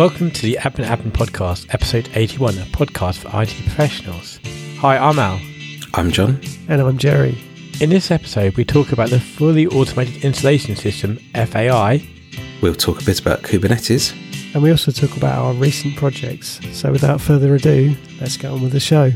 Welcome 0.00 0.30
to 0.30 0.40
the 0.40 0.56
Admin 0.62 0.86
Admin 0.86 1.10
Podcast, 1.10 1.74
episode 1.74 2.08
81, 2.14 2.56
a 2.56 2.62
podcast 2.62 3.18
for 3.18 3.28
IT 3.42 3.50
professionals. 3.66 4.40
Hi, 4.78 4.96
I'm 4.96 5.18
Al. 5.18 5.38
I'm 5.92 6.10
John. 6.10 6.40
And 6.68 6.80
I'm 6.80 6.96
Jerry. 6.96 7.36
In 7.82 7.90
this 7.90 8.10
episode, 8.10 8.56
we 8.56 8.64
talk 8.64 8.92
about 8.92 9.10
the 9.10 9.20
fully 9.20 9.66
automated 9.66 10.24
installation 10.24 10.74
system, 10.74 11.18
FAI. 11.34 12.02
We'll 12.62 12.74
talk 12.76 13.02
a 13.02 13.04
bit 13.04 13.20
about 13.20 13.42
Kubernetes. 13.42 14.14
And 14.54 14.62
we 14.62 14.70
also 14.70 14.90
talk 14.90 15.14
about 15.18 15.36
our 15.36 15.52
recent 15.52 15.96
projects. 15.96 16.60
So 16.72 16.90
without 16.90 17.20
further 17.20 17.54
ado, 17.54 17.94
let's 18.22 18.38
get 18.38 18.50
on 18.50 18.62
with 18.62 18.72
the 18.72 18.80
show. 18.80 19.12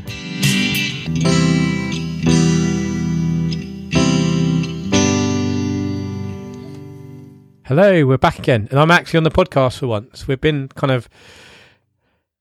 Hello, 7.67 8.05
we're 8.05 8.19
back 8.19 8.39
again, 8.39 8.69
and 8.71 8.79
I'm 8.79 8.91
actually 8.91 9.17
on 9.17 9.23
the 9.23 9.31
podcast 9.31 9.79
for 9.79 9.87
once. 9.87 10.29
We've 10.29 10.39
been 10.39 10.69
kind 10.69 10.91
of 10.91 11.09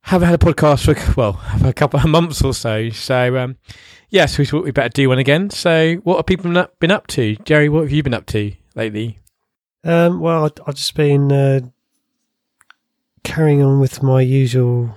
haven't 0.02 0.28
had 0.28 0.36
a 0.36 0.46
podcast 0.46 0.84
for 0.84 1.14
well 1.18 1.42
for 1.62 1.68
a 1.68 1.74
couple 1.74 1.98
of 1.98 2.06
months 2.08 2.44
or 2.44 2.54
so. 2.54 2.90
So 2.90 3.38
um, 3.38 3.56
yes, 4.10 4.38
we 4.38 4.46
thought 4.46 4.66
we 4.66 4.72
better 4.72 4.90
do 4.90 5.08
one 5.08 5.20
again. 5.20 5.50
So 5.50 5.96
what 6.04 6.18
have 6.18 6.26
people 6.26 6.52
been 6.80 6.92
up 6.92 7.08
to, 7.08 7.38
Jerry? 7.46 7.70
What 7.70 7.84
have 7.84 7.92
you 7.92 8.04
been 8.04 8.14
up 8.14 8.26
to 8.28 8.52
lately? 8.76 9.20
Um, 9.86 10.20
well, 10.20 10.52
I've 10.68 10.76
just 10.76 10.94
been 10.94 11.32
uh, 11.32 11.62
carrying 13.24 13.64
on 13.64 13.80
with 13.80 14.04
my 14.04 14.20
usual 14.20 14.94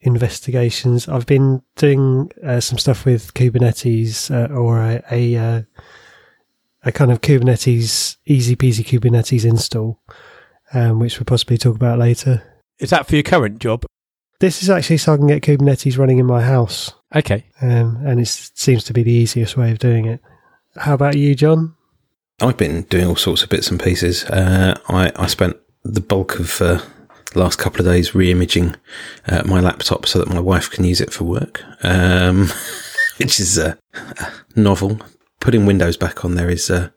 investigations. 0.00 1.06
I've 1.06 1.26
been 1.26 1.62
doing 1.76 2.32
uh, 2.44 2.58
some 2.58 2.78
stuff 2.78 3.04
with 3.04 3.32
Kubernetes 3.34 4.28
uh, 4.28 4.52
or 4.52 4.82
a, 4.82 5.04
a 5.08 5.36
uh, 5.36 5.62
a 6.84 6.92
kind 6.92 7.12
of 7.12 7.20
Kubernetes, 7.20 8.16
easy 8.26 8.56
peasy 8.56 8.84
Kubernetes 8.84 9.44
install, 9.44 10.00
um, 10.74 10.98
which 10.98 11.18
we'll 11.18 11.24
possibly 11.24 11.58
talk 11.58 11.76
about 11.76 11.98
later. 11.98 12.42
Is 12.78 12.90
that 12.90 13.06
for 13.06 13.14
your 13.14 13.22
current 13.22 13.58
job? 13.58 13.84
This 14.40 14.62
is 14.62 14.70
actually 14.70 14.96
so 14.96 15.14
I 15.14 15.16
can 15.16 15.28
get 15.28 15.42
Kubernetes 15.42 15.98
running 15.98 16.18
in 16.18 16.26
my 16.26 16.42
house. 16.42 16.92
Okay. 17.14 17.44
Um, 17.60 18.02
and 18.04 18.20
it 18.20 18.26
seems 18.26 18.82
to 18.84 18.92
be 18.92 19.02
the 19.02 19.12
easiest 19.12 19.56
way 19.56 19.70
of 19.70 19.78
doing 19.78 20.06
it. 20.06 20.20
How 20.76 20.94
about 20.94 21.16
you, 21.16 21.34
John? 21.34 21.76
I've 22.40 22.56
been 22.56 22.82
doing 22.82 23.06
all 23.06 23.16
sorts 23.16 23.42
of 23.42 23.50
bits 23.50 23.70
and 23.70 23.80
pieces. 23.80 24.24
Uh, 24.24 24.76
I, 24.88 25.12
I 25.14 25.26
spent 25.26 25.56
the 25.84 26.00
bulk 26.00 26.40
of 26.40 26.60
uh, 26.60 26.80
the 27.32 27.38
last 27.38 27.58
couple 27.58 27.80
of 27.80 27.86
days 27.86 28.14
re-imaging 28.14 28.74
uh, 29.28 29.42
my 29.44 29.60
laptop 29.60 30.06
so 30.06 30.18
that 30.18 30.28
my 30.28 30.40
wife 30.40 30.70
can 30.70 30.84
use 30.84 31.00
it 31.00 31.12
for 31.12 31.24
work, 31.24 31.62
um, 31.84 32.48
which 33.18 33.38
is 33.38 33.58
uh, 33.58 33.76
novel 34.56 34.98
putting 35.42 35.66
Windows 35.66 35.96
back 35.96 36.24
on 36.24 36.36
there 36.36 36.48
is, 36.48 36.70
uh, 36.70 36.88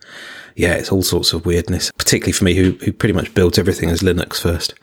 yeah, 0.55 0.75
it's 0.75 0.91
all 0.91 1.01
sorts 1.01 1.33
of 1.33 1.45
weirdness, 1.45 1.91
particularly 1.97 2.31
for 2.31 2.45
me 2.45 2.53
who, 2.53 2.71
who 2.83 2.93
pretty 2.93 3.13
much 3.13 3.33
builds 3.33 3.57
everything 3.57 3.89
as 3.89 4.01
Linux 4.01 4.39
first. 4.39 4.75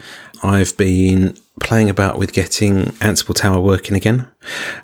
I've 0.43 0.77
been 0.77 1.37
playing 1.61 1.89
about 1.89 2.19
with 2.19 2.33
getting 2.33 2.87
Ansible 3.01 3.37
Tower 3.37 3.61
working 3.61 3.97
again. 3.97 4.27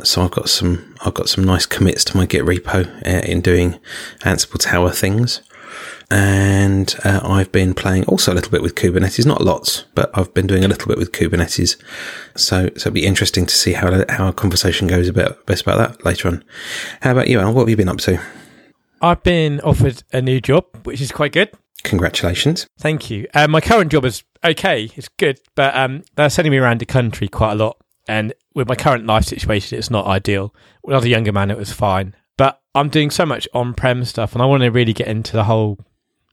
So 0.04 0.22
I've 0.22 0.30
got 0.30 0.48
some, 0.48 0.94
I've 1.04 1.14
got 1.14 1.28
some 1.28 1.42
nice 1.44 1.66
commits 1.66 2.04
to 2.04 2.16
my 2.16 2.24
Git 2.24 2.44
repo 2.44 2.86
uh, 3.04 3.26
in 3.26 3.40
doing 3.40 3.78
Ansible 4.20 4.60
Tower 4.60 4.92
things. 4.92 5.42
And 6.10 6.94
uh, 7.04 7.20
I've 7.22 7.52
been 7.52 7.74
playing 7.74 8.04
also 8.04 8.32
a 8.32 8.36
little 8.36 8.50
bit 8.50 8.62
with 8.62 8.76
Kubernetes, 8.76 9.26
not 9.26 9.42
lots, 9.42 9.84
but 9.94 10.10
I've 10.14 10.32
been 10.32 10.46
doing 10.46 10.64
a 10.64 10.68
little 10.68 10.88
bit 10.88 10.96
with 10.96 11.12
Kubernetes. 11.12 11.76
So, 12.36 12.68
so 12.68 12.68
it'll 12.68 12.92
be 12.92 13.04
interesting 13.04 13.44
to 13.44 13.54
see 13.54 13.72
how 13.72 14.04
how 14.08 14.26
our 14.26 14.32
conversation 14.32 14.86
goes 14.86 15.08
about 15.08 15.44
best 15.44 15.62
about 15.62 15.76
that 15.78 16.04
later 16.06 16.28
on. 16.28 16.44
How 17.02 17.10
about 17.10 17.28
you, 17.28 17.40
Al? 17.40 17.52
What 17.52 17.62
have 17.62 17.68
you 17.68 17.76
been 17.76 17.90
up 17.90 17.98
to? 17.98 18.18
I've 19.00 19.22
been 19.22 19.60
offered 19.60 20.02
a 20.12 20.20
new 20.20 20.40
job, 20.40 20.64
which 20.84 21.00
is 21.00 21.12
quite 21.12 21.32
good. 21.32 21.50
Congratulations. 21.84 22.66
Thank 22.78 23.10
you. 23.10 23.26
Uh, 23.34 23.46
my 23.46 23.60
current 23.60 23.92
job 23.92 24.04
is 24.04 24.24
okay, 24.44 24.90
it's 24.96 25.08
good, 25.08 25.38
but 25.54 25.74
um, 25.76 26.02
they're 26.16 26.30
sending 26.30 26.50
me 26.50 26.58
around 26.58 26.80
the 26.80 26.86
country 26.86 27.28
quite 27.28 27.52
a 27.52 27.56
lot. 27.56 27.76
And 28.08 28.32
with 28.54 28.68
my 28.68 28.74
current 28.74 29.06
life 29.06 29.24
situation, 29.24 29.78
it's 29.78 29.90
not 29.90 30.06
ideal. 30.06 30.54
When 30.82 30.94
I 30.94 30.98
was 30.98 31.04
a 31.04 31.10
younger 31.10 31.32
man, 31.32 31.50
it 31.50 31.58
was 31.58 31.72
fine. 31.72 32.16
But 32.36 32.60
I'm 32.74 32.88
doing 32.88 33.10
so 33.10 33.26
much 33.26 33.46
on 33.52 33.74
prem 33.74 34.04
stuff, 34.04 34.32
and 34.32 34.42
I 34.42 34.46
want 34.46 34.62
to 34.62 34.70
really 34.70 34.92
get 34.92 35.08
into 35.08 35.32
the 35.32 35.44
whole 35.44 35.78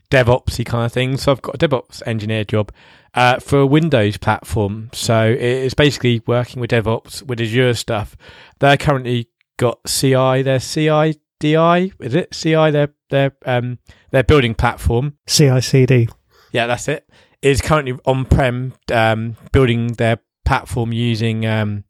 DevOpsy 0.09 0.65
kind 0.65 0.85
of 0.85 0.93
thing. 0.93 1.17
So 1.17 1.31
I've 1.31 1.41
got 1.41 1.61
a 1.61 1.67
DevOps 1.67 2.01
engineer 2.05 2.45
job 2.45 2.71
uh, 3.13 3.39
for 3.39 3.59
a 3.59 3.65
Windows 3.65 4.17
platform. 4.17 4.89
So 4.93 5.35
it's 5.37 5.73
basically 5.73 6.21
working 6.25 6.61
with 6.61 6.71
DevOps 6.71 7.23
with 7.23 7.41
Azure 7.41 7.73
stuff. 7.73 8.15
They're 8.59 8.77
currently 8.77 9.29
got 9.57 9.79
CI, 9.85 10.41
their 10.41 10.59
CI 10.59 11.19
DI, 11.39 11.91
is 11.99 12.15
it? 12.15 12.31
CI, 12.31 12.71
their 12.71 12.89
their 13.09 13.35
um 13.45 13.79
their 14.11 14.23
building 14.23 14.55
platform. 14.55 15.17
CI/CD. 15.27 16.07
Yeah, 16.51 16.67
that's 16.67 16.87
it. 16.87 17.07
Is 17.41 17.61
currently 17.61 17.99
on 18.05 18.25
prem, 18.25 18.73
um, 18.91 19.35
building 19.51 19.93
their 19.93 20.19
platform 20.45 20.93
using 20.93 21.45
um, 21.45 21.83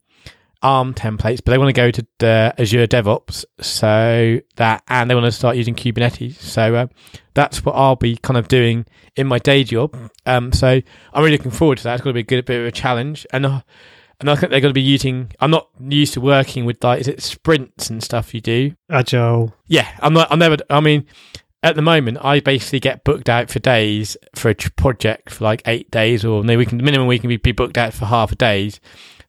ARM 0.61 0.93
templates, 0.93 1.41
but 1.43 1.51
they 1.51 1.57
want 1.57 1.69
to 1.69 1.73
go 1.73 1.91
to 1.91 2.05
the 2.19 2.53
Azure 2.57 2.87
DevOps, 2.87 3.45
so 3.61 4.39
that 4.55 4.83
and 4.87 5.09
they 5.09 5.15
want 5.15 5.25
to 5.25 5.31
start 5.31 5.55
using 5.55 5.75
Kubernetes. 5.75 6.35
So 6.35 6.75
uh, 6.75 6.87
that's 7.35 7.63
what 7.63 7.73
I'll 7.73 7.95
be 7.95 8.17
kind 8.17 8.37
of 8.37 8.47
doing 8.47 8.85
in 9.15 9.27
my 9.27 9.39
day 9.39 9.63
job. 9.63 9.95
Um, 10.25 10.51
so 10.51 10.67
I'm 11.13 11.23
really 11.23 11.37
looking 11.37 11.51
forward 11.51 11.77
to 11.77 11.83
that. 11.85 11.93
It's 11.93 12.03
going 12.03 12.13
to 12.13 12.17
be 12.17 12.21
a 12.21 12.23
good 12.23 12.45
bit 12.45 12.59
of 12.59 12.65
a 12.65 12.71
challenge, 12.71 13.27
and. 13.31 13.45
Uh, 13.45 13.61
and 14.19 14.29
I 14.29 14.35
think 14.35 14.49
they're 14.49 14.61
going 14.61 14.73
to 14.73 14.73
be 14.73 14.81
using. 14.81 15.31
I'm 15.39 15.51
not 15.51 15.69
used 15.79 16.13
to 16.13 16.21
working 16.21 16.65
with 16.65 16.83
like 16.83 17.01
is 17.01 17.07
it 17.07 17.21
sprints 17.21 17.89
and 17.89 18.03
stuff 18.03 18.33
you 18.33 18.41
do 18.41 18.75
agile. 18.89 19.53
Yeah, 19.67 19.89
I'm 19.99 20.13
not. 20.13 20.31
I'm 20.31 20.39
never. 20.39 20.57
I 20.69 20.79
mean, 20.79 21.05
at 21.63 21.75
the 21.75 21.81
moment, 21.81 22.19
I 22.21 22.39
basically 22.39 22.79
get 22.79 23.03
booked 23.03 23.29
out 23.29 23.49
for 23.49 23.59
days 23.59 24.15
for 24.35 24.49
a 24.49 24.55
project 24.55 25.31
for 25.31 25.43
like 25.43 25.61
eight 25.65 25.89
days, 25.91 26.23
or 26.23 26.43
no, 26.43 26.57
we 26.57 26.65
can 26.65 26.77
minimum 26.77 27.07
we 27.07 27.19
can 27.19 27.27
be, 27.27 27.37
be 27.37 27.51
booked 27.51 27.77
out 27.77 27.93
for 27.93 28.05
half 28.05 28.31
a 28.31 28.35
days. 28.35 28.79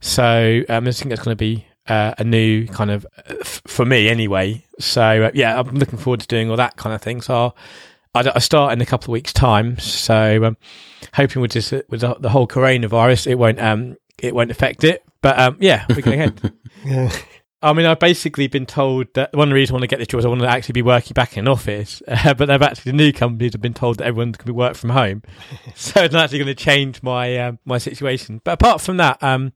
So 0.00 0.62
um, 0.68 0.86
I 0.86 0.92
think 0.92 1.08
that's 1.08 1.22
going 1.22 1.36
to 1.36 1.36
be 1.36 1.66
uh, 1.88 2.14
a 2.18 2.24
new 2.24 2.66
kind 2.66 2.90
of 2.90 3.06
uh, 3.18 3.34
f- 3.40 3.62
for 3.66 3.84
me 3.84 4.08
anyway. 4.08 4.64
So 4.78 5.24
uh, 5.24 5.30
yeah, 5.34 5.58
I'm 5.58 5.74
looking 5.76 5.98
forward 5.98 6.20
to 6.20 6.26
doing 6.26 6.50
all 6.50 6.56
that 6.56 6.76
kind 6.76 6.94
of 6.94 7.02
thing. 7.02 7.22
So 7.22 7.54
I'll, 8.14 8.32
I 8.34 8.38
start 8.38 8.72
in 8.72 8.80
a 8.80 8.86
couple 8.86 9.06
of 9.06 9.12
weeks' 9.12 9.32
time. 9.32 9.78
So 9.78 10.44
um, 10.44 10.56
hoping 11.14 11.42
with 11.42 11.52
this 11.52 11.72
with 11.88 12.00
the, 12.00 12.16
the, 12.20 12.30
whole 12.30 12.46
coronavirus, 12.46 13.28
it 13.28 13.36
won't 13.36 13.60
um, 13.60 13.96
it 14.18 14.34
won't 14.34 14.50
affect 14.50 14.84
it. 14.84 15.02
But 15.22 15.38
um, 15.38 15.56
yeah, 15.60 15.86
we're 15.88 16.02
going 16.02 16.20
ahead. 16.20 16.52
yeah. 16.84 17.10
I 17.62 17.72
mean, 17.72 17.86
I've 17.86 17.98
basically 17.98 18.48
been 18.48 18.66
told 18.66 19.12
that 19.14 19.34
one 19.34 19.50
reasons 19.50 19.70
I 19.70 19.74
want 19.74 19.82
to 19.82 19.88
get 19.88 19.98
this 19.98 20.08
job 20.08 20.20
is 20.20 20.24
I 20.26 20.28
want 20.28 20.42
to 20.42 20.46
actually 20.46 20.74
be 20.74 20.82
working 20.82 21.14
back 21.14 21.36
in 21.36 21.46
an 21.46 21.48
office. 21.48 22.02
Uh, 22.06 22.34
but 22.38 22.46
they've 22.46 22.62
actually, 22.62 22.92
the 22.92 22.96
new 22.96 23.12
companies 23.12 23.54
have 23.54 23.62
been 23.62 23.74
told 23.74 23.98
that 23.98 24.06
everyone 24.06 24.32
can 24.32 24.46
be 24.46 24.52
work 24.52 24.76
from 24.76 24.90
home. 24.90 25.22
so 25.74 26.02
it's 26.02 26.12
not 26.12 26.24
actually 26.24 26.38
going 26.38 26.54
to 26.54 26.54
change 26.54 27.02
my 27.02 27.36
um, 27.38 27.58
my 27.64 27.78
situation. 27.78 28.40
But 28.44 28.52
apart 28.52 28.80
from 28.80 28.98
that, 28.98 29.22
um, 29.22 29.52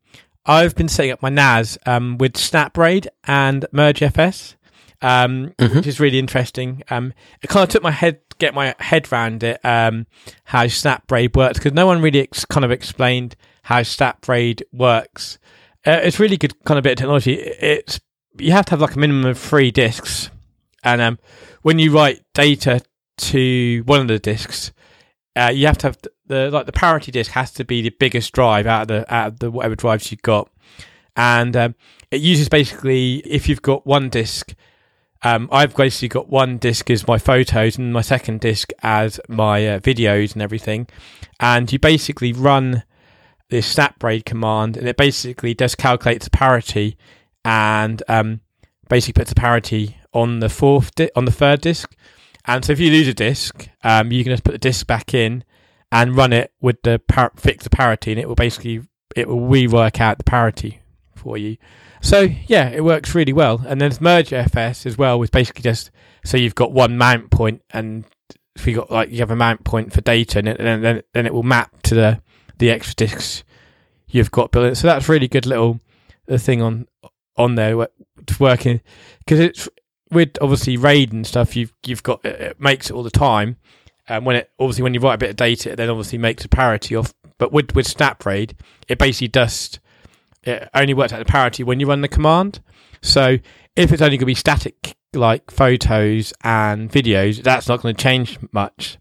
I've 0.47 0.75
been 0.75 0.89
setting 0.89 1.13
up 1.13 1.23
my 1.23 1.29
NAS 1.29 1.79
um, 1.87 2.17
with 2.19 2.33
SnapRaid 2.33 3.07
and 3.25 3.67
MergeFS, 3.73 4.55
um, 5.03 5.55
mm-hmm. 5.59 5.77
which 5.77 5.87
is 5.87 6.01
really 6.01 6.19
interesting. 6.19 6.83
Um, 6.91 7.13
it 7.43 7.49
kind 7.49 7.63
of 7.63 7.69
took 7.69 7.83
my 7.83 7.91
head 7.91 8.21
get 8.39 8.55
my 8.55 8.75
head 8.81 9.07
around 9.13 9.43
it 9.43 9.63
um, 9.65 10.07
how 10.45 10.65
SnapRaid 10.65 11.37
works 11.37 11.59
because 11.59 11.75
no 11.75 11.87
one 11.87 12.01
really 12.01 12.23
ex- 12.23 12.47
kind 12.47 12.65
of 12.65 12.71
explained 12.71 13.37
how 13.63 13.81
SnapRaid 13.81 14.63
works. 14.73 15.39
Uh, 15.87 16.01
it's 16.03 16.21
really 16.21 16.37
good 16.37 16.63
kind 16.65 16.79
of 16.79 16.85
bit 16.85 16.93
of 16.93 16.99
technology. 16.99 17.35
It's 17.35 18.01
you 18.39 18.53
have 18.53 18.67
to 18.67 18.71
have 18.71 18.81
like 18.81 18.95
a 18.95 18.99
minimum 18.99 19.27
of 19.27 19.39
three 19.39 19.71
disks, 19.71 20.31
and 20.85 21.01
um, 21.01 21.19
when 21.63 21.79
you 21.79 21.93
write 21.93 22.23
data 22.35 22.81
to 23.19 23.83
one 23.87 24.01
of 24.01 24.09
the 24.09 24.19
disks, 24.19 24.73
uh, 25.37 25.51
you 25.53 25.67
have 25.67 25.79
to 25.79 25.89
have 25.89 25.99
the, 26.03 26.13
the, 26.27 26.51
like 26.51 26.67
the 26.67 26.73
parity 26.73 27.13
disk 27.13 27.33
has 27.33 27.51
to 27.53 27.65
be 27.65 27.83
the 27.83 27.91
biggest 27.91 28.33
drive 28.33 28.67
out 28.67 28.83
of 28.83 28.89
the 28.89 29.15
out 29.15 29.29
of 29.29 29.39
the 29.39 29.51
whatever 29.51 29.75
drives 29.75 30.11
you've 30.11 30.23
got, 30.23 30.51
and 31.17 31.57
um, 31.57 31.75
it 32.11 32.21
uses 32.21 32.49
basically 32.49 33.17
if 33.27 33.49
you've 33.49 33.63
got 33.63 33.87
one 33.87 34.09
disk. 34.09 34.55
Um, 35.23 35.51
I've 35.53 35.77
basically 35.77 36.09
got 36.09 36.31
one 36.31 36.57
disc 36.57 36.89
as 36.89 37.07
my 37.07 37.19
photos 37.19 37.77
and 37.77 37.93
my 37.93 38.01
second 38.01 38.41
disc 38.41 38.71
as 38.83 39.21
my 39.29 39.69
uh, 39.69 39.79
videos 39.79 40.33
and 40.33 40.41
everything, 40.41 40.89
and 41.39 41.71
you 41.71 41.79
basically 41.79 42.33
run 42.33 42.85
this 43.51 43.75
SnapRaid 43.75 44.25
command, 44.25 44.77
and 44.77 44.89
it 44.89 44.97
basically 44.97 45.55
does 45.55 45.75
calculate 45.75 46.23
the 46.23 46.31
parity 46.31 46.97
and 47.45 48.03
um, 48.09 48.41
basically 48.89 49.21
puts 49.21 49.31
the 49.31 49.41
parity 49.41 49.97
on 50.13 50.41
the 50.41 50.49
fourth 50.49 50.95
di- 50.95 51.11
on 51.15 51.25
the 51.25 51.33
third 51.33 51.61
disk. 51.61 51.95
And 52.47 52.65
so 52.65 52.73
if 52.73 52.81
you 52.81 52.91
lose 52.91 53.09
a 53.09 53.15
disk, 53.15 53.69
um, 53.85 54.13
you 54.13 54.25
can 54.25 54.33
just 54.33 54.45
put 54.45 54.53
the 54.53 54.59
disk 54.59 54.87
back 54.87 55.15
in 55.15 55.45
and 55.93 56.17
run 56.17 56.33
it 56.33 56.53
with 56.61 56.83
the 56.83 57.01
par- 57.09 57.33
fix 57.37 57.65
the 57.65 57.71
parity, 57.71 58.13
and 58.13 58.21
it 58.21 58.29
will 58.29 58.35
basically 58.35 58.83
it 59.17 59.29
will 59.29 59.41
rework 59.41 60.01
out 60.01 60.19
the 60.19 60.25
parity 60.25 60.81
for 61.15 61.37
you. 61.37 61.57
So 62.01 62.29
yeah, 62.47 62.71
it 62.71 62.85
works 62.85 63.15
really 63.15 63.33
well. 63.33 63.63
And 63.67 63.81
then 63.81 63.91
MergeFS 63.91 64.87
as 64.87 64.97
well, 64.97 65.19
which 65.19 65.31
basically 65.31 65.63
just 65.63 65.91
so 66.25 66.37
you've 66.37 66.55
got 66.55 66.73
one 66.73 66.97
mount 66.97 67.31
point, 67.31 67.63
and 67.71 68.05
if 68.57 68.67
you 68.67 68.77
got 68.77 68.91
like 68.91 69.11
you 69.11 69.19
have 69.19 69.31
a 69.31 69.37
mount 69.37 69.65
point 69.65 69.93
for 69.93 70.01
data, 70.01 70.39
and, 70.39 70.49
and 70.49 70.85
then 70.85 71.03
then 71.13 71.27
it 71.27 71.35
will 71.35 71.43
map 71.43 71.83
to 71.83 71.95
the 71.95 72.23
the 72.61 72.71
extra 72.71 72.95
discs 72.95 73.43
you've 74.09 74.31
got 74.31 74.53
built. 74.53 74.67
In. 74.67 74.75
So 74.77 74.87
that's 74.87 75.09
really 75.09 75.27
good 75.27 75.47
little 75.47 75.81
uh, 76.29 76.39
thing 76.39 76.63
on 76.63 76.87
on 77.37 77.57
there 77.57 77.89
working 78.39 78.81
because 79.21 79.41
it's 79.41 79.69
with 80.11 80.37
obviously 80.41 80.77
raid 80.77 81.13
and 81.13 81.27
stuff. 81.27 81.57
You've 81.57 81.73
you've 81.85 82.03
got 82.03 82.25
it 82.25 82.61
makes 82.61 82.91
it 82.91 82.93
all 82.93 83.03
the 83.03 83.11
time. 83.11 83.57
And 84.09 84.25
when 84.25 84.37
it 84.37 84.51
obviously 84.59 84.83
when 84.83 84.95
you 84.95 85.01
write 85.01 85.15
a 85.15 85.19
bit 85.19 85.31
of 85.31 85.37
data, 85.37 85.73
it 85.73 85.77
then 85.77 85.91
obviously 85.91 86.19
makes 86.19 86.45
a 86.45 86.49
parity 86.49 86.95
off 86.95 87.13
But 87.39 87.53
with 87.53 87.75
with 87.75 87.87
SnapRAID, 87.87 88.53
it 88.89 88.99
basically 88.99 89.29
just 89.29 89.81
it 90.43 90.69
only 90.75 90.95
works 90.95 91.13
at 91.13 91.19
the 91.19 91.25
parity 91.25 91.65
when 91.65 91.81
you 91.81 91.87
run 91.87 92.01
the 92.01 92.09
command. 92.09 92.61
So 93.03 93.39
if 93.77 93.93
it's 93.93 94.03
only 94.03 94.17
going 94.17 94.21
to 94.21 94.27
be 94.27 94.35
static 94.35 94.97
like 95.13 95.51
photos 95.51 96.33
and 96.45 96.91
videos, 96.91 97.43
that's 97.43 97.69
not 97.69 97.83
going 97.83 97.95
to 97.95 98.03
change 98.03 98.39
much. 98.53 98.99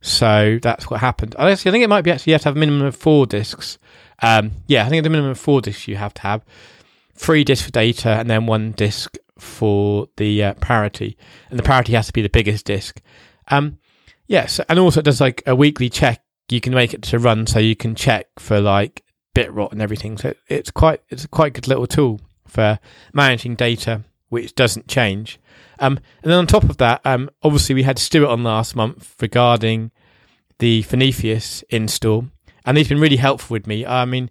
So 0.00 0.58
that's 0.62 0.88
what 0.88 1.00
happened. 1.00 1.34
I 1.38 1.54
think 1.54 1.82
it 1.82 1.88
might 1.88 2.02
be 2.02 2.10
actually 2.10 2.30
you 2.30 2.34
have 2.34 2.42
to 2.42 2.48
have 2.48 2.56
a 2.56 2.60
minimum 2.60 2.86
of 2.86 2.96
four 2.96 3.26
disks. 3.26 3.78
Um, 4.22 4.52
yeah, 4.66 4.86
I 4.86 4.88
think 4.88 5.04
the 5.04 5.10
minimum 5.10 5.32
of 5.32 5.38
four 5.38 5.60
disks 5.60 5.88
you 5.88 5.96
have 5.96 6.14
to 6.14 6.22
have. 6.22 6.44
Three 7.14 7.44
disks 7.44 7.66
for 7.66 7.72
data 7.72 8.10
and 8.10 8.30
then 8.30 8.46
one 8.46 8.72
disk 8.72 9.16
for 9.38 10.08
the 10.16 10.42
uh, 10.42 10.54
parity. 10.54 11.16
And 11.50 11.58
the 11.58 11.62
parity 11.62 11.92
has 11.92 12.06
to 12.06 12.12
be 12.12 12.22
the 12.22 12.30
biggest 12.30 12.64
disk. 12.64 13.00
Um, 13.48 13.78
yes, 14.26 14.60
and 14.68 14.78
also 14.78 15.00
it 15.00 15.04
does 15.04 15.20
like 15.20 15.42
a 15.46 15.54
weekly 15.54 15.90
check. 15.90 16.22
You 16.48 16.60
can 16.60 16.74
make 16.74 16.94
it 16.94 17.02
to 17.02 17.18
run 17.18 17.46
so 17.46 17.58
you 17.58 17.76
can 17.76 17.94
check 17.94 18.26
for 18.38 18.60
like 18.60 19.04
bit 19.34 19.52
rot 19.52 19.72
and 19.72 19.82
everything. 19.82 20.18
So 20.18 20.34
it's 20.48 20.70
quite 20.70 21.02
it's 21.08 21.24
a 21.24 21.28
quite 21.28 21.52
good 21.52 21.68
little 21.68 21.86
tool 21.86 22.20
for 22.46 22.78
managing 23.12 23.54
data 23.54 24.02
which 24.30 24.54
doesn't 24.54 24.88
change. 24.88 25.38
Um, 25.80 25.98
and 26.22 26.30
then 26.30 26.38
on 26.38 26.46
top 26.46 26.64
of 26.64 26.76
that, 26.76 27.00
um, 27.04 27.30
obviously 27.42 27.74
we 27.74 27.82
had 27.82 27.98
Stuart 27.98 28.28
on 28.28 28.44
last 28.44 28.76
month 28.76 29.14
regarding 29.20 29.90
the 30.58 30.82
Prometheus 30.84 31.62
install, 31.70 32.26
and 32.64 32.76
he's 32.76 32.88
been 32.88 33.00
really 33.00 33.16
helpful 33.16 33.54
with 33.54 33.66
me. 33.66 33.86
I 33.86 34.04
mean, 34.04 34.30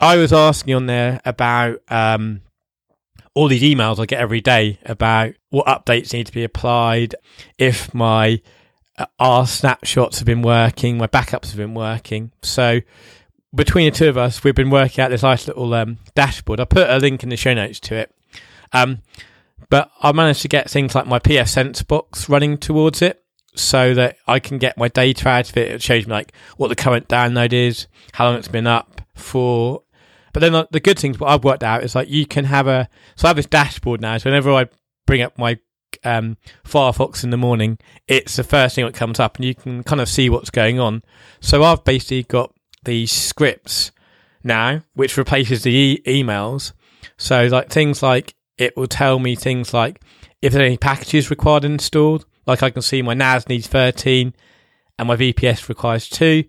I 0.00 0.16
was 0.16 0.32
asking 0.32 0.74
on 0.74 0.86
there 0.86 1.20
about 1.24 1.80
um, 1.88 2.40
all 3.34 3.48
these 3.48 3.62
emails 3.62 4.00
I 4.00 4.06
get 4.06 4.20
every 4.20 4.40
day 4.40 4.78
about 4.84 5.34
what 5.50 5.66
updates 5.66 6.12
need 6.12 6.26
to 6.26 6.32
be 6.32 6.42
applied, 6.42 7.14
if 7.58 7.94
my 7.94 8.40
uh, 8.96 9.06
rsnapshots 9.20 10.16
have 10.16 10.26
been 10.26 10.42
working, 10.42 10.98
my 10.98 11.06
backups 11.06 11.48
have 11.48 11.56
been 11.56 11.74
working. 11.74 12.32
So 12.42 12.80
between 13.54 13.90
the 13.90 13.96
two 13.96 14.08
of 14.08 14.18
us, 14.18 14.42
we've 14.42 14.54
been 14.54 14.70
working 14.70 15.04
out 15.04 15.10
this 15.10 15.22
nice 15.22 15.46
little 15.46 15.72
um, 15.74 15.98
dashboard. 16.14 16.60
I 16.60 16.64
put 16.64 16.88
a 16.90 16.98
link 16.98 17.22
in 17.22 17.28
the 17.28 17.36
show 17.36 17.54
notes 17.54 17.78
to 17.80 17.94
it. 17.94 18.14
Um, 18.72 19.02
but 19.70 19.90
I 20.00 20.12
managed 20.12 20.42
to 20.42 20.48
get 20.48 20.70
things 20.70 20.94
like 20.94 21.06
my 21.06 21.18
pfSense 21.18 21.86
box 21.86 22.28
running 22.28 22.58
towards 22.58 23.02
it 23.02 23.22
so 23.54 23.94
that 23.94 24.16
I 24.26 24.38
can 24.38 24.58
get 24.58 24.78
my 24.78 24.88
data 24.88 25.28
out 25.28 25.50
of 25.50 25.56
it. 25.56 25.72
It 25.72 25.82
shows 25.82 26.06
me 26.06 26.12
like 26.12 26.32
what 26.56 26.68
the 26.68 26.76
current 26.76 27.08
download 27.08 27.52
is, 27.52 27.86
how 28.12 28.26
long 28.26 28.36
it's 28.36 28.48
been 28.48 28.66
up 28.66 29.02
for. 29.14 29.82
But 30.32 30.40
then 30.40 30.64
the 30.70 30.80
good 30.80 30.98
things 30.98 31.18
what 31.18 31.30
I've 31.30 31.44
worked 31.44 31.62
out 31.62 31.82
is 31.82 31.94
like 31.94 32.08
you 32.08 32.26
can 32.26 32.44
have 32.44 32.66
a 32.66 32.88
so 33.16 33.26
I 33.26 33.30
have 33.30 33.36
this 33.36 33.46
dashboard 33.46 34.00
now. 34.00 34.18
So 34.18 34.30
whenever 34.30 34.52
I 34.52 34.66
bring 35.06 35.22
up 35.22 35.38
my 35.38 35.58
um, 36.04 36.36
Firefox 36.64 37.24
in 37.24 37.30
the 37.30 37.36
morning, 37.36 37.78
it's 38.06 38.36
the 38.36 38.44
first 38.44 38.74
thing 38.74 38.84
that 38.84 38.94
comes 38.94 39.18
up, 39.18 39.36
and 39.36 39.44
you 39.44 39.54
can 39.54 39.82
kind 39.82 40.00
of 40.00 40.08
see 40.08 40.30
what's 40.30 40.50
going 40.50 40.78
on. 40.78 41.02
So 41.40 41.64
I've 41.64 41.84
basically 41.84 42.24
got 42.24 42.54
these 42.84 43.10
scripts 43.10 43.90
now, 44.44 44.82
which 44.94 45.16
replaces 45.16 45.62
the 45.62 45.74
e- 45.74 46.02
emails. 46.06 46.72
So 47.16 47.46
like 47.46 47.70
things 47.70 48.02
like 48.02 48.34
it 48.58 48.76
will 48.76 48.86
tell 48.86 49.18
me 49.18 49.34
things 49.34 49.72
like 49.72 50.00
if 50.42 50.52
there 50.52 50.62
are 50.62 50.66
any 50.66 50.76
packages 50.76 51.30
required 51.30 51.64
installed. 51.64 52.26
Like 52.46 52.62
I 52.62 52.70
can 52.70 52.82
see 52.82 53.02
my 53.02 53.14
NAS 53.14 53.48
needs 53.48 53.66
13 53.66 54.34
and 54.98 55.08
my 55.08 55.16
VPS 55.16 55.68
requires 55.68 56.08
two. 56.08 56.44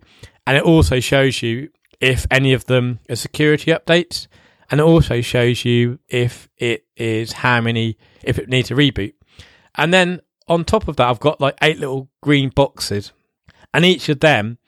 And 0.46 0.56
it 0.56 0.62
also 0.62 1.00
shows 1.00 1.42
you 1.42 1.70
if 2.00 2.26
any 2.30 2.52
of 2.52 2.66
them 2.66 2.98
are 3.08 3.16
security 3.16 3.70
updates. 3.70 4.26
And 4.70 4.80
it 4.80 4.84
also 4.84 5.20
shows 5.20 5.64
you 5.64 5.98
if 6.08 6.48
it 6.56 6.86
is 6.96 7.32
how 7.32 7.60
many, 7.60 7.98
if 8.22 8.38
it 8.38 8.48
needs 8.48 8.70
a 8.70 8.74
reboot. 8.74 9.14
And 9.74 9.92
then 9.92 10.20
on 10.48 10.64
top 10.64 10.88
of 10.88 10.96
that, 10.96 11.08
I've 11.08 11.20
got 11.20 11.40
like 11.40 11.56
eight 11.62 11.78
little 11.78 12.08
green 12.22 12.50
boxes. 12.50 13.12
And 13.72 13.84
each 13.84 14.08
of 14.08 14.20
them 14.20 14.58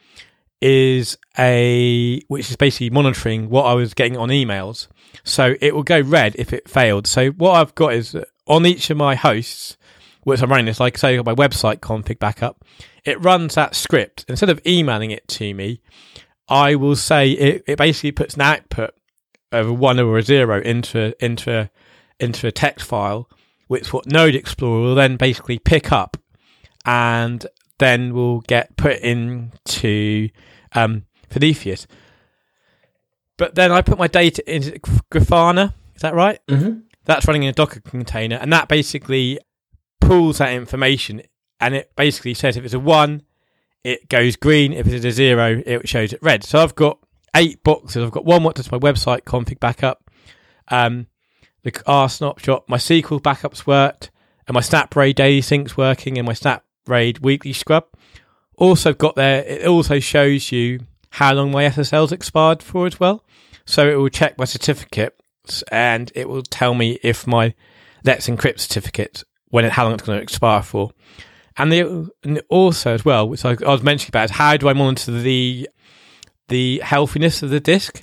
is 0.61 1.19
a, 1.39 2.21
which 2.29 2.51
is 2.51 2.57
basically 2.57 2.91
monitoring 2.91 3.49
what 3.49 3.65
I 3.65 3.75
was 3.75 3.95
getting 3.95 4.17
on 4.17 4.29
emails. 4.29 4.87
So 5.25 5.55
it 5.61 5.75
will 5.75 5.83
go 5.83 6.01
red 6.01 6.37
if 6.37 6.53
it 6.53 6.69
failed. 6.69 7.07
So 7.07 7.31
what 7.31 7.53
I've 7.53 7.75
got 7.75 7.95
is 7.95 8.17
on 8.47 8.67
each 8.67 8.91
of 8.91 8.97
my 8.97 9.15
hosts, 9.15 9.77
which 10.25 10.43
I'm 10.43 10.51
running 10.51 10.67
this, 10.67 10.81
like 10.81 10.99
say 10.99 11.17
my 11.19 11.35
website 11.35 11.79
config 11.79 12.19
backup, 12.19 12.65
it 13.05 13.21
runs 13.23 13.55
that 13.55 13.75
script. 13.75 14.25
Instead 14.29 14.51
of 14.51 14.61
emailing 14.67 15.11
it 15.11 15.27
to 15.29 15.55
me, 15.55 15.81
I 16.49 16.75
will 16.75 16.97
say 16.97 17.31
it, 17.31 17.65
it 17.67 17.79
basically 17.79 18.13
puts 18.13 18.35
an 18.35 18.43
output 18.43 18.95
of 19.51 19.69
a 19.69 19.73
one 19.73 20.01
or 20.01 20.19
a 20.19 20.23
zero 20.23 20.61
into 20.61 21.15
into 21.25 21.71
into 22.19 22.47
a 22.47 22.53
text 22.53 22.87
file, 22.87 23.29
which 23.67 23.93
what 23.93 24.07
Node 24.07 24.35
Explorer 24.35 24.81
will 24.81 24.95
then 24.95 25.17
basically 25.17 25.59
pick 25.59 25.93
up 25.93 26.17
and 26.85 27.47
then 27.79 28.15
will 28.15 28.41
get 28.43 28.77
put 28.77 28.99
into 29.01 30.29
um, 30.75 31.05
Prometheus. 31.29 31.87
But 33.37 33.55
then 33.55 33.73
I 33.73 33.83
put 33.83 33.99
my 33.99 34.09
data 34.09 34.43
into 34.53 34.79
Grafana. 35.13 35.75
Is 35.95 36.03
that 36.03 36.15
right? 36.15 36.39
Mm-hmm. 36.49 36.81
That's 37.05 37.27
running 37.27 37.45
in 37.45 37.49
a 37.49 37.53
Docker 37.53 37.81
container, 37.81 38.37
and 38.37 38.53
that 38.53 38.69
basically 38.69 39.39
pulls 40.01 40.39
that 40.39 40.53
information, 40.53 41.23
and 41.61 41.75
it 41.75 41.93
basically 41.97 42.35
says 42.35 42.57
if 42.57 42.65
it's 42.65 42.75
a 42.75 42.81
one, 42.81 43.23
it 43.83 44.09
goes 44.09 44.37
green. 44.37 44.73
If 44.73 44.87
it's 44.87 45.05
a 45.05 45.11
zero, 45.11 45.63
it 45.65 45.89
shows 45.89 46.13
it 46.13 46.23
red. 46.23 46.45
So 46.45 46.63
I've 46.63 46.75
got 46.75 46.99
eight 47.35 47.65
boxes. 47.65 48.05
I've 48.05 48.13
got 48.13 48.25
one 48.25 48.45
what 48.45 48.55
does 48.55 48.71
my 48.71 48.79
website 48.79 49.23
config 49.23 49.59
backup, 49.59 50.11
um, 50.69 51.07
the 51.63 51.73
rsnapshot, 51.73 52.63
my 52.69 52.77
SQL 52.77 53.21
backups 53.21 53.67
worked, 53.67 54.11
and 54.47 54.55
my 54.55 54.61
SnapRaid 54.61 55.15
daily 55.15 55.41
syncs 55.41 55.77
working, 55.77 56.19
and 56.19 56.27
my 56.27 56.35
SnapRaid 56.35 57.21
weekly 57.21 57.53
scrub. 57.53 57.87
Also 58.57 58.93
got 58.93 59.17
there. 59.17 59.43
It 59.45 59.67
also 59.67 59.99
shows 59.99 60.53
you 60.53 60.81
how 61.13 61.35
long 61.35 61.51
my 61.51 61.65
SSL's 61.65 62.11
expired 62.11 62.63
for 62.63 62.87
as 62.87 62.99
well. 62.99 63.23
So 63.67 63.89
it 63.89 63.97
will 63.97 64.09
check 64.09 64.39
my 64.39 64.47
certificate 64.47 65.15
and 65.71 66.11
it 66.15 66.29
will 66.29 66.43
tell 66.43 66.75
me 66.75 66.99
if 67.03 67.27
my 67.27 67.55
Let's 68.05 68.29
Encrypt 68.29 68.61
certificate 68.61 69.23
when 69.51 69.67
it, 69.67 69.73
how 69.73 69.85
long 69.85 69.93
it's 69.93 70.03
going 70.03 70.19
to 70.19 70.23
expire 70.23 70.63
for. 70.63 70.91
And, 71.59 71.71
the, 71.71 72.11
and 72.25 72.43
also 72.49 72.95
as 72.95 73.05
well, 73.05 73.29
which 73.29 73.45
I, 73.45 73.51
I 73.51 73.69
was 73.69 73.83
mentioning 73.83 74.09
about, 74.09 74.25
is 74.25 74.31
how 74.31 74.57
do 74.57 74.69
I 74.69 74.73
monitor 74.73 75.13
the 75.13 75.69
the 76.49 76.81
healthiness 76.81 77.43
of 77.43 77.51
the 77.51 77.61
disk? 77.61 78.03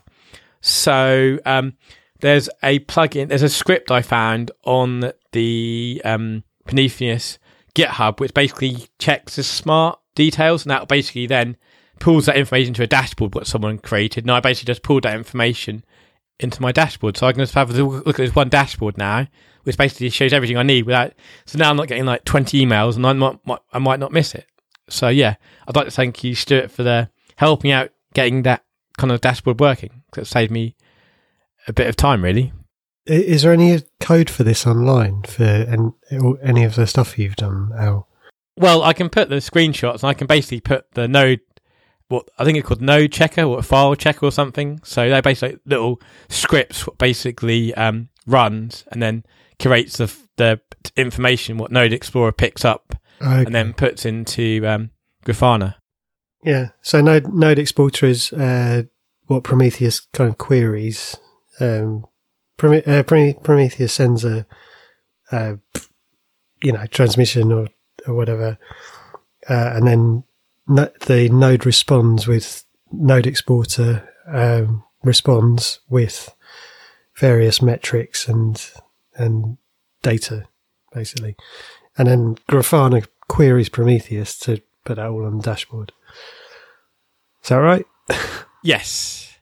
So 0.62 1.40
um, 1.46 1.74
there's 2.22 2.48
a 2.62 2.80
plugin, 2.80 3.30
there's 3.30 3.42
a 3.42 3.50
script 3.50 3.90
I 3.90 4.04
found 4.04 4.52
on 4.64 5.12
the 5.32 6.02
um, 6.06 6.44
Prometheus 6.66 7.40
GitHub, 7.76 8.20
which 8.20 8.34
basically 8.34 8.88
checks 9.00 9.36
the 9.36 9.44
smart 9.44 10.00
details, 10.14 10.64
and 10.64 10.72
that 10.72 10.88
basically 10.88 11.26
then 11.26 11.58
pulls 12.00 12.26
that 12.26 12.38
information 12.38 12.74
to 12.76 12.84
a 12.84 12.88
dashboard 12.88 13.36
what 13.36 13.48
someone 13.48 13.78
created. 13.78 14.24
And 14.24 14.32
I 14.32 14.40
basically 14.40 14.72
just 14.72 14.84
pulled 14.84 15.04
that 15.04 15.16
information 15.16 15.84
into 16.40 16.62
my 16.62 16.72
dashboard. 16.72 17.18
So 17.18 17.28
I 17.28 17.34
can 17.34 17.42
just 17.42 17.54
have 17.54 17.70
a 17.70 17.84
look 17.84 18.08
at 18.20 18.26
this 18.26 18.36
one 18.36 18.50
dashboard 18.50 18.98
now, 18.98 19.28
which 19.64 19.78
basically 19.78 20.10
shows 20.10 20.34
everything 20.34 20.58
I 20.58 20.64
need 20.64 20.86
without. 20.86 21.14
So 21.46 21.58
now 21.58 21.70
I'm 21.70 21.76
not 21.76 21.88
getting 21.88 22.06
like 22.06 22.26
20 22.26 22.66
emails 22.66 22.96
and 22.96 23.06
I 23.06 23.14
might, 23.14 23.40
I 23.74 23.80
might 23.80 24.00
not 24.00 24.12
miss 24.12 24.34
it. 24.34 24.46
So 24.90 25.10
yeah, 25.10 25.36
I'd 25.68 25.76
like 25.76 25.86
to 25.86 25.92
thank 25.92 26.24
you, 26.24 26.34
Stuart, 26.36 26.72
for 26.72 26.84
the 26.84 27.10
helping 27.36 27.72
out 27.72 27.92
getting 28.14 28.44
that 28.44 28.64
kind 28.98 29.12
of 29.12 29.22
dashboard 29.22 29.60
working. 29.60 30.04
Because 30.10 30.28
it 30.28 30.32
saved 30.32 30.52
me 30.52 30.76
a 31.68 31.74
bit 31.74 31.88
of 31.88 31.96
time, 31.96 32.24
really. 32.24 32.54
Is 33.06 33.42
there 33.42 33.54
any 33.54 33.82
code 34.00 34.30
for 34.30 34.44
this 34.44 34.68
online 34.68 35.24
for 35.24 35.44
any 36.44 36.64
of 36.64 36.76
the 36.76 36.86
stuff 36.88 37.18
you've 37.18 37.36
done, 37.36 37.72
Al? 37.78 38.08
Well, 38.56 38.84
I 38.84 38.94
can 38.94 39.10
put 39.10 39.30
the 39.30 39.38
screenshots 39.38 40.04
and 40.04 40.06
I 40.06 40.14
can 40.14 40.28
basically 40.28 40.60
put 40.60 40.92
the 40.92 41.08
node 41.08 41.40
what 42.10 42.30
I 42.38 42.44
think 42.44 42.58
it's 42.58 42.68
called 42.68 42.82
node 42.82 43.12
checker 43.12 43.44
or 43.44 43.62
file 43.64 43.96
checker 43.96 44.26
or 44.26 44.32
something. 44.32 44.82
So 44.84 45.10
they're 45.10 45.22
basically 45.22 45.60
little 45.66 46.02
scripts 46.28 46.86
what 46.86 46.98
basically 46.98 47.74
um, 47.76 48.10
runs 48.28 48.84
and 48.92 49.02
then 49.02 49.24
curates 49.58 49.98
the 49.98 50.14
the 50.38 50.60
information 50.96 51.58
what 51.58 51.72
Node 51.72 51.94
Explorer 51.94 52.32
picks 52.32 52.66
up 52.66 52.96
okay. 53.22 53.44
and 53.44 53.54
then 53.54 53.74
puts 53.74 54.06
into 54.06 54.66
um, 54.66 54.90
Grafana. 55.26 55.76
Yeah. 56.44 56.70
So 56.82 57.02
Node 57.02 57.32
Node 57.34 57.60
Exporter 57.60 58.08
is 58.08 58.34
uh, 58.34 58.84
what 59.28 59.44
Prometheus 59.44 60.00
kind 60.14 60.30
of 60.30 60.38
queries. 60.38 61.18
Um, 61.60 62.06
uh, 62.62 63.04
Prometheus 63.04 63.94
sends 63.94 64.26
a, 64.26 64.46
a, 65.32 65.60
you 66.64 66.72
know 66.72 66.86
transmission 66.88 67.52
or 67.52 67.68
or 68.08 68.16
whatever, 68.16 68.58
uh, 69.50 69.72
and 69.76 69.86
then 69.86 70.24
the 70.70 71.30
node 71.32 71.66
responds 71.66 72.28
with 72.28 72.64
node 72.92 73.28
exporter 73.28 74.08
um, 74.28 74.84
responds 75.04 75.80
with 75.90 76.34
various 77.16 77.62
metrics 77.62 78.28
and 78.28 78.72
and 79.16 79.58
data 80.02 80.48
basically, 80.94 81.36
and 81.98 82.08
then 82.08 82.36
Grafana 82.50 83.06
queries 83.28 83.70
Prometheus 83.70 84.38
to 84.40 84.62
put 84.86 84.96
that 84.96 85.08
all 85.08 85.26
on 85.26 85.38
the 85.38 85.44
dashboard. 85.44 85.92
Is 87.44 87.50
that 87.50 87.58
right? 87.58 87.86
yes. 88.64 89.38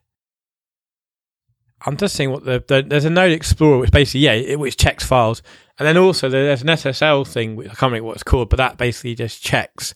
I'm 1.85 1.95
just 1.95 2.15
seeing 2.15 2.31
what 2.31 2.43
the, 2.43 2.61
the, 2.67 2.83
there's 2.85 3.05
a 3.05 3.09
Node 3.09 3.31
Explorer 3.31 3.77
which 3.77 3.91
basically 3.91 4.21
yeah 4.21 4.33
it, 4.33 4.59
which 4.59 4.75
checks 4.75 5.05
files, 5.05 5.41
and 5.79 5.87
then 5.87 5.97
also 5.97 6.27
there's 6.27 6.61
an 6.61 6.67
SSL 6.67 7.25
thing 7.25 7.55
which 7.55 7.67
I 7.67 7.75
can't 7.75 7.91
remember 7.91 8.07
what 8.07 8.15
it's 8.15 8.23
called, 8.23 8.49
but 8.49 8.57
that 8.57 8.77
basically 8.77 9.15
just 9.15 9.41
checks 9.41 9.93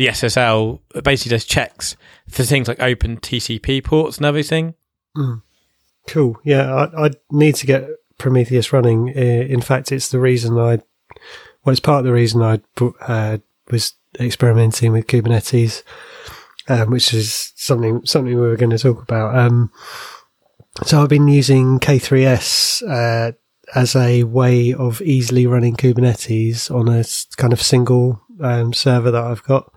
the 0.00 0.06
SSL 0.06 0.80
basically 1.04 1.28
does 1.28 1.44
checks 1.44 1.94
for 2.26 2.42
things 2.42 2.66
like 2.66 2.80
open 2.80 3.18
TCP 3.18 3.84
ports 3.84 4.16
and 4.16 4.24
everything. 4.24 4.72
Cool. 6.06 6.40
Yeah, 6.42 6.74
I, 6.74 7.08
I 7.08 7.10
need 7.30 7.56
to 7.56 7.66
get 7.66 7.86
Prometheus 8.16 8.72
running. 8.72 9.08
In 9.08 9.60
fact, 9.60 9.92
it's 9.92 10.08
the 10.08 10.18
reason 10.18 10.56
I, 10.56 10.78
well, 11.62 11.72
it's 11.72 11.80
part 11.80 11.98
of 11.98 12.06
the 12.06 12.14
reason 12.14 12.40
I 12.40 12.60
uh, 13.02 13.38
was 13.70 13.92
experimenting 14.18 14.92
with 14.92 15.06
Kubernetes, 15.06 15.82
um, 16.66 16.90
which 16.90 17.12
is 17.12 17.52
something 17.56 18.00
something 18.06 18.34
we 18.34 18.40
were 18.40 18.56
going 18.56 18.70
to 18.70 18.78
talk 18.78 19.02
about. 19.02 19.36
Um, 19.36 19.70
so 20.82 21.02
I've 21.02 21.10
been 21.10 21.28
using 21.28 21.78
K3S 21.78 22.88
uh, 22.88 23.32
as 23.74 23.94
a 23.94 24.22
way 24.22 24.72
of 24.72 25.02
easily 25.02 25.46
running 25.46 25.76
Kubernetes 25.76 26.74
on 26.74 26.88
a 26.88 27.04
kind 27.36 27.52
of 27.52 27.60
single 27.60 28.22
um, 28.40 28.72
server 28.72 29.10
that 29.10 29.24
I've 29.24 29.44
got. 29.44 29.72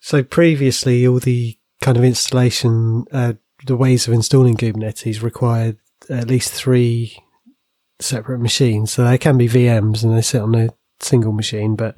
So 0.00 0.22
previously, 0.22 1.06
all 1.06 1.20
the 1.20 1.58
kind 1.80 1.96
of 1.96 2.04
installation, 2.04 3.04
uh, 3.12 3.34
the 3.66 3.76
ways 3.76 4.06
of 4.06 4.14
installing 4.14 4.56
Kubernetes 4.56 5.22
required 5.22 5.78
at 6.10 6.28
least 6.28 6.52
three 6.52 7.16
separate 8.00 8.40
machines. 8.40 8.92
So 8.92 9.04
they 9.04 9.18
can 9.18 9.38
be 9.38 9.48
VMs 9.48 10.02
and 10.02 10.16
they 10.16 10.22
sit 10.22 10.42
on 10.42 10.54
a 10.54 10.70
single 11.00 11.32
machine, 11.32 11.76
but 11.76 11.96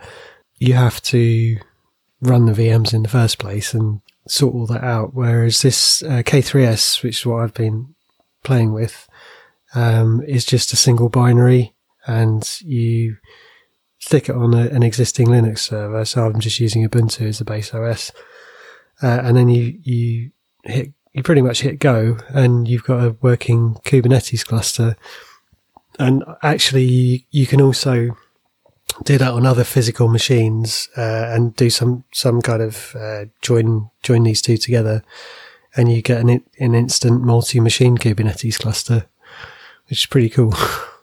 you 0.59 0.75
have 0.75 1.01
to 1.03 1.59
run 2.21 2.47
the 2.47 2.53
VMs 2.53 2.95
in 2.95 3.03
the 3.03 3.09
first 3.09 3.39
place 3.39 3.75
and 3.75 4.01
sort 4.29 4.55
all 4.55 4.67
that 4.67 4.85
out. 4.85 5.15
Whereas 5.15 5.63
this 5.63 6.03
uh, 6.03 6.23
K3S, 6.25 7.03
which 7.03 7.21
is 7.21 7.27
what 7.27 7.43
I've 7.43 7.55
been 7.55 7.95
playing 8.43 8.73
with, 8.73 9.09
um, 9.75 10.23
is 10.27 10.45
just 10.45 10.73
a 10.73 10.77
single 10.77 11.09
binary 11.09 11.75
and 12.07 12.61
you 12.63 13.17
stick 14.05 14.29
it 14.29 14.35
on 14.35 14.53
a, 14.53 14.67
an 14.67 14.83
existing 14.83 15.29
Linux 15.29 15.61
server. 15.61 16.05
So 16.05 16.27
I'm 16.27 16.39
just 16.39 16.61
using 16.61 16.87
Ubuntu 16.87 17.27
as 17.27 17.39
the 17.39 17.45
base 17.45 17.73
OS. 17.73 18.13
Uh, 19.03 19.21
and 19.25 19.35
then 19.35 19.49
you, 19.49 19.79
you 19.83 20.31
hit, 20.65 20.93
you 21.15 21.23
pretty 21.23 21.41
much 21.41 21.63
hit 21.63 21.79
go 21.79 22.19
and 22.29 22.69
you've 22.69 22.85
got 22.85 23.03
a 23.03 23.17
working 23.23 23.77
Kubernetes 23.87 24.45
cluster. 24.45 24.97
And 25.99 26.23
actually 26.43 27.27
you, 27.31 27.47
can 27.47 27.63
also 27.63 28.15
do 29.05 29.17
that 29.17 29.33
on 29.33 29.47
other 29.47 29.65
physical 29.65 30.09
machines, 30.09 30.91
uh, 30.99 31.31
and 31.31 31.57
do 31.57 31.71
some, 31.71 32.05
some 32.13 32.43
kind 32.43 32.61
of, 32.61 32.95
uh, 32.95 33.25
join, 33.41 33.91
join 34.03 34.25
these 34.25 34.43
two 34.43 34.59
together 34.59 35.03
and 35.77 35.91
you 35.91 36.03
get 36.03 36.21
an, 36.21 36.29
an 36.29 36.75
instant 36.75 37.23
multi-machine 37.23 37.97
Kubernetes 37.97 38.59
cluster, 38.61 39.07
which 39.89 40.01
is 40.01 40.07
pretty 40.07 40.29
cool. 40.29 40.55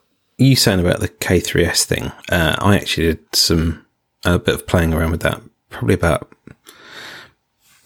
You 0.42 0.56
saying 0.56 0.80
about 0.80 1.02
the 1.02 1.08
K3S 1.08 1.84
thing? 1.84 2.12
Uh, 2.28 2.56
I 2.58 2.76
actually 2.76 3.14
did 3.14 3.36
some 3.36 3.86
a 4.26 4.40
bit 4.40 4.56
of 4.56 4.66
playing 4.66 4.92
around 4.92 5.12
with 5.12 5.22
that 5.22 5.40
probably 5.70 5.94
about 5.94 6.32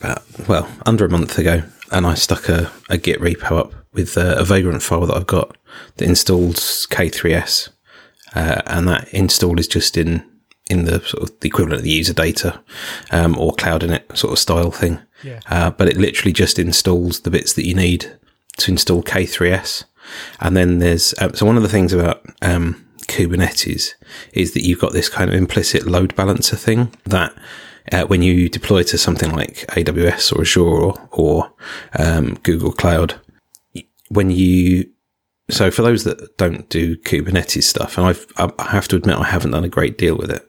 about 0.00 0.22
well 0.48 0.66
under 0.86 1.04
a 1.04 1.10
month 1.10 1.38
ago, 1.38 1.64
and 1.92 2.06
I 2.06 2.14
stuck 2.14 2.48
a, 2.48 2.72
a 2.88 2.96
Git 2.96 3.20
repo 3.20 3.58
up 3.58 3.74
with 3.92 4.16
a, 4.16 4.38
a 4.38 4.44
Vagrant 4.44 4.82
file 4.82 5.04
that 5.04 5.14
I've 5.14 5.26
got 5.26 5.54
that 5.96 6.08
installs 6.08 6.86
K3S, 6.90 7.68
uh, 8.34 8.62
and 8.64 8.88
that 8.88 9.12
install 9.12 9.60
is 9.60 9.68
just 9.68 9.98
in 9.98 10.24
in 10.70 10.86
the 10.86 11.00
sort 11.00 11.24
of 11.24 11.38
the 11.40 11.48
equivalent 11.48 11.80
of 11.80 11.84
the 11.84 11.90
user 11.90 12.14
data 12.14 12.58
um, 13.10 13.38
or 13.38 13.52
cloud-init 13.52 14.16
sort 14.16 14.32
of 14.32 14.38
style 14.38 14.70
thing. 14.70 14.98
Yeah. 15.22 15.40
Uh, 15.50 15.68
but 15.68 15.88
it 15.88 15.98
literally 15.98 16.32
just 16.32 16.58
installs 16.58 17.20
the 17.20 17.30
bits 17.30 17.52
that 17.52 17.66
you 17.66 17.74
need 17.74 18.18
to 18.56 18.70
install 18.70 19.02
K3S. 19.02 19.84
And 20.40 20.56
then 20.56 20.78
there's, 20.78 21.14
um, 21.20 21.34
so 21.34 21.46
one 21.46 21.56
of 21.56 21.62
the 21.62 21.68
things 21.68 21.92
about, 21.92 22.24
um, 22.42 22.84
Kubernetes 23.08 23.94
is 24.32 24.52
that 24.54 24.62
you've 24.62 24.80
got 24.80 24.92
this 24.92 25.08
kind 25.08 25.30
of 25.30 25.36
implicit 25.36 25.86
load 25.86 26.14
balancer 26.16 26.56
thing 26.56 26.92
that, 27.04 27.34
uh, 27.92 28.04
when 28.04 28.22
you 28.22 28.48
deploy 28.48 28.82
to 28.82 28.98
something 28.98 29.30
like 29.30 29.64
AWS 29.68 30.32
or 30.34 30.40
Azure 30.40 30.62
or, 30.62 31.08
or 31.12 31.52
um, 31.98 32.34
Google 32.42 32.72
Cloud, 32.72 33.20
when 34.08 34.30
you 34.30 34.90
so 35.48 35.70
for 35.70 35.82
those 35.82 36.04
that 36.04 36.36
don't 36.36 36.68
do 36.68 36.96
Kubernetes 36.96 37.62
stuff, 37.62 37.96
and 37.96 38.06
I've, 38.06 38.26
I 38.36 38.70
have 38.70 38.88
to 38.88 38.96
admit 38.96 39.16
I 39.16 39.24
haven't 39.24 39.52
done 39.52 39.64
a 39.64 39.68
great 39.68 39.96
deal 39.96 40.16
with 40.16 40.30
it, 40.30 40.48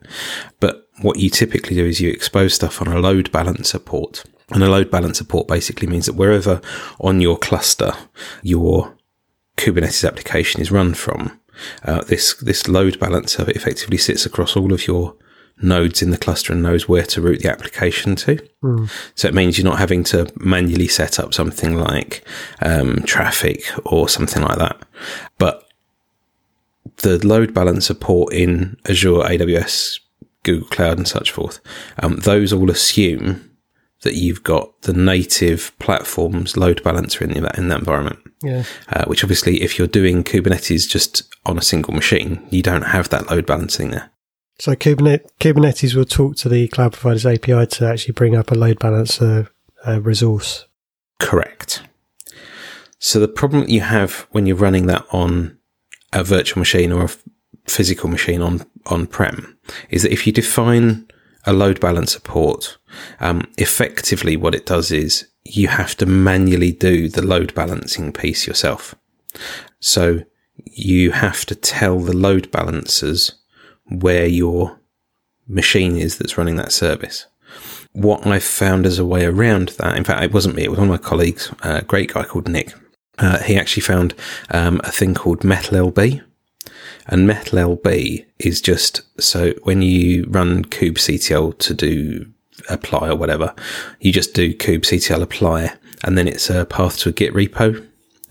but 0.60 0.88
what 1.02 1.20
you 1.20 1.30
typically 1.30 1.76
do 1.76 1.86
is 1.86 2.02
you 2.02 2.10
expose 2.10 2.56
stuff 2.56 2.82
on 2.82 2.88
a 2.88 3.00
load 3.00 3.32
balancer 3.32 3.80
port. 3.80 4.24
And 4.50 4.64
a 4.64 4.70
load 4.70 4.90
balancer 4.90 5.26
port 5.26 5.48
basically 5.48 5.88
means 5.88 6.06
that 6.06 6.16
wherever 6.16 6.62
on 7.00 7.22
your 7.22 7.38
cluster 7.38 7.94
your 8.42 8.97
Kubernetes 9.58 10.08
application 10.08 10.62
is 10.62 10.72
run 10.72 10.94
from, 10.94 11.40
uh, 11.84 12.04
this 12.04 12.36
this 12.36 12.68
load 12.68 13.00
balancer 13.00 13.44
effectively 13.50 13.98
sits 13.98 14.26
across 14.26 14.56
all 14.56 14.72
of 14.74 14.88
your 14.88 15.16
nodes 15.60 16.04
in 16.04 16.12
the 16.12 16.18
cluster 16.18 16.54
and 16.54 16.62
knows 16.62 16.88
where 16.88 17.04
to 17.04 17.22
route 17.22 17.42
the 17.42 17.50
application 17.50 18.16
to. 18.16 18.38
So 19.16 19.28
it 19.28 19.34
means 19.34 19.58
you're 19.58 19.66
not 19.66 19.80
having 19.80 20.04
to 20.06 20.32
manually 20.38 20.88
set 20.88 21.20
up 21.20 21.34
something 21.34 21.76
like 21.76 22.24
um, 22.62 22.98
Traefik 22.98 23.64
or 23.86 24.08
something 24.08 24.44
like 24.44 24.60
that. 24.60 24.78
But 25.40 25.68
the 26.98 27.26
load 27.26 27.54
balancer 27.54 27.96
port 27.96 28.34
in 28.34 28.78
Azure, 28.88 29.24
AWS, 29.24 30.00
Google 30.44 30.68
Cloud, 30.70 30.98
and 30.98 31.08
such 31.08 31.32
forth, 31.32 31.60
um, 32.04 32.18
those 32.18 32.54
all 32.54 32.70
assume 32.70 33.57
that 34.02 34.16
you've 34.16 34.44
got 34.44 34.82
the 34.84 34.94
native 34.94 35.72
platform's 35.80 36.56
load 36.56 36.84
balancer 36.84 37.24
in 37.24 37.44
that 37.44 37.58
in 37.58 37.68
that 37.70 37.80
environment. 37.80 38.20
yeah. 38.44 38.64
Uh, 38.90 39.06
which 39.06 39.24
obviously, 39.24 39.62
if 39.62 39.78
you're 39.78 39.88
doing 39.88 40.24
Kubernetes 40.24 40.88
just 40.88 41.24
on 41.46 41.58
a 41.58 41.62
single 41.62 41.94
machine, 41.94 42.46
you 42.52 42.62
don't 42.62 42.84
have 42.84 43.10
that 43.10 43.30
load 43.30 43.46
balancing 43.46 43.92
there. 43.92 44.12
So 44.60 44.74
Kubernetes, 44.74 45.28
Kubernetes 45.40 45.96
will 45.96 46.06
talk 46.06 46.36
to 46.38 46.50
the 46.50 46.68
cloud 46.68 46.94
provider's 46.94 47.26
API 47.26 47.66
to 47.68 47.88
actually 47.88 48.14
bring 48.14 48.36
up 48.36 48.52
a 48.52 48.56
load 48.56 48.80
balancer 48.80 49.50
uh, 49.86 50.02
resource. 50.02 50.66
Correct. 51.20 51.84
So 53.00 53.20
the 53.20 53.28
problem 53.28 53.62
that 53.62 53.70
you 53.70 53.82
have 53.82 54.28
when 54.32 54.46
you're 54.46 54.56
running 54.56 54.88
that 54.88 55.06
on 55.12 55.58
a 56.14 56.24
virtual 56.24 56.60
machine 56.60 56.92
or 56.92 57.06
a 57.06 57.10
physical 57.66 58.10
machine 58.10 58.42
on 58.42 58.66
on 58.86 59.06
prem 59.06 59.58
is 59.90 60.04
that 60.04 60.14
if 60.14 60.26
you 60.26 60.32
define 60.32 61.06
a 61.48 61.54
load 61.54 61.80
balancer 61.80 62.20
port, 62.20 62.78
um, 63.20 63.48
effectively 63.58 64.38
what 64.38 64.54
it 64.54 64.66
does 64.66 64.92
is 64.92 65.28
you 65.44 65.70
have 65.70 65.96
to 65.96 66.06
manually 66.06 66.72
do 66.72 67.08
the 67.10 67.26
load 67.26 67.54
balancing 67.56 68.12
piece 68.12 68.46
yourself. 68.46 68.94
So 69.80 70.24
you 70.66 71.12
have 71.12 71.46
to 71.46 71.56
tell 71.56 72.00
the 72.00 72.16
load 72.16 72.52
balancers 72.52 73.34
where 73.86 74.28
your 74.28 74.80
machine 75.48 75.96
is 75.96 76.18
that's 76.18 76.38
running 76.38 76.58
that 76.58 76.72
service 76.72 77.26
what 77.98 78.28
I 78.28 78.38
found 78.38 78.86
as 78.86 79.00
a 79.00 79.06
way 79.06 79.26
around 79.26 79.70
that, 79.80 79.98
in 79.98 80.04
fact, 80.04 80.24
it 80.24 80.32
wasn't 80.32 80.56
me, 80.56 80.64
it 80.64 80.70
was 80.70 80.78
one 80.78 80.88
of 80.88 81.02
my 81.02 81.10
colleagues, 81.10 81.52
a 81.64 81.82
great 81.82 82.14
guy 82.14 82.24
called 82.24 82.48
Nick. 82.48 82.74
Uh, 83.18 83.40
he 83.40 83.58
actually 83.58 83.82
found 83.82 84.14
um, 84.52 84.80
a 84.84 84.92
thing 84.92 85.16
called 85.16 85.40
MetalLB. 85.40 86.22
And 87.08 87.30
MetalLB 87.30 88.26
is 88.40 88.62
just 88.62 89.02
so 89.22 89.54
when 89.64 89.82
you 89.82 90.26
run 90.28 90.66
kubectl 90.66 91.58
to 91.60 91.74
do 91.74 92.32
apply 92.70 93.10
or 93.10 93.16
whatever, 93.16 93.54
you 94.00 94.12
just 94.12 94.34
do 94.34 94.54
kubectl 94.54 95.22
apply, 95.22 95.74
and 96.04 96.18
then 96.18 96.28
it's 96.28 96.50
a 96.50 96.66
path 96.66 97.00
to 97.00 97.10
a 97.10 97.12
Git 97.14 97.34
repo 97.34 97.86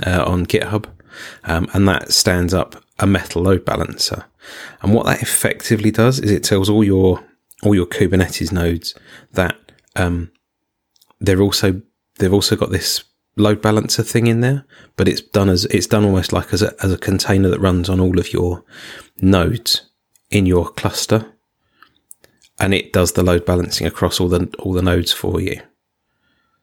uh, 0.06 0.24
on 0.26 0.46
GitHub, 0.46 0.86
um, 1.44 1.68
and 1.72 1.88
that 1.88 2.12
stands 2.12 2.52
up 2.52 2.82
a 2.98 3.06
Metal 3.06 3.42
load 3.42 3.64
balancer. 3.64 4.24
And 4.82 4.94
what 4.94 5.06
that 5.06 5.22
effectively 5.22 5.90
does 5.90 6.18
is 6.18 6.30
it 6.30 6.44
tells 6.44 6.68
all 6.68 6.84
your 6.84 7.24
all 7.62 7.74
your 7.74 7.86
Kubernetes 7.86 8.52
nodes 8.52 8.94
that 9.32 9.56
um, 9.96 10.30
they're 11.20 11.40
also 11.40 11.80
they've 12.18 12.32
also 12.32 12.56
got 12.56 12.70
this 12.70 13.04
load 13.36 13.60
balancer 13.60 14.02
thing 14.02 14.26
in 14.26 14.40
there, 14.40 14.64
but 14.96 15.08
it's 15.08 15.20
done 15.20 15.48
as 15.48 15.64
it's 15.66 15.86
done 15.86 16.04
almost 16.04 16.32
like 16.32 16.52
as 16.52 16.62
a 16.62 16.74
as 16.82 16.92
a 16.92 16.98
container 16.98 17.48
that 17.48 17.60
runs 17.60 17.88
on 17.88 18.00
all 18.00 18.18
of 18.18 18.32
your 18.32 18.64
nodes 19.20 19.82
in 20.30 20.46
your 20.46 20.68
cluster, 20.70 21.32
and 22.58 22.74
it 22.74 22.92
does 22.92 23.12
the 23.12 23.22
load 23.22 23.44
balancing 23.44 23.86
across 23.86 24.20
all 24.20 24.28
the 24.28 24.52
all 24.58 24.72
the 24.72 24.82
nodes 24.82 25.12
for 25.12 25.40
you. 25.40 25.60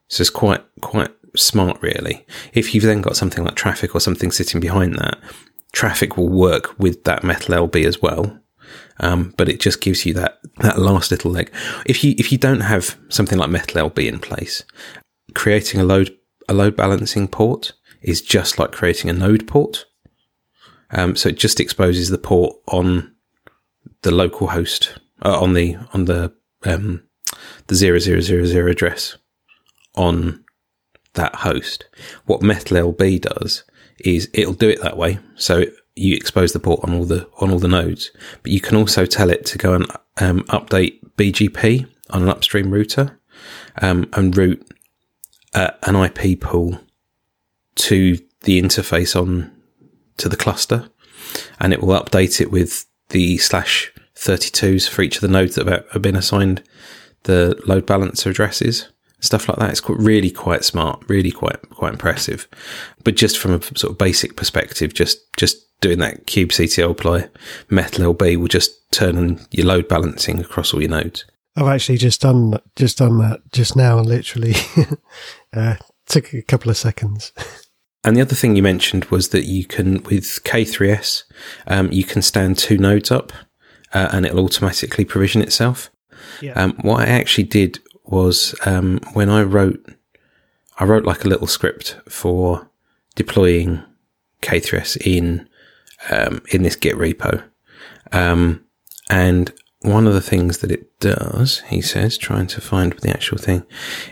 So 0.08 0.22
it's 0.22 0.30
quite 0.30 0.64
quite 0.82 1.12
smart, 1.36 1.82
really. 1.82 2.26
If 2.54 2.74
you've 2.74 2.84
then 2.84 3.02
got 3.02 3.18
something 3.18 3.44
like 3.44 3.56
Traefik 3.56 3.96
or 3.96 4.00
something 4.00 4.32
sitting 4.32 4.60
behind 4.60 4.96
that, 4.96 5.20
Traefik 5.74 6.18
will 6.18 6.30
work 6.30 6.78
with 6.80 7.04
that 7.04 7.24
MetalLB 7.24 7.86
as 7.86 8.02
well. 8.02 8.40
Um, 9.00 9.34
but 9.38 9.50
it 9.50 9.60
just 9.60 9.82
gives 9.82 10.06
you 10.06 10.14
that, 10.14 10.40
that 10.58 10.80
last 10.80 11.12
little 11.12 11.32
leg. 11.32 11.52
If 11.86 12.04
you, 12.04 12.16
if 12.18 12.32
you 12.32 12.38
don't 12.38 12.62
have 12.62 12.98
something 13.10 13.38
like 13.38 13.50
MetalLB 13.50 14.08
in 14.08 14.20
place, 14.20 14.64
creating 15.34 15.82
a 15.82 15.84
load, 15.84 16.16
a 16.48 16.54
load 16.54 16.76
balancing 16.76 17.28
port 17.28 17.74
is 18.02 18.22
just 18.22 18.60
like 18.60 18.72
creating 18.72 19.10
a 19.10 19.14
node 19.14 19.48
port. 19.48 19.86
Um, 20.92 21.16
so 21.16 21.30
it 21.30 21.38
just 21.38 21.60
exposes 21.60 22.10
the 22.10 22.18
port 22.18 22.56
on 22.68 23.14
the 24.02 24.12
local 24.12 24.48
host, 24.48 25.00
uh, 25.24 25.40
on 25.40 25.54
the, 25.54 25.78
on 25.94 26.06
the, 26.06 26.34
um, 26.66 27.04
the 27.68 27.76
zero 27.76 28.00
zero 28.00 28.22
zero 28.22 28.46
zero 28.46 28.70
address 28.70 29.18
on 29.96 30.44
that 31.14 31.36
host. 31.36 31.86
What 32.26 32.42
MetalLB 32.42 33.22
does 33.22 33.64
is 34.00 34.30
it'll 34.34 34.54
do 34.54 34.70
it 34.70 34.82
that 34.82 34.98
way. 34.98 35.20
So 35.36 35.66
you 35.96 36.16
expose 36.16 36.54
the 36.54 36.60
port 36.60 36.82
on 36.84 36.94
all 36.94 37.06
the 37.06 37.28
on 37.40 37.52
all 37.52 37.60
the 37.60 37.68
nodes, 37.68 38.12
but 38.42 38.52
you 38.52 38.60
can 38.60 38.76
also 38.76 39.06
tell 39.06 39.30
it 39.30 39.46
to 39.48 39.58
go 39.58 39.74
and 39.74 39.86
um, 40.20 40.42
update 40.46 41.00
BGP 41.18 41.88
on 42.10 42.24
an 42.24 42.30
upstream 42.30 42.72
router 42.72 43.20
um, 43.82 44.10
and 44.14 44.36
route 44.36 44.68
uh, 45.54 45.72
an 45.84 45.96
IP 45.96 46.40
pool 46.40 46.80
to 47.76 48.18
the 48.42 48.62
interface 48.62 49.20
on 49.20 49.52
to 50.18 50.30
the 50.30 50.38
cluster, 50.38 50.90
and 51.60 51.74
it 51.74 51.82
will 51.82 52.00
update 52.00 52.40
it 52.42 52.52
with 52.52 52.86
the 53.10 53.38
slash 53.38 53.92
32s 54.16 54.88
for 54.88 55.02
each 55.02 55.16
of 55.16 55.22
the 55.22 55.28
nodes 55.28 55.56
that 55.56 55.68
have 55.92 56.02
been 56.02 56.16
assigned 56.16 56.64
the 57.24 57.60
load 57.66 57.86
balancer 57.86 58.30
addresses 58.30 58.90
stuff 59.24 59.48
like 59.48 59.58
that. 59.58 59.72
It's 59.72 59.82
really 59.88 60.30
quite 60.30 60.66
smart, 60.66 61.04
really 61.08 61.32
quite 61.32 61.70
quite 61.70 61.94
impressive. 61.94 62.48
But 63.04 63.16
just 63.16 63.38
from 63.38 63.54
a 63.54 63.62
sort 63.62 63.92
of 63.92 63.98
basic 63.98 64.36
perspective, 64.36 64.94
just 64.94 65.34
just 65.38 65.58
doing 65.82 66.00
that 66.00 66.28
kubectl 66.28 66.92
apply 66.92 67.30
MetalLB 67.70 68.38
will 68.38 68.48
just 68.48 68.92
turn 68.92 69.18
on 69.18 69.46
your 69.52 69.66
load 69.66 69.88
balancing 69.88 70.40
across 70.40 70.74
all 70.74 70.82
your 70.82 70.92
nodes. 70.92 71.26
I've 71.56 71.68
actually 71.68 71.98
just 71.98 72.22
done 72.22 72.60
just 72.76 72.98
done 72.98 73.20
that 73.20 73.42
just 73.52 73.76
now, 73.76 74.00
and 74.00 74.08
literally. 74.08 74.56
uh, 75.54 75.76
took 76.06 76.34
a 76.34 76.42
couple 76.42 76.70
of 76.70 76.78
seconds. 76.78 77.32
And 78.04 78.18
the 78.18 78.22
other 78.22 78.36
thing 78.36 78.56
you 78.56 78.64
mentioned 78.64 79.06
was 79.06 79.30
that 79.30 79.46
you 79.46 79.66
can, 79.66 80.04
with 80.04 80.44
K3S, 80.44 81.24
um, 81.68 81.92
you 81.92 82.04
can 82.04 82.22
stand 82.22 82.58
two 82.58 82.78
nodes 82.78 83.12
up, 83.12 83.32
uh, 83.94 84.10
and 84.12 84.26
it'll 84.26 84.44
automatically 84.44 85.06
provision 85.06 85.42
itself. 85.42 85.90
Yeah. 86.42 86.54
Um, 86.54 86.74
what 86.82 87.02
I 87.02 87.06
actually 87.06 87.46
did 87.46 87.80
was 88.04 88.56
um, 88.66 89.00
when 89.14 89.30
I 89.30 89.44
wrote, 89.44 89.86
I 90.80 90.84
wrote 90.84 91.06
like 91.06 91.24
a 91.24 91.30
little 91.30 91.48
script 91.48 91.98
for 92.10 92.70
deploying 93.16 93.84
K3S 94.42 94.98
in 95.06 95.48
um, 96.12 96.42
in 96.52 96.64
this 96.64 96.76
Git 96.76 96.96
repo, 96.96 97.42
um, 98.12 98.66
and 99.10 99.54
one 99.84 100.08
of 100.08 100.14
the 100.14 100.22
things 100.22 100.60
that 100.60 100.72
it 100.72 100.98
does, 101.00 101.60
he 101.68 101.82
says, 101.82 102.18
trying 102.18 102.48
to 102.48 102.62
find 102.62 102.94
the 102.94 103.10
actual 103.10 103.38
thing, 103.38 103.66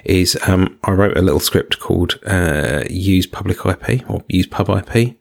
is 0.03 0.37
um, 0.47 0.77
I 0.83 0.91
wrote 0.91 1.15
a 1.15 1.21
little 1.21 1.39
script 1.39 1.79
called 1.79 2.19
uh, 2.25 2.83
use 2.89 3.25
public 3.25 3.65
IP 3.65 4.09
or 4.09 4.23
use 4.27 4.47
pub 4.47 4.69
IP. 4.69 5.17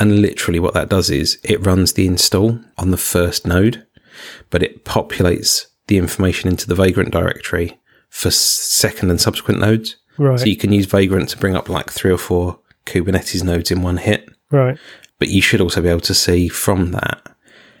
And 0.00 0.20
literally 0.20 0.58
what 0.58 0.72
that 0.74 0.88
does 0.88 1.10
is 1.10 1.38
it 1.44 1.64
runs 1.66 1.92
the 1.92 2.06
install 2.06 2.58
on 2.78 2.90
the 2.90 2.96
first 2.96 3.46
node, 3.46 3.86
but 4.48 4.62
it 4.62 4.86
populates 4.86 5.66
the 5.88 5.98
information 5.98 6.48
into 6.48 6.66
the 6.66 6.74
Vagrant 6.74 7.10
directory 7.10 7.78
for 8.08 8.30
second 8.30 9.10
and 9.10 9.20
subsequent 9.20 9.60
nodes. 9.60 9.96
Right. 10.16 10.38
So 10.38 10.46
you 10.46 10.56
can 10.56 10.72
use 10.72 10.86
Vagrant 10.86 11.28
to 11.30 11.38
bring 11.38 11.54
up 11.54 11.68
like 11.68 11.90
three 11.90 12.10
or 12.10 12.18
four 12.18 12.58
Kubernetes 12.86 13.44
nodes 13.44 13.70
in 13.70 13.82
one 13.82 13.98
hit. 13.98 14.28
Right. 14.50 14.78
But 15.18 15.28
you 15.28 15.42
should 15.42 15.60
also 15.60 15.82
be 15.82 15.88
able 15.88 16.00
to 16.00 16.14
see 16.14 16.48
from 16.48 16.92
that 16.92 17.26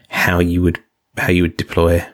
how 0.08 0.40
you 0.40 0.60
would 0.60 0.82
how 1.16 1.30
you 1.30 1.42
would 1.42 1.56
deploy 1.56 2.06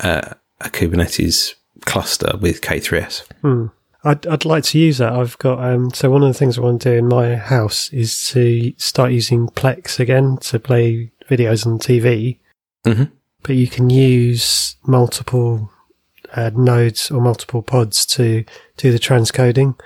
uh, 0.00 0.34
a 0.60 0.70
Kubernetes 0.70 1.54
cluster 1.84 2.36
with 2.40 2.60
K3S. 2.60 3.24
Hmm. 3.42 3.66
I'd, 4.02 4.26
I'd 4.26 4.44
like 4.44 4.64
to 4.64 4.78
use 4.78 4.98
that. 4.98 5.12
I've 5.12 5.36
got 5.38 5.62
um, 5.62 5.90
so 5.90 6.10
one 6.10 6.22
of 6.22 6.28
the 6.28 6.38
things 6.38 6.56
I 6.56 6.62
want 6.62 6.82
to 6.82 6.90
do 6.90 6.96
in 6.96 7.08
my 7.08 7.36
house 7.36 7.92
is 7.92 8.28
to 8.30 8.72
start 8.78 9.12
using 9.12 9.48
Plex 9.48 10.00
again 10.00 10.38
to 10.38 10.58
play 10.58 11.12
videos 11.28 11.66
on 11.66 11.78
TV. 11.78 12.38
Mm-hmm. 12.84 13.04
But 13.42 13.56
you 13.56 13.68
can 13.68 13.90
use 13.90 14.76
multiple 14.86 15.70
uh, 16.34 16.50
nodes 16.54 17.10
or 17.10 17.20
multiple 17.20 17.62
pods 17.62 18.06
to 18.06 18.44
do 18.76 18.92
the 18.92 18.98
transcoding. 18.98 19.78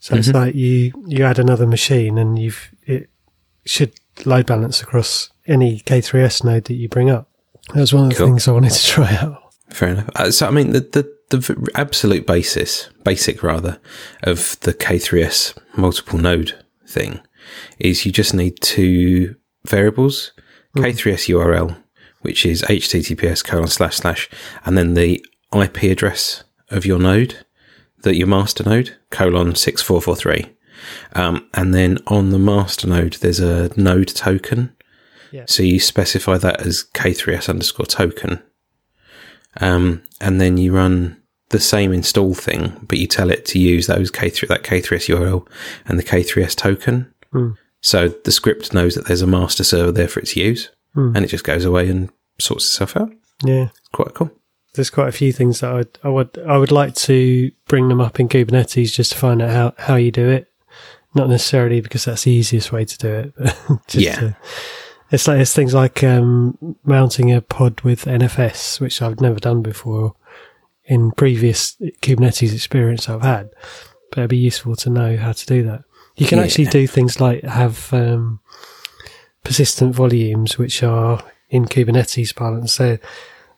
So 0.00 0.12
mm-hmm. 0.12 0.18
it's 0.18 0.32
like 0.32 0.54
you 0.54 0.92
you 1.06 1.24
add 1.24 1.38
another 1.38 1.66
machine 1.66 2.18
and 2.18 2.38
you've 2.38 2.70
it 2.86 3.08
should 3.66 3.92
load 4.24 4.46
balance 4.46 4.82
across 4.82 5.30
any 5.46 5.80
K3S 5.80 6.44
node 6.44 6.64
that 6.64 6.74
you 6.74 6.88
bring 6.88 7.10
up. 7.10 7.29
That 7.68 7.80
was 7.80 7.94
one 7.94 8.04
of 8.04 8.10
the 8.10 8.16
cool. 8.16 8.26
things 8.26 8.48
I 8.48 8.52
wanted 8.52 8.72
to 8.72 8.86
try 8.86 9.14
out. 9.16 9.42
Fair 9.70 9.90
enough. 9.90 10.10
Uh, 10.16 10.30
so, 10.30 10.48
I 10.48 10.50
mean, 10.50 10.70
the, 10.70 10.80
the, 10.80 11.36
the 11.36 11.70
absolute 11.74 12.26
basis, 12.26 12.88
basic 13.04 13.42
rather, 13.42 13.80
of 14.22 14.58
the 14.60 14.74
K3S 14.74 15.56
multiple 15.76 16.18
node 16.18 16.58
thing 16.86 17.20
is 17.78 18.04
you 18.04 18.12
just 18.12 18.34
need 18.34 18.60
two 18.60 19.36
variables, 19.64 20.32
mm. 20.76 20.84
K3S 20.84 21.28
URL, 21.28 21.76
which 22.22 22.44
is 22.44 22.62
HTTPS 22.62 23.44
colon 23.44 23.68
slash 23.68 23.96
slash, 23.96 24.28
and 24.64 24.76
then 24.76 24.94
the 24.94 25.24
IP 25.54 25.84
address 25.84 26.44
of 26.70 26.84
your 26.84 26.98
node, 26.98 27.44
that 28.02 28.16
your 28.16 28.26
master 28.26 28.64
node, 28.64 28.96
colon 29.10 29.54
6443. 29.54 30.54
Um, 31.14 31.48
and 31.54 31.74
then 31.74 31.98
on 32.06 32.30
the 32.30 32.38
master 32.38 32.88
node, 32.88 33.14
there's 33.14 33.40
a 33.40 33.70
node 33.78 34.08
token. 34.08 34.74
Yeah. 35.32 35.44
So 35.46 35.62
you 35.62 35.80
specify 35.80 36.38
that 36.38 36.60
as 36.60 36.84
K3S 36.94 37.48
underscore 37.48 37.86
token. 37.86 38.42
Um, 39.60 40.02
and 40.20 40.40
then 40.40 40.56
you 40.56 40.72
run 40.72 41.20
the 41.50 41.60
same 41.60 41.92
install 41.92 42.34
thing, 42.34 42.84
but 42.88 42.98
you 42.98 43.06
tell 43.06 43.30
it 43.30 43.44
to 43.46 43.58
use 43.58 43.86
those 43.86 44.10
K3, 44.10 44.48
that 44.48 44.62
K3S 44.62 45.14
URL 45.14 45.46
and 45.86 45.98
the 45.98 46.04
K3S 46.04 46.54
token. 46.54 47.12
Mm. 47.32 47.56
So 47.80 48.08
the 48.08 48.32
script 48.32 48.72
knows 48.72 48.94
that 48.94 49.06
there's 49.06 49.22
a 49.22 49.26
master 49.26 49.64
server 49.64 49.92
there 49.92 50.08
for 50.08 50.20
it 50.20 50.26
to 50.26 50.40
use 50.40 50.70
mm. 50.94 51.14
and 51.14 51.24
it 51.24 51.28
just 51.28 51.44
goes 51.44 51.64
away 51.64 51.88
and 51.88 52.10
sorts 52.38 52.66
itself 52.66 52.96
out. 52.96 53.12
Yeah. 53.44 53.68
Quite 53.92 54.14
cool. 54.14 54.30
There's 54.74 54.90
quite 54.90 55.08
a 55.08 55.12
few 55.12 55.32
things 55.32 55.60
that 55.60 55.70
I 55.70 55.74
would, 55.74 55.98
I 56.04 56.08
would, 56.08 56.38
I 56.46 56.58
would 56.58 56.70
like 56.70 56.94
to 56.96 57.50
bring 57.66 57.88
them 57.88 58.00
up 58.00 58.20
in 58.20 58.28
Kubernetes 58.28 58.92
just 58.92 59.12
to 59.12 59.18
find 59.18 59.42
out 59.42 59.50
how, 59.50 59.74
how 59.78 59.96
you 59.96 60.12
do 60.12 60.28
it. 60.28 60.46
Not 61.12 61.28
necessarily 61.28 61.80
because 61.80 62.04
that's 62.04 62.22
the 62.22 62.30
easiest 62.30 62.70
way 62.70 62.84
to 62.84 62.98
do 62.98 63.08
it, 63.08 63.34
but 63.36 63.56
just 63.88 64.06
yeah. 64.06 64.14
to, 64.14 64.36
it's 65.10 65.26
like 65.26 65.40
it's 65.40 65.54
things 65.54 65.74
like 65.74 66.04
um, 66.04 66.76
mounting 66.84 67.32
a 67.32 67.40
pod 67.40 67.80
with 67.80 68.04
NFS, 68.04 68.80
which 68.80 69.02
I've 69.02 69.20
never 69.20 69.40
done 69.40 69.62
before 69.62 70.14
in 70.84 71.10
previous 71.12 71.76
Kubernetes 72.02 72.54
experience 72.54 73.08
I've 73.08 73.22
had. 73.22 73.50
But 74.10 74.18
it'd 74.18 74.30
be 74.30 74.36
useful 74.36 74.76
to 74.76 74.90
know 74.90 75.16
how 75.16 75.32
to 75.32 75.46
do 75.46 75.62
that. 75.64 75.84
You 76.16 76.26
can 76.26 76.38
yeah. 76.38 76.44
actually 76.44 76.66
do 76.66 76.86
things 76.86 77.20
like 77.20 77.42
have 77.42 77.92
um, 77.92 78.40
persistent 79.42 79.94
volumes, 79.94 80.58
which 80.58 80.82
are 80.82 81.22
in 81.48 81.64
Kubernetes 81.64 82.34
parlance. 82.34 82.76
They're 82.76 83.00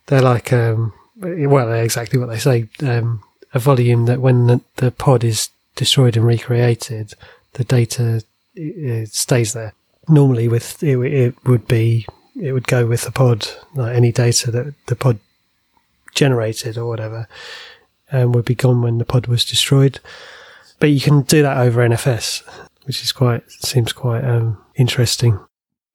they're 0.06 0.22
like 0.22 0.52
um, 0.52 0.94
well, 1.16 1.66
they're 1.66 1.84
exactly 1.84 2.18
what 2.18 2.30
they 2.30 2.38
say. 2.38 2.68
Um, 2.82 3.22
a 3.54 3.58
volume 3.58 4.06
that 4.06 4.20
when 4.20 4.46
the, 4.46 4.60
the, 4.76 4.90
pod 4.90 5.22
is 5.22 5.50
destroyed 5.76 6.16
and 6.16 6.24
recreated, 6.24 7.12
the 7.52 7.64
data 7.64 8.24
stays 9.06 9.52
there 9.52 9.74
normally 10.08 10.48
with 10.48 10.82
it, 10.82 10.98
it 10.98 11.44
would 11.44 11.66
be 11.66 12.06
it 12.40 12.52
would 12.52 12.66
go 12.66 12.86
with 12.86 13.02
the 13.02 13.12
pod 13.12 13.48
like 13.74 13.94
any 13.94 14.10
data 14.10 14.50
that 14.50 14.74
the 14.86 14.96
pod 14.96 15.18
generated 16.14 16.76
or 16.76 16.86
whatever 16.86 17.28
and 18.10 18.34
would 18.34 18.44
be 18.44 18.54
gone 18.54 18.82
when 18.82 18.98
the 18.98 19.04
pod 19.04 19.26
was 19.26 19.44
destroyed. 19.44 20.00
But 20.78 20.90
you 20.90 21.00
can 21.00 21.22
do 21.22 21.42
that 21.42 21.58
over 21.58 21.86
nfs 21.88 22.42
which 22.84 23.02
is 23.02 23.12
quite 23.12 23.48
seems 23.50 23.92
quite 23.92 24.24
um, 24.24 24.58
interesting. 24.74 25.38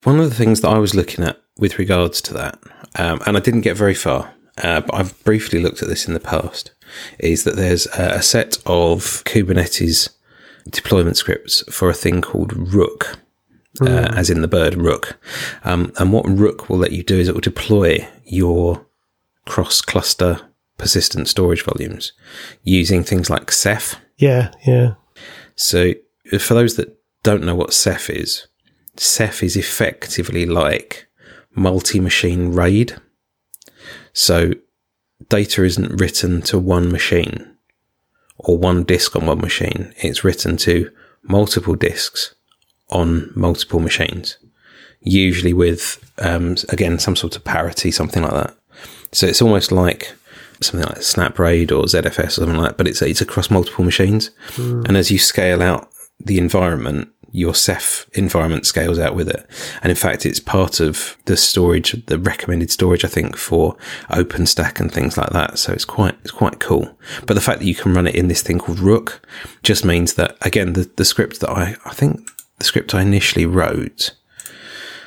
One 0.04 0.20
of 0.20 0.28
the 0.28 0.34
things 0.34 0.60
that 0.60 0.68
i 0.68 0.78
was 0.78 0.94
looking 0.94 1.24
at 1.24 1.40
with 1.58 1.78
regards 1.78 2.22
to 2.22 2.34
that 2.34 2.58
um, 2.96 3.20
and 3.26 3.36
i 3.36 3.40
didn't 3.40 3.62
get 3.62 3.76
very 3.76 3.94
far 3.94 4.32
uh, 4.58 4.80
but 4.80 4.94
i've 4.94 5.24
briefly 5.24 5.60
looked 5.60 5.82
at 5.82 5.88
this 5.88 6.06
in 6.06 6.14
the 6.14 6.20
past 6.20 6.70
is 7.18 7.42
that 7.44 7.56
there's 7.56 7.86
a, 7.98 8.14
a 8.14 8.22
set 8.22 8.58
of 8.64 9.24
kubernetes 9.24 10.08
deployment 10.70 11.16
scripts 11.16 11.64
for 11.72 11.90
a 11.90 11.94
thing 11.94 12.20
called 12.22 12.72
rook 12.72 13.18
mm. 13.78 14.16
as 14.16 14.30
in 14.30 14.42
the 14.42 14.48
bird 14.48 14.74
rook. 14.74 15.18
Um, 15.64 15.92
and 15.98 16.12
what 16.12 16.28
rook 16.28 16.68
will 16.68 16.78
let 16.78 16.92
you 16.92 17.02
do 17.02 17.18
is 17.18 17.28
it 17.28 17.34
will 17.34 17.40
deploy 17.40 18.06
your 18.24 18.86
cross 19.46 19.80
cluster 19.80 20.40
persistent 20.76 21.28
storage 21.28 21.64
volumes 21.64 22.12
using 22.62 23.02
things 23.02 23.28
like 23.28 23.50
Ceph. 23.50 23.96
Yeah, 24.16 24.52
yeah. 24.66 24.94
So 25.56 25.94
for 26.38 26.54
those 26.54 26.76
that 26.76 26.96
don't 27.22 27.44
know 27.44 27.54
what 27.54 27.74
Ceph 27.74 28.10
is, 28.10 28.46
Ceph 28.96 29.42
is 29.42 29.56
effectively 29.56 30.46
like 30.46 31.08
multi-machine 31.54 32.52
RAID. 32.52 32.96
So 34.12 34.52
data 35.28 35.64
isn't 35.64 36.00
written 36.00 36.42
to 36.42 36.58
one 36.58 36.90
machine 36.90 37.56
or 38.36 38.56
one 38.56 38.84
disk 38.84 39.16
on 39.16 39.26
one 39.26 39.40
machine. 39.40 39.92
It's 39.96 40.24
written 40.24 40.56
to 40.58 40.90
multiple 41.22 41.74
disks 41.74 42.34
on 42.90 43.30
multiple 43.34 43.80
machines, 43.80 44.38
usually 45.00 45.52
with, 45.52 45.98
um, 46.18 46.56
again, 46.68 46.98
some 46.98 47.16
sort 47.16 47.36
of 47.36 47.44
parity, 47.44 47.90
something 47.90 48.22
like 48.22 48.32
that. 48.32 48.56
So 49.12 49.26
it's 49.26 49.42
almost 49.42 49.72
like 49.72 50.14
something 50.60 50.88
like 50.88 50.98
SnapRAID 50.98 51.70
or 51.70 51.84
ZFS 51.84 52.26
or 52.26 52.30
something 52.30 52.56
like 52.56 52.70
that, 52.70 52.76
but 52.78 52.88
it's, 52.88 53.00
it's 53.02 53.20
across 53.20 53.50
multiple 53.50 53.84
machines. 53.84 54.30
Mm. 54.56 54.88
And 54.88 54.96
as 54.96 55.10
you 55.10 55.18
scale 55.18 55.62
out 55.62 55.88
the 56.18 56.38
environment, 56.38 57.08
your 57.30 57.54
Ceph 57.54 58.08
environment 58.14 58.66
scales 58.66 58.98
out 58.98 59.14
with 59.14 59.28
it. 59.28 59.46
And 59.82 59.90
in 59.90 59.96
fact, 59.96 60.24
it's 60.24 60.40
part 60.40 60.80
of 60.80 61.16
the 61.26 61.36
storage, 61.36 61.92
the 62.06 62.18
recommended 62.18 62.70
storage, 62.70 63.04
I 63.04 63.08
think, 63.08 63.36
for 63.36 63.76
OpenStack 64.10 64.80
and 64.80 64.90
things 64.90 65.18
like 65.18 65.30
that. 65.30 65.58
So 65.58 65.72
it's 65.72 65.84
quite, 65.84 66.16
it's 66.22 66.30
quite 66.30 66.58
cool. 66.58 66.96
But 67.26 67.34
the 67.34 67.40
fact 67.40 67.60
that 67.60 67.66
you 67.66 67.74
can 67.74 67.92
run 67.92 68.06
it 68.06 68.14
in 68.14 68.28
this 68.28 68.42
thing 68.42 68.58
called 68.58 68.80
Rook 68.80 69.20
just 69.62 69.84
means 69.84 70.14
that, 70.14 70.36
again, 70.40 70.72
the, 70.72 70.90
the 70.96 71.04
script 71.04 71.40
that 71.40 71.50
I, 71.50 71.76
I 71.84 71.92
think 71.92 72.28
the 72.58 72.64
script 72.64 72.94
I 72.94 73.02
initially 73.02 73.46
wrote 73.46 74.14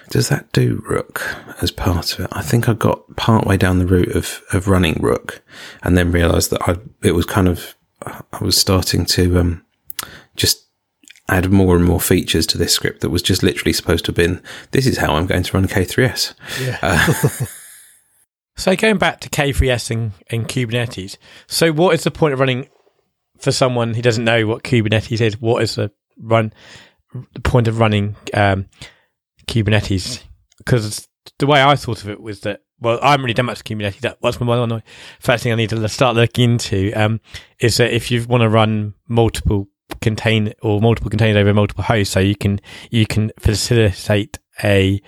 does 0.10 0.28
that 0.28 0.52
do 0.52 0.84
Rook 0.90 1.38
as 1.62 1.72
part 1.72 2.14
of 2.14 2.26
it? 2.26 2.30
I 2.34 2.42
think 2.42 2.68
I 2.68 2.74
got 2.74 3.16
part 3.16 3.48
way 3.48 3.56
down 3.56 3.80
the 3.80 3.86
route 3.88 4.14
of, 4.14 4.42
of 4.52 4.68
running 4.68 5.02
Rook 5.02 5.42
and 5.84 5.98
then 5.98 6.12
realized 6.12 6.52
that 6.52 6.68
I, 6.68 6.76
it 7.02 7.14
was 7.14 7.26
kind 7.26 7.48
of, 7.48 7.76
I 8.06 8.22
was 8.42 8.58
starting 8.58 9.06
to, 9.06 9.40
um, 9.40 9.66
just 10.36 10.68
add 11.30 11.50
more 11.50 11.78
and 11.78 11.86
more 11.86 12.02
features 12.02 12.46
to 12.48 12.58
this 12.58 12.74
script 12.74 13.00
that 13.00 13.10
was 13.10 13.22
just 13.22 13.42
literally 13.42 13.72
supposed 13.72 14.04
to 14.04 14.10
have 14.10 14.18
been, 14.18 14.44
this 14.72 14.86
is 14.86 14.98
how 14.98 15.14
I'm 15.14 15.28
going 15.28 15.44
to 15.44 15.54
run 15.54 15.70
K3S. 15.70 16.34
Yeah. 16.60 16.78
Uh, 16.82 17.46
So 18.58 18.76
going 18.76 18.98
back 18.98 19.20
to 19.22 19.30
K3S 19.30 19.90
and, 19.92 20.12
and 20.30 20.48
Kubernetes, 20.48 21.18
so 21.48 21.72
what 21.72 21.96
is 21.96 22.04
the 22.04 22.12
point 22.12 22.34
of 22.34 22.40
running 22.40 22.68
for 23.40 23.52
someone 23.52 23.94
who 23.96 24.04
doesn't 24.04 24.24
know 24.24 24.46
what 24.46 24.64
Kubernetes 24.64 25.20
is? 25.20 25.42
What 25.42 25.64
is 25.64 25.76
the 25.76 25.92
run 26.20 26.54
the 27.34 27.42
point 27.42 27.68
of 27.68 27.80
running 27.80 28.16
um, 28.34 28.68
Kubernetes? 29.48 30.24
Because 30.58 31.08
the 31.40 31.48
way 31.48 31.62
I 31.62 31.76
thought 31.76 32.04
of 32.04 32.10
it 32.10 32.22
was 32.22 32.42
that 32.42 32.62
well, 32.80 33.00
I 33.02 33.12
haven't 33.12 33.26
really 33.26 33.36
done 33.36 33.46
much 33.46 33.64
Kubernetes. 33.64 34.00
That 34.00 34.18
what's 34.22 34.40
my 34.40 34.82
first 35.20 35.44
thing 35.44 35.52
I 35.52 35.56
need 35.56 35.70
to 35.70 35.90
start 35.90 36.16
looking 36.16 36.54
into 36.54 36.92
um, 36.94 37.22
is 37.60 37.78
that 37.78 37.94
if 37.94 38.10
you 38.10 38.26
want 38.26 38.42
to 38.42 38.50
run 38.50 38.96
multiple 39.08 39.68
contain 40.02 40.54
or 40.62 40.82
multiple 40.82 41.10
containers 41.10 41.40
over 41.40 41.54
multiple 41.54 41.84
hosts, 41.84 42.14
so 42.14 42.20
you 42.20 42.36
can 42.36 42.60
you 42.90 43.06
can 43.06 43.32
facilitate 43.40 44.40
a 44.64 45.02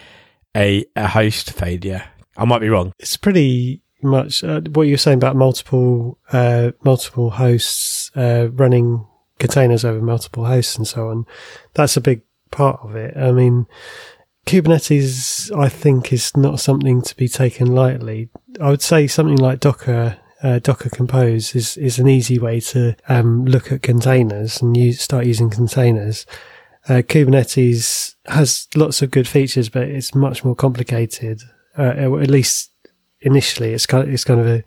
a, 0.56 0.86
a 0.96 1.08
host 1.08 1.52
failure. 1.52 2.04
I 2.38 2.46
might 2.46 2.60
be 2.60 2.70
wrong. 2.70 2.94
it's 3.00 3.18
pretty 3.18 3.82
much 4.02 4.44
uh, 4.44 4.62
what 4.74 4.84
you're 4.84 4.98
saying 4.98 5.18
about 5.18 5.36
multiple 5.36 6.20
uh, 6.32 6.72
multiple 6.84 7.32
hosts 7.32 8.12
uh, 8.16 8.50
running 8.52 9.06
containers 9.40 9.84
over 9.84 10.02
multiple 10.02 10.46
hosts 10.46 10.78
and 10.78 10.88
so 10.88 11.10
on. 11.10 11.26
That's 11.74 11.98
a 11.98 12.02
big 12.02 12.22
part 12.52 12.80
of 12.84 12.96
it. 12.96 13.16
I 13.18 13.32
mean, 13.32 13.68
Kubernetes, 14.46 15.56
I 15.58 15.70
think, 15.70 16.12
is 16.12 16.36
not 16.36 16.60
something 16.60 17.02
to 17.02 17.16
be 17.16 17.28
taken 17.28 17.68
lightly. 17.68 18.30
I 18.60 18.70
would 18.70 18.82
say 18.82 19.08
something 19.08 19.38
like 19.38 19.60
Docker. 19.60 20.18
Uh, 20.42 20.60
Docker 20.60 20.90
Compose 20.90 21.56
is, 21.56 21.78
is 21.78 22.00
an 22.00 22.10
easy 22.10 22.38
way 22.38 22.60
to 22.60 22.98
um, 23.08 23.46
look 23.46 23.72
at 23.72 23.82
containers 23.82 24.62
and 24.62 24.76
use, 24.76 25.00
start 25.00 25.26
using 25.26 25.50
containers. 25.50 26.26
Uh, 26.90 26.96
Kubernetes 26.96 28.16
has 28.26 28.68
lots 28.76 29.02
of 29.02 29.12
good 29.12 29.28
features, 29.28 29.70
but 29.70 29.84
it's 29.84 30.14
much 30.14 30.44
more 30.44 30.56
complicated. 30.56 31.42
Uh, 31.78 31.94
at 32.22 32.30
least 32.30 32.72
initially, 33.22 33.74
it's 33.74 33.86
kind 33.86 34.06
of, 34.06 34.14
it's 34.14 34.26
kind 34.26 34.42
of 34.42 34.48
a 34.48 34.64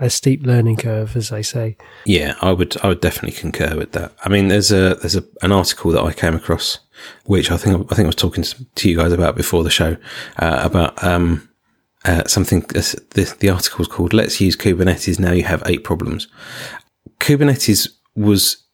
a 0.00 0.08
steep 0.08 0.44
learning 0.44 0.76
curve, 0.76 1.14
as 1.16 1.28
they 1.28 1.42
say. 1.42 1.76
Yeah, 2.04 2.34
I 2.40 2.52
would 2.52 2.76
I 2.82 2.88
would 2.88 3.00
definitely 3.00 3.38
concur 3.38 3.76
with 3.76 3.92
that. 3.92 4.12
I 4.24 4.28
mean, 4.28 4.48
there's 4.48 4.72
a 4.72 4.94
there's 4.96 5.16
a, 5.16 5.24
an 5.42 5.52
article 5.52 5.92
that 5.92 6.02
I 6.02 6.12
came 6.12 6.34
across, 6.34 6.78
which 7.26 7.50
I 7.50 7.56
think 7.56 7.86
I 7.92 7.94
think 7.94 8.06
I 8.06 8.08
was 8.08 8.16
talking 8.16 8.42
to 8.42 8.90
you 8.90 8.96
guys 8.96 9.12
about 9.12 9.36
before 9.36 9.62
the 9.62 9.70
show 9.70 9.96
uh, 10.38 10.60
about 10.64 11.02
um, 11.04 11.48
uh, 12.04 12.24
something. 12.26 12.60
The, 12.60 13.36
the 13.38 13.50
article 13.50 13.82
is 13.82 13.88
called 13.88 14.12
"Let's 14.14 14.40
Use 14.40 14.56
Kubernetes 14.56 15.20
Now 15.20 15.32
You 15.32 15.44
Have 15.44 15.62
Eight 15.66 15.84
Problems." 15.84 16.28
Kubernetes 17.20 17.88
was 18.16 18.64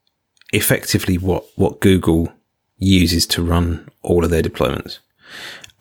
effectively 0.53 1.19
what 1.19 1.45
what 1.57 1.81
Google 1.81 2.33
uses 2.79 3.27
to 3.27 3.43
run 3.43 3.89
all 4.03 4.25
of 4.25 4.31
their 4.31 4.43
deployments, 4.43 5.01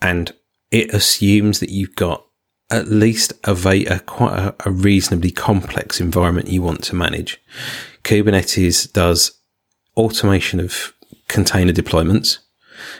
and 0.02 0.34
it 0.72 0.92
assumes 0.92 1.60
that 1.60 1.70
you've 1.70 1.94
got 1.94 2.25
at 2.70 2.88
least 2.88 3.32
a, 3.44 3.52
a 3.86 4.00
quite 4.00 4.38
a, 4.38 4.54
a, 4.64 4.70
reasonably 4.70 5.30
complex 5.30 6.00
environment 6.00 6.48
you 6.48 6.62
want 6.62 6.82
to 6.84 6.96
manage. 6.96 7.40
Kubernetes 8.02 8.92
does 8.92 9.38
automation 9.96 10.58
of 10.58 10.92
container 11.28 11.72
deployments 11.72 12.38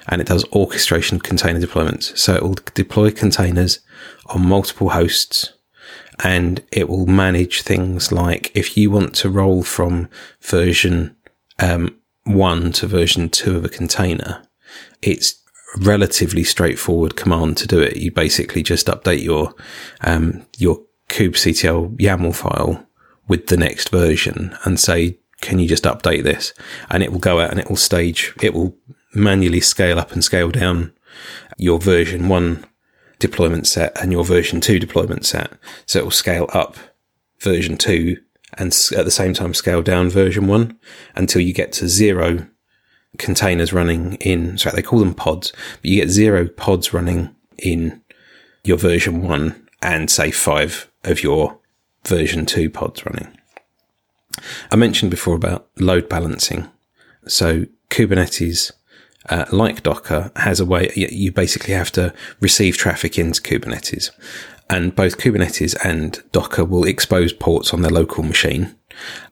and 0.08 0.20
it 0.20 0.28
does 0.28 0.44
orchestration 0.52 1.16
of 1.16 1.22
container 1.22 1.60
deployments. 1.60 2.16
So 2.16 2.34
it 2.34 2.42
will 2.42 2.56
deploy 2.74 3.10
containers 3.10 3.80
on 4.26 4.46
multiple 4.46 4.90
hosts 4.90 5.52
and 6.22 6.62
it 6.72 6.88
will 6.88 7.06
manage 7.06 7.62
things 7.62 8.10
like 8.10 8.50
if 8.54 8.76
you 8.76 8.90
want 8.90 9.14
to 9.16 9.30
roll 9.30 9.62
from 9.62 10.08
version 10.40 11.16
um, 11.58 11.96
one 12.24 12.72
to 12.72 12.86
version 12.86 13.28
two 13.28 13.56
of 13.56 13.64
a 13.64 13.68
container, 13.68 14.42
it's 15.02 15.42
relatively 15.76 16.44
straightforward 16.44 17.16
command 17.16 17.56
to 17.58 17.66
do 17.66 17.80
it. 17.80 17.96
You 17.96 18.10
basically 18.10 18.62
just 18.62 18.86
update 18.86 19.22
your 19.22 19.54
um, 20.02 20.46
your 20.58 20.80
kubectl 21.08 21.96
YAML 21.98 22.34
file 22.34 22.86
with 23.28 23.46
the 23.46 23.56
next 23.56 23.90
version 23.90 24.56
and 24.64 24.78
say, 24.80 25.18
"Can 25.40 25.58
you 25.58 25.68
just 25.68 25.84
update 25.84 26.24
this?" 26.24 26.52
And 26.90 27.02
it 27.02 27.12
will 27.12 27.18
go 27.18 27.40
out 27.40 27.50
and 27.50 27.60
it 27.60 27.68
will 27.68 27.76
stage. 27.76 28.32
It 28.42 28.54
will 28.54 28.76
manually 29.14 29.60
scale 29.60 29.98
up 29.98 30.12
and 30.12 30.22
scale 30.22 30.50
down 30.50 30.92
your 31.56 31.78
version 31.78 32.28
one 32.28 32.64
deployment 33.18 33.66
set 33.66 33.98
and 34.00 34.12
your 34.12 34.24
version 34.24 34.60
two 34.60 34.78
deployment 34.78 35.24
set. 35.24 35.52
So 35.86 36.00
it 36.00 36.04
will 36.04 36.10
scale 36.10 36.48
up 36.52 36.76
version 37.40 37.76
two 37.76 38.18
and 38.54 38.68
at 38.96 39.04
the 39.04 39.10
same 39.10 39.34
time 39.34 39.54
scale 39.54 39.82
down 39.82 40.08
version 40.08 40.46
one 40.46 40.78
until 41.14 41.40
you 41.42 41.52
get 41.52 41.72
to 41.72 41.88
zero 41.88 42.46
containers 43.18 43.72
running 43.72 44.14
in, 44.14 44.58
sorry, 44.58 44.76
they 44.76 44.82
call 44.82 44.98
them 44.98 45.14
pods, 45.14 45.52
but 45.82 45.90
you 45.90 46.00
get 46.00 46.10
zero 46.10 46.48
pods 46.48 46.92
running 46.92 47.34
in 47.58 48.02
your 48.64 48.76
version 48.76 49.22
one 49.22 49.68
and 49.82 50.10
say 50.10 50.30
five 50.30 50.90
of 51.04 51.22
your 51.22 51.58
version 52.06 52.46
two 52.46 52.70
pods 52.70 53.04
running. 53.06 53.36
I 54.70 54.76
mentioned 54.76 55.10
before 55.10 55.36
about 55.36 55.68
load 55.78 56.08
balancing. 56.08 56.68
So 57.26 57.66
Kubernetes, 57.90 58.72
uh, 59.28 59.46
like 59.50 59.82
Docker, 59.82 60.30
has 60.36 60.60
a 60.60 60.66
way, 60.66 60.90
you 60.94 61.32
basically 61.32 61.74
have 61.74 61.92
to 61.92 62.12
receive 62.40 62.76
traffic 62.76 63.18
into 63.18 63.40
Kubernetes. 63.40 64.10
And 64.68 64.94
both 64.94 65.18
Kubernetes 65.18 65.76
and 65.84 66.22
Docker 66.32 66.64
will 66.64 66.84
expose 66.84 67.32
ports 67.32 67.72
on 67.72 67.82
their 67.82 67.90
local 67.90 68.24
machine. 68.24 68.74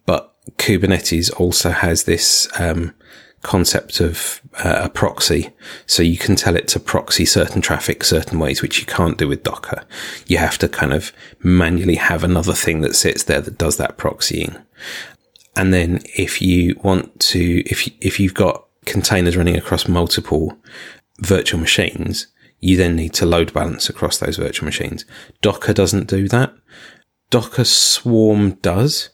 But 0.06 0.32
Kubernetes 0.58 1.32
also 1.38 1.70
has 1.70 2.04
this 2.04 2.48
um, 2.58 2.94
concept 3.44 4.00
of 4.00 4.40
uh, 4.64 4.80
a 4.84 4.88
proxy. 4.88 5.50
So 5.86 6.02
you 6.02 6.18
can 6.18 6.34
tell 6.34 6.56
it 6.56 6.66
to 6.68 6.80
proxy 6.80 7.24
certain 7.24 7.62
traffic 7.62 8.02
certain 8.02 8.38
ways, 8.40 8.60
which 8.60 8.80
you 8.80 8.86
can't 8.86 9.18
do 9.18 9.28
with 9.28 9.44
Docker. 9.44 9.84
You 10.26 10.38
have 10.38 10.58
to 10.58 10.68
kind 10.68 10.92
of 10.92 11.12
manually 11.42 11.96
have 11.96 12.24
another 12.24 12.54
thing 12.54 12.80
that 12.80 12.96
sits 12.96 13.22
there 13.22 13.40
that 13.40 13.58
does 13.58 13.76
that 13.76 13.96
proxying. 13.96 14.60
And 15.54 15.72
then 15.72 16.00
if 16.16 16.42
you 16.42 16.80
want 16.82 17.20
to, 17.30 17.62
if, 17.70 17.88
if 18.00 18.18
you've 18.18 18.34
got 18.34 18.64
containers 18.86 19.36
running 19.36 19.56
across 19.56 19.86
multiple 19.86 20.58
virtual 21.20 21.60
machines, 21.60 22.26
you 22.58 22.76
then 22.76 22.96
need 22.96 23.12
to 23.14 23.26
load 23.26 23.52
balance 23.52 23.88
across 23.88 24.18
those 24.18 24.36
virtual 24.36 24.64
machines. 24.64 25.04
Docker 25.42 25.72
doesn't 25.72 26.08
do 26.08 26.28
that. 26.28 26.54
Docker 27.30 27.64
Swarm 27.64 28.52
does, 28.62 29.10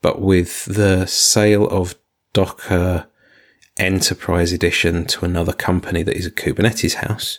but 0.00 0.20
with 0.20 0.64
the 0.66 1.06
sale 1.06 1.68
of 1.68 1.94
Docker 2.32 3.06
enterprise 3.78 4.52
edition 4.52 5.06
to 5.06 5.24
another 5.24 5.52
company 5.52 6.02
that 6.02 6.16
is 6.16 6.26
a 6.26 6.30
Kubernetes 6.30 6.94
house, 6.94 7.38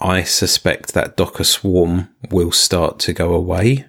I 0.00 0.22
suspect 0.22 0.94
that 0.94 1.16
Docker 1.16 1.44
Swarm 1.44 2.08
will 2.30 2.52
start 2.52 2.98
to 3.00 3.12
go 3.12 3.34
away. 3.34 3.86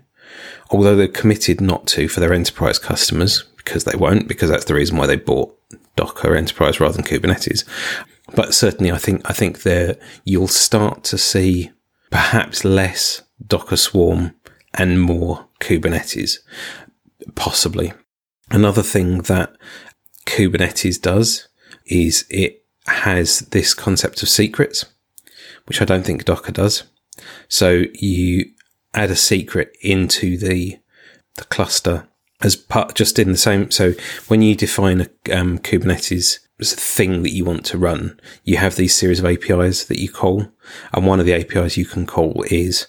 Although 0.72 0.96
they're 0.96 1.08
committed 1.08 1.62
not 1.62 1.88
to 1.88 2.08
for 2.08 2.20
their 2.20 2.34
enterprise 2.34 2.80
customers, 2.80 3.44
because 3.58 3.84
they 3.84 3.98
won't, 3.98 4.28
because 4.28 4.50
that's 4.50 4.66
the 4.66 4.74
reason 4.74 4.98
why 4.98 5.06
they 5.06 5.16
bought 5.16 5.56
Docker 5.96 6.34
Enterprise 6.34 6.80
rather 6.80 6.94
than 6.94 7.04
Kubernetes. 7.04 7.66
But 8.34 8.54
certainly, 8.54 8.90
I 8.90 8.98
think 8.98 9.22
I 9.30 9.34
think 9.34 9.64
there 9.64 9.98
you'll 10.24 10.48
start 10.48 11.04
to 11.06 11.18
see 11.18 11.72
perhaps 12.10 12.64
less 12.64 13.22
Docker 13.46 13.76
Swarm 13.76 14.34
and 14.74 15.02
more 15.02 15.48
Kubernetes, 15.60 16.38
possibly. 17.36 17.92
Another 18.50 18.82
thing 18.82 19.24
that 19.24 19.56
Kubernetes 20.26 21.02
does 21.02 21.49
is 21.90 22.26
it 22.30 22.64
has 22.88 23.40
this 23.40 23.74
concept 23.74 24.24
of 24.24 24.30
secrets, 24.30 24.86
which 25.66 25.82
I 25.82 25.86
don't 25.86 26.06
think 26.06 26.26
Docker 26.26 26.52
does. 26.52 26.84
So 27.48 27.84
you 27.94 28.52
add 28.94 29.12
a 29.12 29.16
secret 29.16 29.76
into 29.82 30.38
the 30.38 30.80
the 31.36 31.46
cluster 31.46 32.08
as 32.42 32.56
part 32.56 32.96
just 32.96 33.20
in 33.20 33.32
the 33.32 33.38
same. 33.38 33.72
So 33.72 33.94
when 34.28 34.42
you 34.42 34.56
define 34.56 35.02
a 35.02 35.38
um, 35.38 35.60
Kubernetes 35.60 36.40
thing 36.62 37.24
that 37.24 37.32
you 37.32 37.46
want 37.46 37.66
to 37.68 37.78
run, 37.78 38.20
you 38.44 38.58
have 38.58 38.76
these 38.76 38.96
series 38.96 39.20
of 39.20 39.26
APIs 39.26 39.86
that 39.86 40.00
you 40.00 40.10
call, 40.10 40.48
and 40.94 41.06
one 41.06 41.20
of 41.20 41.26
the 41.26 41.34
APIs 41.34 41.78
you 41.78 41.86
can 41.86 42.06
call 42.06 42.44
is 42.50 42.88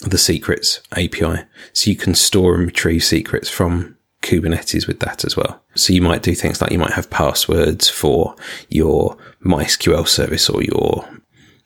the 0.00 0.18
secrets 0.18 0.80
API. 0.92 1.44
So 1.72 1.90
you 1.90 1.96
can 1.96 2.14
store 2.14 2.54
and 2.54 2.66
retrieve 2.66 3.04
secrets 3.04 3.48
from 3.48 3.96
Kubernetes 4.22 4.86
with 4.86 5.00
that 5.00 5.24
as 5.24 5.36
well. 5.36 5.62
So 5.74 5.92
you 5.92 6.02
might 6.02 6.22
do 6.22 6.34
things 6.34 6.60
like 6.60 6.72
you 6.72 6.78
might 6.78 6.92
have 6.92 7.10
passwords 7.10 7.88
for 7.88 8.34
your 8.68 9.16
MySQL 9.44 10.06
service 10.06 10.48
or 10.48 10.62
your 10.62 11.08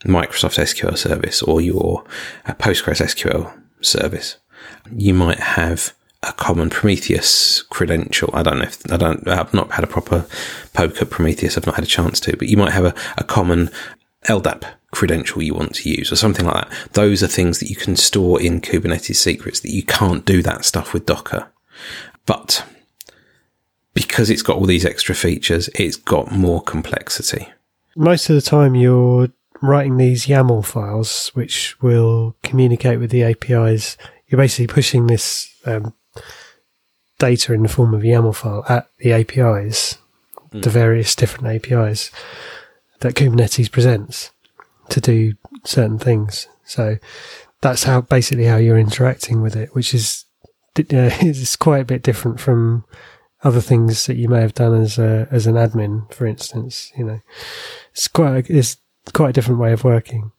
Microsoft 0.04 0.58
SQL 0.58 0.96
service 0.96 1.42
or 1.42 1.60
your 1.60 2.04
uh, 2.46 2.54
Postgres 2.54 3.00
SQL 3.00 3.52
service. 3.80 4.36
You 4.94 5.14
might 5.14 5.40
have 5.40 5.94
a 6.22 6.32
common 6.32 6.70
Prometheus 6.70 7.62
credential. 7.62 8.30
I 8.32 8.42
don't 8.42 8.58
know 8.58 8.64
if 8.64 8.92
I 8.92 8.96
don't, 8.96 9.26
I've 9.26 9.54
not 9.54 9.72
had 9.72 9.84
a 9.84 9.88
proper 9.88 10.26
poke 10.72 11.00
at 11.02 11.10
Prometheus. 11.10 11.56
I've 11.56 11.66
not 11.66 11.76
had 11.76 11.84
a 11.84 11.88
chance 11.88 12.20
to, 12.20 12.36
but 12.36 12.48
you 12.48 12.56
might 12.56 12.72
have 12.72 12.84
a, 12.84 12.94
a 13.16 13.24
common 13.24 13.70
LDAP 14.26 14.64
credential 14.92 15.42
you 15.42 15.54
want 15.54 15.74
to 15.74 15.90
use 15.90 16.12
or 16.12 16.16
something 16.16 16.46
like 16.46 16.68
that. 16.68 16.92
Those 16.92 17.22
are 17.22 17.28
things 17.28 17.58
that 17.58 17.70
you 17.70 17.76
can 17.76 17.96
store 17.96 18.40
in 18.40 18.60
Kubernetes 18.60 19.16
secrets 19.16 19.60
that 19.60 19.72
you 19.72 19.82
can't 19.82 20.24
do 20.24 20.42
that 20.42 20.64
stuff 20.64 20.92
with 20.92 21.06
Docker. 21.06 21.48
But 22.26 22.64
because 23.94 24.30
it's 24.30 24.42
got 24.42 24.56
all 24.56 24.66
these 24.66 24.84
extra 24.84 25.14
features, 25.14 25.68
it's 25.74 25.96
got 25.96 26.32
more 26.32 26.62
complexity. 26.62 27.48
Most 27.96 28.30
of 28.30 28.36
the 28.36 28.42
time, 28.42 28.74
you're 28.74 29.28
writing 29.60 29.96
these 29.96 30.26
YAML 30.26 30.64
files, 30.64 31.30
which 31.34 31.80
will 31.82 32.36
communicate 32.42 32.98
with 32.98 33.10
the 33.10 33.22
APIs. 33.22 33.96
You're 34.26 34.40
basically 34.40 34.72
pushing 34.72 35.06
this 35.06 35.54
um, 35.66 35.94
data 37.18 37.52
in 37.52 37.62
the 37.62 37.68
form 37.68 37.94
of 37.94 38.02
a 38.02 38.06
YAML 38.06 38.34
file 38.34 38.64
at 38.68 38.88
the 38.98 39.12
APIs, 39.12 39.98
mm. 40.50 40.62
the 40.62 40.70
various 40.70 41.14
different 41.14 41.46
APIs 41.46 42.10
that 43.00 43.14
Kubernetes 43.14 43.70
presents 43.70 44.30
to 44.88 45.00
do 45.00 45.34
certain 45.64 45.98
things. 45.98 46.48
So 46.64 46.98
that's 47.60 47.84
how 47.84 48.00
basically 48.00 48.44
how 48.44 48.56
you're 48.56 48.78
interacting 48.78 49.42
with 49.42 49.54
it, 49.54 49.74
which 49.74 49.94
is 49.94 50.24
uh, 50.78 50.82
it's 51.20 51.56
quite 51.56 51.82
a 51.82 51.86
bit 51.86 52.02
different 52.02 52.40
from 52.40 52.84
other 53.44 53.60
things 53.60 54.06
that 54.06 54.16
you 54.16 54.28
may 54.28 54.40
have 54.40 54.54
done 54.54 54.80
as 54.80 54.98
a, 54.98 55.26
as 55.30 55.46
an 55.46 55.54
admin, 55.54 56.12
for 56.12 56.26
instance. 56.26 56.92
You 56.96 57.04
know, 57.04 57.20
it's 57.92 58.08
quite 58.08 58.50
a, 58.50 58.56
it's 58.58 58.76
quite 59.12 59.30
a 59.30 59.32
different 59.32 59.60
way 59.60 59.72
of 59.72 59.84
working. 59.84 60.32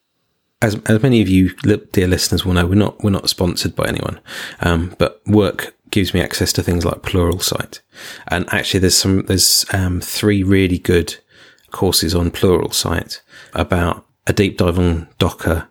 As, 0.62 0.76
as 0.86 1.04
many 1.04 1.22
of 1.22 1.28
you 1.28 1.54
dear 1.92 2.08
listeners 2.08 2.46
will 2.46 2.54
know, 2.54 2.66
we're 2.66 2.76
not 2.76 3.04
we're 3.04 3.10
not 3.10 3.30
sponsored 3.30 3.76
by 3.76 3.86
anyone, 3.86 4.20
um, 4.62 4.96
but 4.98 5.22
work 5.28 5.76
gives 5.90 6.14
me 6.14 6.22
access 6.22 6.54
to 6.54 6.64
things 6.64 6.86
like 6.86 7.02
Pluralsight, 7.02 7.82
and 8.30 8.52
actually 8.54 8.80
there's 8.80 8.98
some 8.98 9.26
there's 9.26 9.66
um, 9.74 10.00
three 10.00 10.42
really 10.42 10.80
good 10.80 11.18
courses 11.72 12.16
on 12.16 12.32
Pluralsight 12.32 13.20
about 13.54 14.06
a 14.26 14.32
deep 14.32 14.58
dive 14.58 14.80
on 14.80 15.10
Docker, 15.20 15.68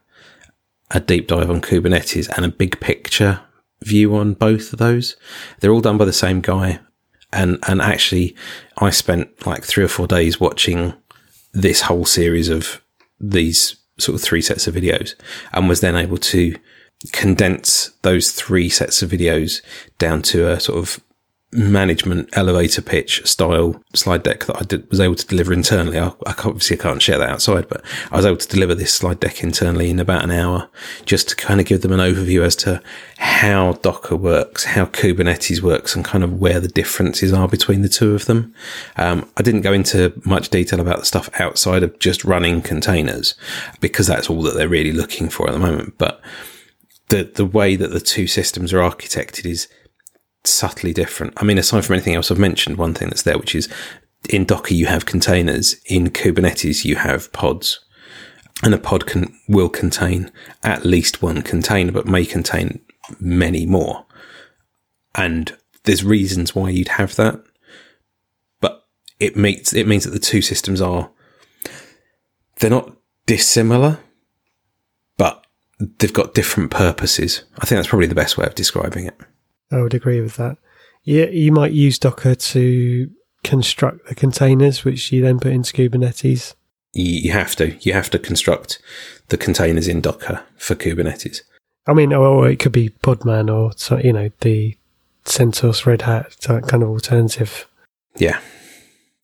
a 0.91 1.01
deep 1.01 1.27
dive 1.27 1.51
on 1.51 1.63
Kubernetes, 1.63 2.29
and 2.37 2.45
a 2.45 2.51
big 2.51 2.79
picture 2.79 3.41
view 3.85 4.17
on 4.17 4.35
both 4.35 4.73
of 4.73 4.79
those. 4.79 5.17
They're 5.61 5.73
all 5.73 5.81
done 5.81 5.99
by 5.99 6.05
the 6.05 6.13
same 6.13 6.41
guy. 6.41 6.81
And, 7.33 7.59
and 7.67 7.81
actually, 7.81 8.37
I 8.79 8.91
spent 8.91 9.47
like 9.47 9.65
three 9.65 9.85
or 9.85 9.89
four 9.89 10.07
days 10.07 10.39
watching 10.39 10.95
this 11.53 11.83
whole 11.83 12.05
series 12.05 12.49
of 12.49 12.83
these 13.21 13.77
sort 13.99 14.17
of 14.17 14.23
three 14.23 14.43
sets 14.43 14.67
of 14.67 14.75
videos 14.75 15.15
and 15.53 15.69
was 15.69 15.81
then 15.81 15.97
able 15.97 16.19
to 16.19 16.55
condense 17.13 17.91
those 18.03 18.33
three 18.33 18.69
sets 18.69 19.03
of 19.03 19.11
videos 19.11 19.63
down 19.99 20.23
to 20.23 20.49
a 20.51 20.61
sort 20.61 20.79
of 20.79 21.03
management 21.53 22.31
elevator 22.33 22.81
pitch 22.81 23.25
style 23.27 23.81
slide 23.95 24.23
deck 24.23 24.47
that 24.47 24.57
I 24.57 24.65
did, 24.65 24.89
was 24.91 25.01
able 25.01 25.15
to 25.17 25.27
deliver 25.27 25.53
internally. 25.53 25.99
I, 25.99 26.09
I 26.27 26.35
obviously 26.45 26.79
can't 26.79 27.03
share 27.03 27.19
that 27.19 27.29
outside, 27.29 27.69
but 27.69 27.85
I 28.11 28.17
was 28.17 28.25
able 28.25 28.39
to 28.39 28.49
deliver 28.49 28.75
this 28.75 28.95
slide 28.95 29.21
deck 29.21 29.43
internally 29.43 29.91
in 29.91 30.01
about 30.01 30.25
an 30.25 30.31
hour 30.31 30.71
just 31.05 31.29
to 31.29 31.37
kind 31.37 31.61
of 31.61 31.67
give 31.67 31.83
them 31.83 31.93
an 31.93 32.01
overview 32.01 32.43
as 32.43 32.57
to 32.57 32.83
how 33.19 33.73
Docker 33.75 34.17
works, 34.17 34.65
how 34.65 34.87
Kubernetes 34.87 35.61
works 35.61 35.95
and 35.95 36.05
kind 36.05 36.25
of 36.25 36.41
where 36.41 36.59
the 36.59 36.69
differences 36.69 37.33
are 37.33 37.49
between 37.49 37.83
the 37.83 37.89
two 37.89 38.15
of 38.15 38.25
them. 38.25 38.55
Um, 38.97 39.29
I 39.37 39.43
didn't 39.43 39.61
go 39.61 39.75
into 39.75 40.13
much 40.25 40.49
detail 40.49 40.81
about 40.81 41.01
the 41.01 41.07
stuff 41.07 41.29
outside 41.39 41.83
of 41.83 41.99
just 41.99 42.25
running 42.25 42.63
containers 42.63 43.35
because 43.81 44.07
that's 44.07 44.31
all 44.31 44.43
that 44.43 44.55
they're 44.55 44.69
really 44.69 44.93
looking 44.93 45.29
for 45.29 45.49
at 45.49 45.53
the 45.53 45.59
moment. 45.59 45.99
But 45.99 46.23
the, 47.09 47.25
the 47.25 47.45
way 47.45 47.77
that 47.77 47.89
the 47.89 48.01
two 48.01 48.27
systems 48.27 48.73
are 48.73 48.79
architected 48.79 49.45
is 49.45 49.69
subtly 50.45 50.93
different. 50.93 51.35
I 51.37 51.45
mean, 51.45 51.59
aside 51.59 51.85
from 51.85 51.95
anything 51.95 52.15
else, 52.15 52.31
I've 52.31 52.39
mentioned 52.39 52.77
one 52.77 52.95
thing 52.95 53.09
that's 53.09 53.23
there, 53.23 53.39
which 53.39 53.55
is 53.55 53.69
in 54.29 54.45
Docker 54.45 54.75
you 54.75 54.87
have 54.87 55.07
containers, 55.07 55.75
in 55.87 56.11
Kubernetes 56.11 56.85
you 56.85 56.97
have 56.97 57.33
pods, 57.33 57.81
and 58.63 58.75
a 58.75 58.79
pod 58.79 59.07
can 59.07 59.37
will 59.49 59.69
contain 59.69 60.31
at 60.63 60.85
least 60.85 61.23
one 61.23 61.43
container, 61.43 61.93
but 61.93 62.07
may 62.07 62.25
contain 62.25 62.81
many 63.19 63.67
more. 63.67 64.07
And 65.15 65.57
there's 65.85 66.05
reasons 66.05 66.55
why 66.55 66.71
you'd 66.71 66.89
have 66.89 67.17
that, 67.17 67.43
but 68.61 68.87
it 69.19 69.33
it 69.37 69.87
means 69.87 70.05
that 70.05 70.11
the 70.11 70.19
two 70.19 70.43
systems 70.43 70.81
are 70.81 71.11
they're 72.61 72.71
not 72.71 72.97
dissimilar, 73.27 73.99
but 75.17 75.45
they've 75.99 76.13
got 76.13 76.35
different 76.35 76.71
purposes. 76.71 77.43
I 77.59 77.67
think 77.67 77.79
that's 77.79 77.89
probably 77.89 78.07
the 78.07 78.15
best 78.15 78.39
way 78.39 78.47
of 78.47 78.55
describing 78.55 79.07
it. 79.07 79.21
I 79.73 79.81
would 79.83 79.95
agree 79.95 80.21
with 80.21 80.37
that. 80.37 80.59
Yeah, 81.05 81.27
you 81.27 81.51
might 81.51 81.73
use 81.73 81.99
Docker 81.99 82.35
to 82.35 83.11
construct 83.43 84.07
the 84.09 84.15
containers, 84.15 84.85
which 84.85 85.11
you 85.11 85.23
then 85.23 85.41
put 85.41 85.53
into 85.53 85.73
Kubernetes. 85.73 86.55
You 86.93 87.33
have 87.33 87.57
to. 87.57 87.77
You 87.81 87.93
have 87.95 88.11
to 88.11 88.19
construct 88.19 88.81
the 89.29 89.39
containers 89.39 89.89
in 89.89 90.01
Docker 90.01 90.43
for 90.59 90.75
Kubernetes. 90.75 91.41
I 91.87 91.95
mean, 91.95 92.13
or 92.13 92.49
it 92.49 92.59
could 92.59 92.73
be 92.73 92.91
Podman 92.91 93.51
or 93.51 93.73
you 94.01 94.13
know 94.13 94.31
the 94.41 94.77
CentOS 95.25 95.87
Red 95.87 96.03
Hat 96.03 96.37
kind 96.47 96.83
of 96.83 96.89
alternative. 96.89 97.67
Yeah, 98.17 98.41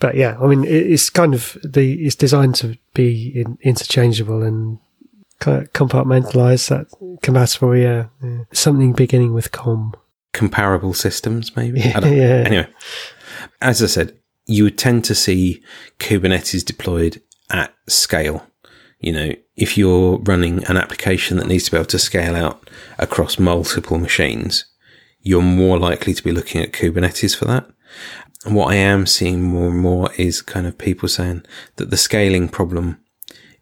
but 0.00 0.16
yeah, 0.16 0.36
I 0.40 0.46
mean, 0.46 0.64
it's 0.64 1.10
kind 1.10 1.34
of 1.34 1.56
the 1.62 2.04
it's 2.04 2.16
designed 2.16 2.54
to 2.56 2.78
be 2.94 3.44
interchangeable 3.60 4.42
and 4.42 4.78
kind 5.40 5.62
of 5.62 5.72
compartmentalize 5.72 6.68
that 6.68 6.86
compatible. 7.22 7.76
Yeah, 7.76 8.06
yeah. 8.22 8.44
something 8.52 8.92
beginning 8.92 9.34
with 9.34 9.52
com 9.52 9.94
comparable 10.38 10.94
systems, 10.94 11.56
maybe. 11.56 11.80
yeah. 11.80 12.44
Anyway, 12.46 12.68
as 13.60 13.82
I 13.82 13.86
said, 13.86 14.16
you 14.46 14.62
would 14.64 14.78
tend 14.78 15.04
to 15.06 15.14
see 15.14 15.62
Kubernetes 15.98 16.64
deployed 16.64 17.20
at 17.50 17.74
scale. 17.88 18.46
You 19.00 19.12
know, 19.12 19.32
if 19.56 19.76
you're 19.76 20.18
running 20.18 20.64
an 20.66 20.76
application 20.76 21.36
that 21.36 21.48
needs 21.48 21.64
to 21.64 21.72
be 21.72 21.76
able 21.76 21.86
to 21.86 21.98
scale 21.98 22.36
out 22.36 22.70
across 22.98 23.38
multiple 23.38 23.98
machines, 23.98 24.64
you're 25.20 25.42
more 25.42 25.76
likely 25.76 26.14
to 26.14 26.22
be 26.22 26.32
looking 26.32 26.62
at 26.62 26.72
Kubernetes 26.72 27.36
for 27.36 27.44
that. 27.46 27.68
And 28.44 28.54
what 28.54 28.70
I 28.70 28.76
am 28.76 29.06
seeing 29.06 29.42
more 29.42 29.68
and 29.68 29.80
more 29.80 30.12
is 30.14 30.40
kind 30.40 30.68
of 30.68 30.78
people 30.78 31.08
saying 31.08 31.44
that 31.76 31.90
the 31.90 31.96
scaling 31.96 32.48
problem 32.48 33.00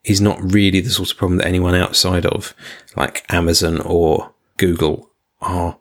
is 0.04 0.20
not 0.20 0.52
really 0.52 0.80
the 0.80 0.90
sort 0.90 1.10
of 1.10 1.16
problem 1.16 1.38
that 1.38 1.46
anyone 1.46 1.74
outside 1.74 2.26
of 2.26 2.54
like 2.96 3.24
Amazon 3.30 3.80
or 3.80 4.34
Google 4.58 5.10
are 5.40 5.78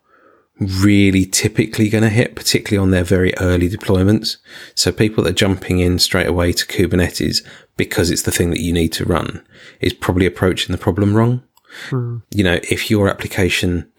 really 0.60 1.26
typically 1.26 1.90
going 1.90 2.04
to 2.04 2.10
hit, 2.10 2.36
particularly 2.36 2.82
on 2.82 2.92
their 2.92 3.04
very 3.04 3.34
early 3.38 3.70
deployments. 3.70 4.38
So 4.74 4.92
people 4.92 5.24
that 5.24 5.32
are 5.32 5.34
jumping 5.34 5.80
in 5.80 6.00
straight 6.00 6.28
away 6.28 6.54
to 6.54 6.66
Kubernetes 6.66 7.46
because 7.78 8.10
it's 8.10 8.22
the 8.22 8.32
thing 8.32 8.52
that 8.52 8.62
you 8.62 8.72
need 8.72 8.94
to 8.94 9.06
run 9.06 9.46
is 9.82 9.94
probably 9.94 10.26
approaching 10.26 10.72
the 10.72 10.82
problem 10.82 11.16
wrong. 11.16 11.44
Mm. 11.90 12.24
You 12.32 12.44
know, 12.44 12.60
if 12.70 12.90
your 12.90 13.10
application 13.10 13.92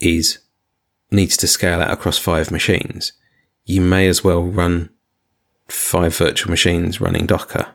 is 0.00 0.38
needs 1.10 1.36
to 1.38 1.46
scale 1.46 1.80
out 1.80 1.90
across 1.90 2.18
five 2.18 2.50
machines, 2.50 3.12
you 3.64 3.80
may 3.80 4.08
as 4.08 4.24
well 4.24 4.42
run 4.42 4.90
five 5.68 6.16
virtual 6.16 6.50
machines 6.50 7.00
running 7.00 7.26
Docker 7.26 7.74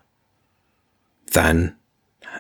than 1.34 1.76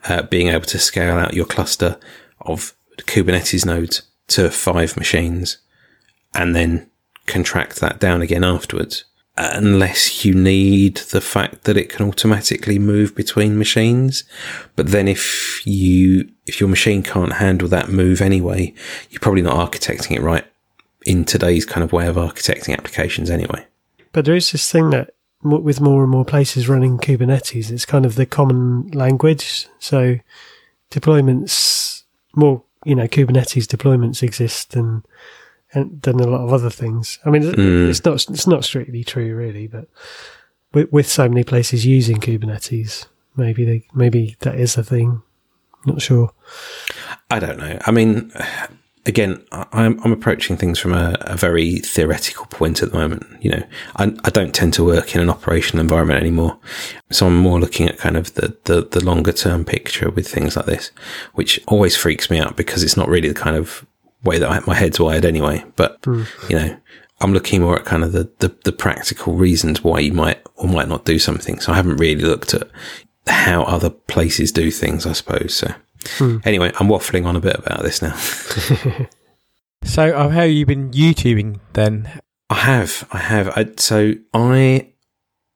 uh, 0.07 0.23
being 0.23 0.47
able 0.47 0.65
to 0.65 0.79
scale 0.79 1.17
out 1.17 1.33
your 1.33 1.45
cluster 1.45 1.99
of 2.41 2.75
Kubernetes 2.97 3.65
nodes 3.65 4.03
to 4.27 4.49
five 4.49 4.97
machines 4.97 5.57
and 6.33 6.55
then 6.55 6.89
contract 7.25 7.79
that 7.79 7.99
down 7.99 8.21
again 8.21 8.43
afterwards. 8.43 9.05
Unless 9.35 10.23
you 10.25 10.35
need 10.35 10.97
the 10.97 11.21
fact 11.21 11.63
that 11.63 11.75
it 11.75 11.89
can 11.89 12.07
automatically 12.07 12.77
move 12.77 13.15
between 13.15 13.57
machines. 13.57 14.25
But 14.75 14.87
then 14.87 15.07
if 15.07 15.65
you, 15.65 16.29
if 16.45 16.59
your 16.59 16.69
machine 16.69 17.01
can't 17.01 17.33
handle 17.33 17.67
that 17.69 17.89
move 17.89 18.21
anyway, 18.21 18.75
you're 19.09 19.19
probably 19.19 19.41
not 19.41 19.71
architecting 19.71 20.15
it 20.15 20.21
right 20.21 20.45
in 21.05 21.25
today's 21.25 21.65
kind 21.65 21.83
of 21.83 21.91
way 21.91 22.07
of 22.07 22.15
architecting 22.15 22.77
applications 22.77 23.31
anyway. 23.31 23.65
But 24.11 24.25
there 24.25 24.35
is 24.35 24.51
this 24.51 24.71
thing 24.71 24.91
that 24.91 25.15
with 25.41 25.81
more 25.81 26.03
and 26.03 26.11
more 26.11 26.25
places 26.25 26.69
running 26.69 26.99
Kubernetes, 26.99 27.71
it's 27.71 27.85
kind 27.85 28.05
of 28.05 28.15
the 28.15 28.27
common 28.27 28.91
language. 28.91 29.67
So 29.79 30.17
deployments, 30.91 32.03
more, 32.35 32.63
you 32.85 32.95
know, 32.95 33.07
Kubernetes 33.07 33.65
deployments 33.65 34.21
exist 34.21 34.75
and 34.75 35.03
than 35.73 36.19
a 36.19 36.27
lot 36.27 36.41
of 36.41 36.53
other 36.53 36.69
things. 36.69 37.19
I 37.25 37.29
mean, 37.29 37.43
mm. 37.43 37.89
it's 37.89 38.03
not 38.05 38.29
it's 38.29 38.47
not 38.47 38.63
strictly 38.63 39.03
true, 39.03 39.35
really, 39.35 39.67
but 39.67 39.87
with, 40.73 40.91
with 40.91 41.09
so 41.09 41.29
many 41.29 41.43
places 41.43 41.85
using 41.85 42.17
Kubernetes, 42.17 43.07
maybe 43.35 43.65
they, 43.65 43.87
maybe 43.93 44.35
that 44.39 44.55
is 44.55 44.77
a 44.77 44.83
thing. 44.83 45.21
Not 45.85 46.01
sure. 46.01 46.31
I 47.29 47.39
don't 47.39 47.57
know. 47.57 47.77
I 47.85 47.91
mean, 47.91 48.31
again, 49.05 49.43
I'm, 49.51 49.99
I'm 50.03 50.13
approaching 50.13 50.55
things 50.55 50.79
from 50.79 50.93
a, 50.93 51.17
a, 51.21 51.35
very 51.35 51.79
theoretical 51.79 52.45
point 52.45 52.81
at 52.81 52.91
the 52.91 52.97
moment. 52.97 53.25
You 53.41 53.51
know, 53.51 53.63
I, 53.97 54.15
I, 54.23 54.29
don't 54.29 54.55
tend 54.55 54.73
to 54.75 54.85
work 54.85 55.13
in 55.13 55.21
an 55.21 55.29
operational 55.29 55.81
environment 55.81 56.21
anymore. 56.21 56.57
So 57.11 57.27
I'm 57.27 57.37
more 57.37 57.59
looking 57.59 57.89
at 57.89 57.97
kind 57.97 58.15
of 58.15 58.33
the, 58.35 58.55
the, 58.63 58.87
the 58.89 59.03
longer 59.03 59.33
term 59.33 59.65
picture 59.65 60.09
with 60.09 60.27
things 60.27 60.55
like 60.55 60.67
this, 60.67 60.91
which 61.33 61.59
always 61.67 61.97
freaks 61.97 62.29
me 62.29 62.39
out 62.39 62.55
because 62.55 62.81
it's 62.81 62.97
not 62.97 63.09
really 63.09 63.27
the 63.27 63.33
kind 63.33 63.57
of 63.57 63.85
way 64.23 64.39
that 64.39 64.49
I, 64.49 64.59
my 64.65 64.75
head's 64.75 64.99
wired 64.99 65.25
anyway. 65.25 65.63
But 65.75 66.01
mm. 66.03 66.27
you 66.49 66.57
know, 66.57 66.77
I'm 67.21 67.33
looking 67.33 67.61
more 67.61 67.77
at 67.77 67.85
kind 67.85 68.03
of 68.03 68.11
the, 68.11 68.29
the, 68.39 68.55
the 68.63 68.71
practical 68.71 69.33
reasons 69.35 69.83
why 69.83 69.99
you 69.99 70.13
might 70.13 70.41
or 70.55 70.67
might 70.67 70.89
not 70.89 71.05
do 71.05 71.19
something. 71.19 71.59
So 71.59 71.71
I 71.71 71.75
haven't 71.75 71.97
really 71.97 72.23
looked 72.23 72.53
at 72.53 72.69
how 73.27 73.63
other 73.63 73.89
places 73.89 74.51
do 74.51 74.71
things, 74.71 75.05
I 75.05 75.13
suppose. 75.13 75.55
So, 75.55 75.73
anyway, 76.43 76.71
I'm 76.79 76.87
waffling 76.87 77.25
on 77.25 77.35
a 77.35 77.39
bit 77.39 77.55
about 77.55 77.83
this 77.83 78.01
now. 78.01 79.07
So, 79.85 80.15
uh, 80.15 80.29
how 80.29 80.41
have 80.41 80.49
you 80.49 80.65
been 80.65 80.91
YouTubing 80.91 81.59
then? 81.73 82.21
I 82.49 82.55
have, 82.55 83.07
I 83.11 83.17
have. 83.17 83.49
I, 83.49 83.69
so 83.77 84.13
I, 84.33 84.89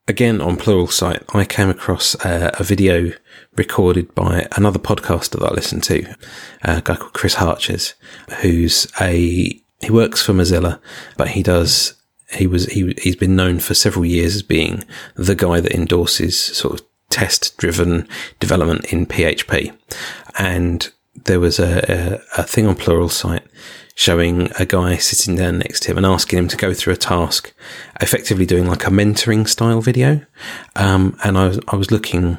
again 0.07 0.41
on 0.41 0.57
Pluralsight, 0.57 1.23
I 1.33 1.45
came 1.45 1.69
across 1.69 2.15
uh, 2.25 2.51
a 2.59 2.63
video 2.63 3.11
recorded 3.57 4.13
by 4.15 4.47
another 4.55 4.79
podcaster 4.79 5.39
that 5.39 5.51
I 5.51 5.53
listen 5.53 5.81
to, 5.81 6.15
a 6.63 6.81
guy 6.81 6.95
called 6.95 7.13
Chris 7.13 7.35
Hartjes, 7.35 7.93
who's 8.41 8.87
a 9.01 9.61
he 9.79 9.91
works 9.91 10.21
for 10.23 10.33
Mozilla, 10.33 10.79
but 11.17 11.29
he 11.29 11.43
does 11.43 11.95
he 12.31 12.47
was 12.47 12.65
he 12.67 12.93
he's 13.01 13.15
been 13.15 13.35
known 13.35 13.59
for 13.59 13.73
several 13.73 14.05
years 14.05 14.35
as 14.35 14.43
being 14.43 14.83
the 15.15 15.35
guy 15.35 15.59
that 15.59 15.73
endorses 15.73 16.39
sort 16.39 16.79
of 16.79 16.85
test 17.09 17.57
driven 17.57 18.07
development 18.39 18.91
in 18.91 19.05
PHP, 19.05 19.75
and 20.37 20.89
there 21.25 21.39
was 21.39 21.59
a, 21.59 22.21
a, 22.37 22.41
a 22.41 22.43
thing 22.43 22.67
on 22.67 22.75
Pluralsight 22.75 23.41
showing 23.95 24.51
a 24.59 24.65
guy 24.65 24.95
sitting 24.95 25.35
down 25.35 25.57
next 25.57 25.81
to 25.81 25.91
him 25.91 25.97
and 25.97 26.05
asking 26.05 26.37
him 26.37 26.47
to 26.47 26.55
go 26.55 26.71
through 26.71 26.93
a 26.93 26.97
task, 26.97 27.51
effectively 27.99 28.45
doing 28.45 28.67
like 28.67 28.85
a 28.85 28.91
mentoring 28.91 29.47
style 29.47 29.81
video. 29.81 30.21
Um, 30.75 31.17
and 31.23 31.35
I 31.35 31.47
was, 31.47 31.59
I 31.69 31.75
was 31.75 31.89
looking 31.89 32.37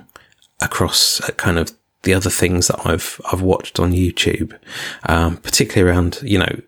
across 0.60 1.20
at 1.28 1.36
kind 1.36 1.58
of 1.58 1.72
the 2.02 2.14
other 2.14 2.30
things 2.30 2.68
that 2.68 2.86
I've, 2.86 3.20
I've 3.32 3.42
watched 3.42 3.80
on 3.80 3.92
YouTube, 3.92 4.58
um, 5.08 5.36
particularly 5.38 5.90
around, 5.90 6.20
you 6.22 6.38
know, 6.38 6.60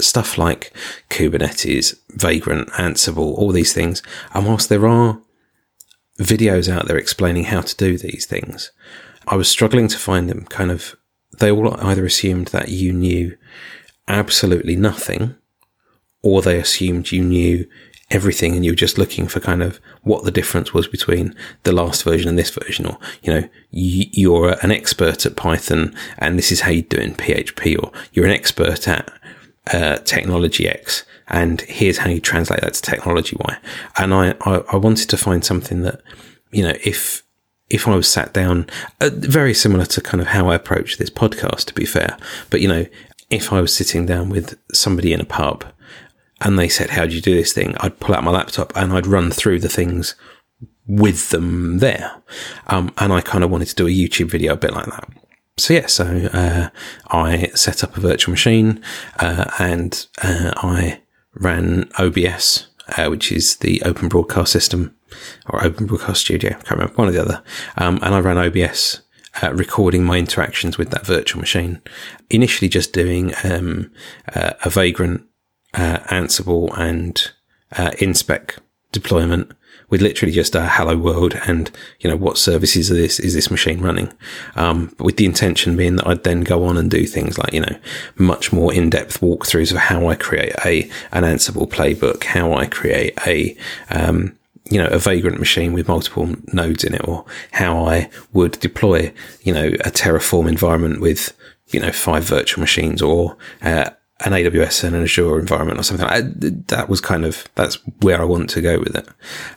stuff 0.00 0.36
like 0.36 0.72
Kubernetes, 1.08 1.98
Vagrant, 2.10 2.68
Ansible, 2.70 3.36
all 3.38 3.52
these 3.52 3.72
things. 3.72 4.02
And 4.34 4.46
whilst 4.46 4.68
there 4.68 4.86
are 4.86 5.20
videos 6.18 6.68
out 6.68 6.86
there 6.86 6.98
explaining 6.98 7.44
how 7.44 7.62
to 7.62 7.76
do 7.76 7.96
these 7.96 8.26
things, 8.26 8.72
I 9.26 9.36
was 9.36 9.48
struggling 9.48 9.88
to 9.88 9.98
find 9.98 10.28
them 10.28 10.44
kind 10.46 10.70
of, 10.70 10.96
they 11.38 11.50
all 11.50 11.74
either 11.80 12.04
assumed 12.04 12.48
that 12.48 12.68
you 12.68 12.92
knew 12.92 13.36
absolutely 14.08 14.76
nothing, 14.76 15.34
or 16.22 16.42
they 16.42 16.58
assumed 16.58 17.12
you 17.12 17.22
knew 17.22 17.68
everything 18.10 18.54
and 18.54 18.64
you 18.64 18.72
were 18.72 18.76
just 18.76 18.98
looking 18.98 19.26
for 19.26 19.40
kind 19.40 19.62
of 19.62 19.80
what 20.02 20.24
the 20.24 20.30
difference 20.30 20.72
was 20.72 20.86
between 20.86 21.34
the 21.64 21.72
last 21.72 22.04
version 22.04 22.28
and 22.28 22.38
this 22.38 22.50
version, 22.50 22.86
or, 22.86 22.98
you 23.22 23.32
know, 23.32 23.48
you're 23.70 24.56
an 24.62 24.70
expert 24.70 25.26
at 25.26 25.36
Python 25.36 25.94
and 26.18 26.38
this 26.38 26.52
is 26.52 26.60
how 26.60 26.70
you 26.70 26.82
do 26.82 26.98
it 26.98 27.04
in 27.04 27.14
PHP, 27.14 27.82
or 27.82 27.92
you're 28.12 28.26
an 28.26 28.30
expert 28.30 28.86
at 28.86 29.12
uh, 29.72 29.96
technology 29.98 30.68
X 30.68 31.04
and 31.28 31.62
here's 31.62 31.98
how 31.98 32.08
you 32.08 32.20
translate 32.20 32.60
that 32.60 32.74
to 32.74 32.82
technology 32.82 33.36
Y. 33.40 33.58
And 33.98 34.14
I, 34.14 34.34
I, 34.42 34.62
I 34.72 34.76
wanted 34.76 35.10
to 35.10 35.16
find 35.16 35.44
something 35.44 35.82
that, 35.82 36.00
you 36.52 36.62
know, 36.62 36.74
if, 36.84 37.24
if 37.68 37.88
I 37.88 37.96
was 37.96 38.08
sat 38.08 38.32
down, 38.32 38.66
uh, 39.00 39.10
very 39.12 39.52
similar 39.52 39.84
to 39.86 40.00
kind 40.00 40.20
of 40.20 40.28
how 40.28 40.48
I 40.48 40.54
approach 40.54 40.98
this 40.98 41.10
podcast, 41.10 41.64
to 41.64 41.74
be 41.74 41.84
fair, 41.84 42.16
but 42.50 42.60
you 42.60 42.68
know, 42.68 42.86
if 43.28 43.52
I 43.52 43.60
was 43.60 43.74
sitting 43.74 44.06
down 44.06 44.28
with 44.28 44.56
somebody 44.72 45.12
in 45.12 45.20
a 45.20 45.24
pub 45.24 45.64
and 46.40 46.58
they 46.58 46.68
said, 46.68 46.90
How 46.90 47.06
do 47.06 47.14
you 47.14 47.20
do 47.20 47.34
this 47.34 47.52
thing? 47.52 47.74
I'd 47.80 48.00
pull 48.00 48.14
out 48.14 48.24
my 48.24 48.30
laptop 48.30 48.72
and 48.76 48.92
I'd 48.92 49.06
run 49.06 49.30
through 49.30 49.60
the 49.60 49.68
things 49.68 50.14
with 50.86 51.30
them 51.30 51.78
there. 51.78 52.22
Um, 52.68 52.92
and 52.98 53.12
I 53.12 53.20
kind 53.20 53.44
of 53.44 53.50
wanted 53.50 53.68
to 53.68 53.74
do 53.74 53.86
a 53.86 53.90
YouTube 53.90 54.30
video 54.30 54.52
a 54.52 54.56
bit 54.56 54.72
like 54.72 54.86
that. 54.86 55.08
So 55.58 55.74
yeah, 55.74 55.86
so 55.86 56.04
uh, 56.32 56.68
I 57.08 57.46
set 57.54 57.82
up 57.82 57.96
a 57.96 58.00
virtual 58.00 58.32
machine 58.32 58.82
uh, 59.18 59.46
and 59.58 60.06
uh, 60.22 60.52
I 60.56 61.00
ran 61.34 61.88
OBS, 61.98 62.68
uh, 62.96 63.06
which 63.08 63.32
is 63.32 63.56
the 63.56 63.82
Open 63.82 64.08
Broadcast 64.08 64.52
System 64.52 64.94
or 65.48 65.64
Open 65.64 65.86
Broadcast 65.86 66.20
Studio. 66.20 66.50
I 66.50 66.54
can't 66.54 66.70
remember 66.72 66.94
one 66.94 67.08
or 67.08 67.12
the 67.12 67.22
other. 67.22 67.42
Um, 67.78 67.98
and 68.02 68.14
I 68.14 68.20
ran 68.20 68.36
OBS 68.36 69.00
uh, 69.42 69.52
recording 69.52 70.04
my 70.04 70.18
interactions 70.18 70.78
with 70.78 70.90
that 70.90 71.06
virtual 71.06 71.40
machine. 71.40 71.80
Initially, 72.30 72.68
just 72.68 72.92
doing 72.92 73.32
um, 73.44 73.90
uh, 74.34 74.52
a 74.64 74.70
Vagrant, 74.70 75.24
uh, 75.76 75.98
Ansible, 76.10 76.76
and 76.78 77.30
uh, 77.72 77.90
InSpec 77.92 78.58
deployment 78.92 79.52
with 79.88 80.02
literally 80.02 80.32
just 80.32 80.54
a 80.54 80.66
hello 80.66 80.96
world 80.96 81.38
and 81.46 81.70
you 82.00 82.10
know 82.10 82.16
what 82.16 82.36
services 82.36 82.90
are 82.90 82.94
this 82.94 83.20
is 83.20 83.34
this 83.34 83.50
machine 83.50 83.80
running? 83.80 84.12
Um, 84.56 84.94
with 84.98 85.16
the 85.16 85.26
intention 85.26 85.76
being 85.76 85.96
that 85.96 86.06
I'd 86.06 86.24
then 86.24 86.40
go 86.40 86.64
on 86.64 86.76
and 86.76 86.90
do 86.90 87.06
things 87.06 87.38
like 87.38 87.52
you 87.52 87.60
know 87.60 87.78
much 88.16 88.52
more 88.52 88.72
in-depth 88.72 89.20
walkthroughs 89.20 89.70
of 89.70 89.78
how 89.78 90.08
I 90.08 90.16
create 90.16 90.54
a 90.64 90.90
an 91.12 91.22
Ansible 91.22 91.68
playbook 91.68 92.24
how 92.24 92.54
I 92.54 92.66
create 92.66 93.16
a 93.26 93.56
um, 93.90 94.36
you 94.70 94.78
know, 94.78 94.88
a 94.88 94.98
vagrant 94.98 95.38
machine 95.38 95.72
with 95.72 95.88
multiple 95.88 96.34
nodes 96.52 96.82
in 96.82 96.94
it 96.94 97.06
or 97.06 97.24
how 97.52 97.86
I 97.86 98.10
would 98.32 98.58
deploy, 98.60 99.12
you 99.42 99.52
know, 99.52 99.68
a 99.68 99.90
Terraform 99.90 100.48
environment 100.48 101.00
with, 101.00 101.36
you 101.68 101.78
know, 101.78 101.92
five 101.92 102.24
virtual 102.24 102.60
machines 102.60 103.00
or, 103.00 103.36
uh, 103.62 103.90
an 104.24 104.32
AWS 104.32 104.84
and 104.84 104.96
an 104.96 105.02
Azure 105.02 105.38
environment 105.38 105.78
or 105.78 105.82
something. 105.82 106.06
I, 106.06 106.22
that 106.68 106.88
was 106.88 107.00
kind 107.00 107.24
of, 107.24 107.46
that's 107.54 107.76
where 108.00 108.20
I 108.20 108.24
want 108.24 108.50
to 108.50 108.60
go 108.60 108.78
with 108.78 108.96
it. 108.96 109.08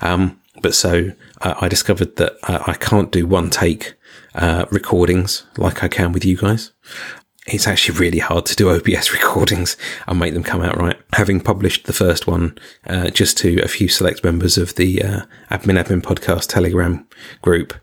Um, 0.02 0.40
but 0.62 0.76
so 0.76 1.12
uh, 1.42 1.56
I 1.62 1.70
discovered 1.70 2.18
that 2.18 2.34
uh, 2.44 2.64
I 2.68 2.74
can't 2.74 3.12
do 3.12 3.26
one 3.26 3.50
take, 3.50 3.96
uh, 4.36 4.66
recordings 4.70 5.46
like 5.58 5.84
I 5.84 5.88
can 5.88 6.12
with 6.12 6.24
you 6.24 6.38
guys 6.38 6.72
it's 7.54 7.68
actually 7.68 7.98
really 8.00 8.20
hard 8.20 8.46
to 8.46 8.56
do 8.56 8.70
OBS 8.70 9.14
recordings 9.14 9.78
and 10.08 10.20
make 10.20 10.34
them 10.34 10.44
come 10.44 10.62
out 10.62 10.78
right. 10.78 10.98
Having 11.14 11.42
published 11.42 11.86
the 11.86 11.94
first 11.94 12.28
one 12.28 12.58
uh, 12.88 13.10
just 13.10 13.38
to 13.40 13.60
a 13.62 13.68
few 13.68 13.88
select 13.88 14.24
members 14.24 14.58
of 14.58 14.76
the 14.76 15.02
uh, 15.02 15.22
Admin 15.52 15.82
Admin 15.82 16.02
Podcast 16.02 16.48
Telegram 16.48 17.08
group, 17.42 17.74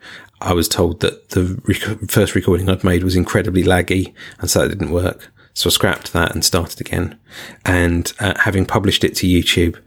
I 0.41 0.53
was 0.53 0.69
told 0.69 1.01
that 1.01 1.31
the 1.31 1.61
rec- 1.65 2.11
first 2.11 2.35
recording 2.35 2.69
I'd 2.69 2.85
made 2.85 3.03
was 3.03 3.17
incredibly 3.17 3.65
laggy, 3.65 4.15
and 4.39 4.51
so 4.51 4.61
that 4.61 4.69
didn't 4.69 4.93
work. 4.93 5.33
So 5.57 5.69
I 5.69 5.73
scrapped 5.73 6.13
that 6.13 6.35
and 6.35 6.45
started 6.45 6.83
again. 6.83 7.19
And 7.65 8.13
uh, 8.21 8.35
having 8.41 8.67
published 8.67 9.05
it 9.05 9.15
to 9.17 9.27
YouTube, 9.27 9.81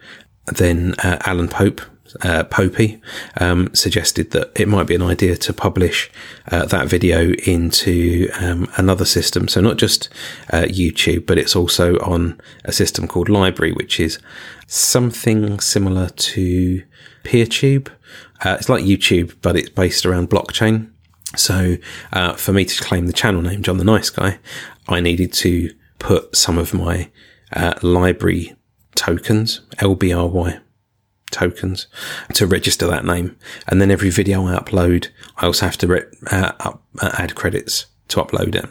then 0.47 0.95
uh, 1.03 1.19
Alan 1.27 1.47
Pope, 1.47 1.81
uh, 2.23 2.43
Popey 2.45 2.99
um, 3.39 3.69
suggested 3.75 4.31
that 4.31 4.51
it 4.59 4.67
might 4.67 4.87
be 4.87 4.95
an 4.95 5.03
idea 5.03 5.37
to 5.37 5.53
publish 5.53 6.09
uh, 6.51 6.65
that 6.65 6.87
video 6.87 7.33
into 7.45 8.29
um, 8.39 8.67
another 8.77 9.05
system. 9.05 9.47
So 9.47 9.61
not 9.61 9.77
just 9.77 10.09
uh, 10.51 10.63
YouTube, 10.63 11.27
but 11.27 11.37
it's 11.37 11.55
also 11.55 11.99
on 11.99 12.41
a 12.65 12.71
system 12.71 13.07
called 13.07 13.27
LBRY, 13.27 13.75
which 13.77 13.99
is 13.99 14.17
something 14.65 15.59
similar 15.59 16.09
to 16.09 16.83
PeerTube. 17.23 17.89
Uh, 18.43 18.55
it's 18.57 18.69
like 18.69 18.83
YouTube, 18.83 19.35
but 19.43 19.55
it's 19.55 19.69
based 19.69 20.03
around 20.03 20.31
blockchain. 20.31 20.89
So 21.35 21.77
uh, 22.11 22.33
for 22.33 22.53
me 22.53 22.65
to 22.65 22.83
claim 22.83 23.07
the 23.07 23.13
channel 23.13 23.41
name 23.41 23.61
John 23.61 23.77
the 23.77 23.83
Nice 23.83 24.09
Guy, 24.09 24.39
I 24.87 24.99
needed 24.99 25.31
to 25.33 25.73
put 25.99 26.35
some 26.35 26.57
of 26.57 26.73
my 26.73 27.09
uh, 27.53 27.73
LBRY 27.75 28.55
tokens, 28.95 29.61
LBRY 29.77 30.61
tokens 31.31 31.87
to 32.33 32.47
register 32.47 32.87
that 32.87 33.05
name. 33.05 33.37
And 33.67 33.81
then 33.81 33.91
every 33.91 34.09
video 34.09 34.45
I 34.45 34.57
upload, 34.57 35.09
I 35.37 35.45
also 35.45 35.65
have 35.65 35.77
to 35.77 35.87
re- 35.87 36.03
uh, 36.31 36.53
up, 36.59 36.83
uh, 36.99 37.11
add 37.17 37.35
credits 37.35 37.85
to 38.09 38.23
upload 38.23 38.55
it. 38.55 38.67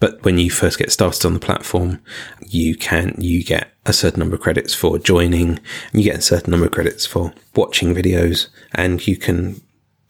But 0.00 0.24
when 0.24 0.38
you 0.38 0.50
first 0.50 0.78
get 0.78 0.92
started 0.92 1.26
on 1.26 1.34
the 1.34 1.40
platform, 1.40 2.00
you 2.40 2.76
can, 2.76 3.14
you 3.18 3.44
get 3.44 3.72
a 3.84 3.92
certain 3.92 4.20
number 4.20 4.36
of 4.36 4.40
credits 4.40 4.74
for 4.74 4.98
joining 4.98 5.50
and 5.50 5.60
you 5.92 6.04
get 6.04 6.18
a 6.18 6.22
certain 6.22 6.50
number 6.50 6.66
of 6.66 6.72
credits 6.72 7.04
for 7.04 7.34
watching 7.54 7.94
videos 7.94 8.48
and 8.74 9.06
you 9.06 9.16
can 9.16 9.60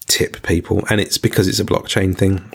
tip 0.06 0.42
people. 0.42 0.84
And 0.90 1.00
it's 1.00 1.18
because 1.18 1.48
it's 1.48 1.60
a 1.60 1.64
blockchain 1.64 2.16
thing. 2.16 2.52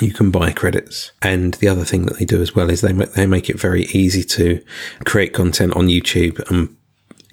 You 0.00 0.12
can 0.12 0.30
buy 0.30 0.52
credits. 0.52 1.12
And 1.22 1.54
the 1.54 1.68
other 1.68 1.84
thing 1.84 2.06
that 2.06 2.18
they 2.18 2.24
do 2.24 2.42
as 2.42 2.54
well 2.54 2.70
is 2.70 2.80
they, 2.80 2.92
they 2.92 3.26
make 3.26 3.48
it 3.48 3.58
very 3.58 3.84
easy 3.84 4.24
to 4.24 4.62
create 5.04 5.32
content 5.32 5.76
on 5.76 5.86
YouTube 5.86 6.48
and 6.50 6.76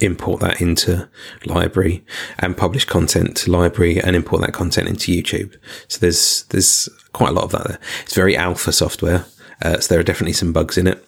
import 0.02 0.42
that 0.42 0.62
into 0.62 1.08
LBRY 1.44 2.02
and 2.40 2.58
publish 2.58 2.86
content 2.86 3.38
to 3.38 3.52
LBRY 3.52 4.02
and 4.04 4.16
import 4.16 4.42
that 4.42 4.54
content 4.54 4.88
into 4.88 5.12
YouTube. 5.12 5.56
So 5.88 6.00
there's 6.00 6.44
there's 6.46 6.90
quite 7.14 7.30
a 7.30 7.34
lot 7.34 7.46
of 7.46 7.52
that 7.52 7.68
there. 7.68 7.80
It's 8.04 8.16
very 8.16 8.36
alpha 8.36 8.72
software, 8.72 9.26
uh, 9.62 9.80
so 9.80 9.94
there 9.94 10.00
are 10.00 10.04
definitely 10.04 10.34
some 10.34 10.54
bugs 10.54 10.78
in 10.78 10.88
it. 10.88 11.06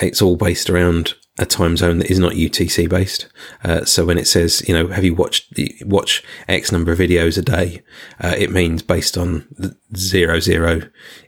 It's 0.00 0.22
all 0.22 0.36
based 0.36 0.70
around 0.70 1.14
a 1.38 1.46
time 1.46 1.76
zone 1.76 1.98
that 1.98 2.10
is 2.10 2.18
not 2.18 2.32
UTC 2.32 2.88
based. 2.88 3.28
Uh, 3.62 3.84
so 3.84 4.06
when 4.06 4.18
it 4.18 4.26
says, 4.26 4.66
you 4.66 4.74
know, 4.74 4.88
have 4.88 5.04
you 5.04 5.14
watched 5.14 5.54
the, 5.54 5.74
watch 5.84 6.22
X 6.48 6.72
number 6.72 6.92
of 6.92 6.98
videos 6.98 7.36
a 7.36 7.42
day? 7.42 7.82
Uh, 8.22 8.34
it 8.38 8.50
means 8.50 8.82
based 8.82 9.18
on 9.18 9.46
zero 9.94 10.40
zero 10.40 10.82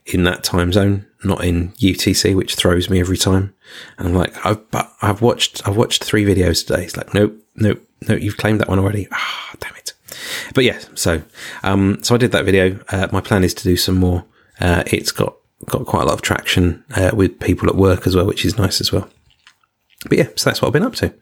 in 0.07 0.23
that 0.23 0.43
time 0.43 0.73
zone, 0.73 1.05
not 1.23 1.43
in 1.43 1.71
UTC, 1.73 2.35
which 2.35 2.55
throws 2.55 2.89
me 2.89 2.99
every 2.99 3.17
time. 3.17 3.53
And 3.97 4.07
I'm 4.07 4.15
like, 4.15 4.45
I've, 4.45 4.69
but 4.71 4.91
I've 5.01 5.21
watched, 5.21 5.67
I've 5.67 5.77
watched 5.77 6.03
three 6.03 6.25
videos 6.25 6.65
today. 6.65 6.85
It's 6.85 6.97
like, 6.97 7.13
nope, 7.13 7.35
nope, 7.55 7.85
no, 8.07 8.15
you've 8.15 8.37
claimed 8.37 8.61
that 8.61 8.69
one 8.69 8.79
already. 8.79 9.07
Ah, 9.11 9.55
damn 9.59 9.75
it. 9.75 9.93
But 10.55 10.63
yeah, 10.63 10.79
so, 10.95 11.21
um, 11.63 11.99
so 12.03 12.15
I 12.15 12.17
did 12.17 12.31
that 12.31 12.45
video. 12.45 12.79
Uh, 12.89 13.07
my 13.11 13.21
plan 13.21 13.43
is 13.43 13.53
to 13.55 13.63
do 13.63 13.77
some 13.77 13.97
more. 13.97 14.25
Uh, 14.59 14.83
it's 14.87 15.11
got, 15.11 15.35
got 15.65 15.85
quite 15.85 16.03
a 16.03 16.05
lot 16.05 16.13
of 16.13 16.21
traction, 16.21 16.83
uh, 16.95 17.11
with 17.13 17.39
people 17.39 17.69
at 17.69 17.75
work 17.75 18.07
as 18.07 18.15
well, 18.15 18.25
which 18.25 18.45
is 18.45 18.57
nice 18.57 18.81
as 18.81 18.91
well. 18.91 19.09
But 20.07 20.17
yeah, 20.17 20.27
so 20.35 20.49
that's 20.49 20.61
what 20.61 20.67
I've 20.67 20.73
been 20.73 20.83
up 20.83 20.95
to. 20.95 21.13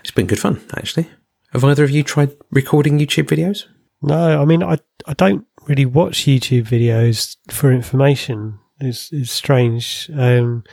It's 0.00 0.10
been 0.10 0.26
good 0.26 0.40
fun, 0.40 0.60
actually. 0.76 1.08
Have 1.52 1.64
either 1.64 1.84
of 1.84 1.90
you 1.90 2.02
tried 2.02 2.36
recording 2.50 2.98
YouTube 2.98 3.26
videos? 3.26 3.64
No, 4.02 4.40
I 4.40 4.44
mean, 4.44 4.62
I, 4.62 4.78
I 5.06 5.14
don't 5.14 5.46
really 5.66 5.86
watch 5.86 6.26
YouTube 6.26 6.64
videos 6.64 7.36
for 7.50 7.72
information. 7.72 8.58
It's, 8.80 9.10
it's 9.12 9.32
strange. 9.32 10.10
Um, 10.14 10.64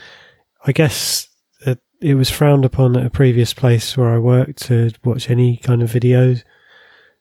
I 0.66 0.74
guess 0.74 1.30
it, 1.62 1.80
it 2.02 2.16
was 2.16 2.30
frowned 2.30 2.66
upon 2.66 2.98
at 2.98 3.06
a 3.06 3.10
previous 3.10 3.54
place 3.54 3.96
where 3.96 4.10
I 4.10 4.18
worked 4.18 4.64
to 4.64 4.92
watch 5.04 5.30
any 5.30 5.58
kind 5.58 5.82
of 5.82 5.92
videos. 5.92 6.44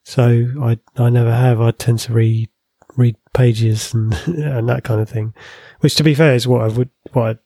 So 0.02 0.46
I 0.60 0.78
I 0.96 1.08
never 1.08 1.32
have. 1.32 1.60
I 1.60 1.70
tend 1.70 2.00
to 2.00 2.12
read 2.12 2.50
read 2.96 3.16
pages 3.32 3.92
and 3.94 4.14
and 4.26 4.68
that 4.68 4.84
kind 4.84 5.00
of 5.00 5.08
thing, 5.08 5.34
which 5.80 5.94
to 5.96 6.04
be 6.04 6.14
fair 6.14 6.34
is 6.34 6.46
what 6.46 6.62
I 6.62 6.68
would 6.68 6.90
what 7.12 7.38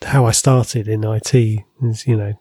I, 0.00 0.06
how 0.06 0.26
I 0.26 0.30
started 0.30 0.88
in 0.88 1.04
IT 1.04 1.34
is 1.34 2.06
you 2.06 2.16
know 2.16 2.34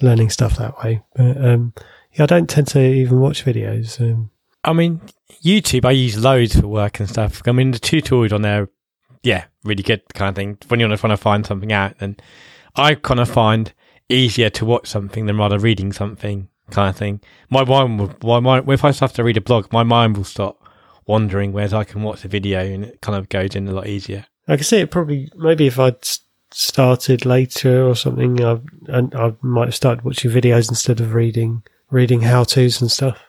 learning 0.00 0.30
stuff 0.30 0.56
that 0.56 0.82
way. 0.82 1.02
But 1.14 1.44
um, 1.44 1.74
yeah, 2.12 2.24
I 2.24 2.26
don't 2.26 2.48
tend 2.48 2.68
to 2.68 2.80
even 2.80 3.20
watch 3.20 3.44
videos. 3.44 4.00
Um, 4.00 4.30
I 4.64 4.72
mean, 4.72 5.00
YouTube, 5.42 5.84
I 5.84 5.90
use 5.92 6.22
loads 6.22 6.58
for 6.58 6.68
work 6.68 7.00
and 7.00 7.08
stuff. 7.08 7.42
I 7.46 7.52
mean, 7.52 7.72
the 7.72 7.80
tutorials 7.80 8.32
on 8.32 8.42
there, 8.42 8.68
yeah, 9.22 9.46
really 9.64 9.82
good 9.82 10.02
kind 10.14 10.28
of 10.28 10.36
thing. 10.36 10.58
When 10.68 10.78
you're 10.78 10.96
trying 10.96 11.10
to 11.10 11.16
find 11.16 11.44
something 11.44 11.72
out, 11.72 11.98
then 11.98 12.16
I 12.76 12.94
kind 12.94 13.20
of 13.20 13.28
find 13.28 13.72
easier 14.08 14.50
to 14.50 14.64
watch 14.64 14.88
something 14.88 15.26
than 15.26 15.38
rather 15.38 15.58
reading 15.58 15.92
something 15.92 16.48
kind 16.70 16.88
of 16.88 16.96
thing. 16.96 17.20
My 17.50 17.64
mind 17.64 18.22
my 18.22 18.40
mind, 18.40 18.68
if 18.68 18.84
I 18.84 18.92
have 18.92 19.12
to 19.14 19.24
read 19.24 19.36
a 19.36 19.40
blog, 19.40 19.72
my 19.72 19.82
mind 19.82 20.16
will 20.16 20.24
start 20.24 20.56
wandering, 21.06 21.52
whereas 21.52 21.72
I 21.72 21.84
can 21.84 22.02
watch 22.02 22.22
the 22.22 22.28
video 22.28 22.60
and 22.60 22.84
it 22.84 23.00
kind 23.00 23.16
of 23.18 23.28
goes 23.28 23.54
in 23.54 23.68
a 23.68 23.72
lot 23.72 23.86
easier. 23.86 24.26
I 24.48 24.56
can 24.56 24.64
see 24.64 24.78
it 24.78 24.90
probably, 24.90 25.30
maybe 25.36 25.66
if 25.66 25.78
I'd 25.78 26.04
started 26.50 27.24
later 27.24 27.86
or 27.86 27.94
something, 27.94 28.42
I, 28.44 28.60
I 28.92 29.34
might 29.40 29.66
have 29.66 29.74
started 29.74 30.04
watching 30.04 30.30
videos 30.30 30.68
instead 30.68 31.00
of 31.00 31.14
reading, 31.14 31.62
reading 31.90 32.22
how 32.22 32.44
to's 32.44 32.80
and 32.80 32.90
stuff. 32.90 33.22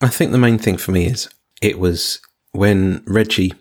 I 0.00 0.08
think 0.08 0.32
the 0.32 0.38
main 0.38 0.58
thing 0.58 0.76
for 0.76 0.92
me 0.92 1.06
is 1.06 1.28
it 1.60 1.78
was 1.78 2.20
when 2.52 3.02
Reggie 3.06 3.54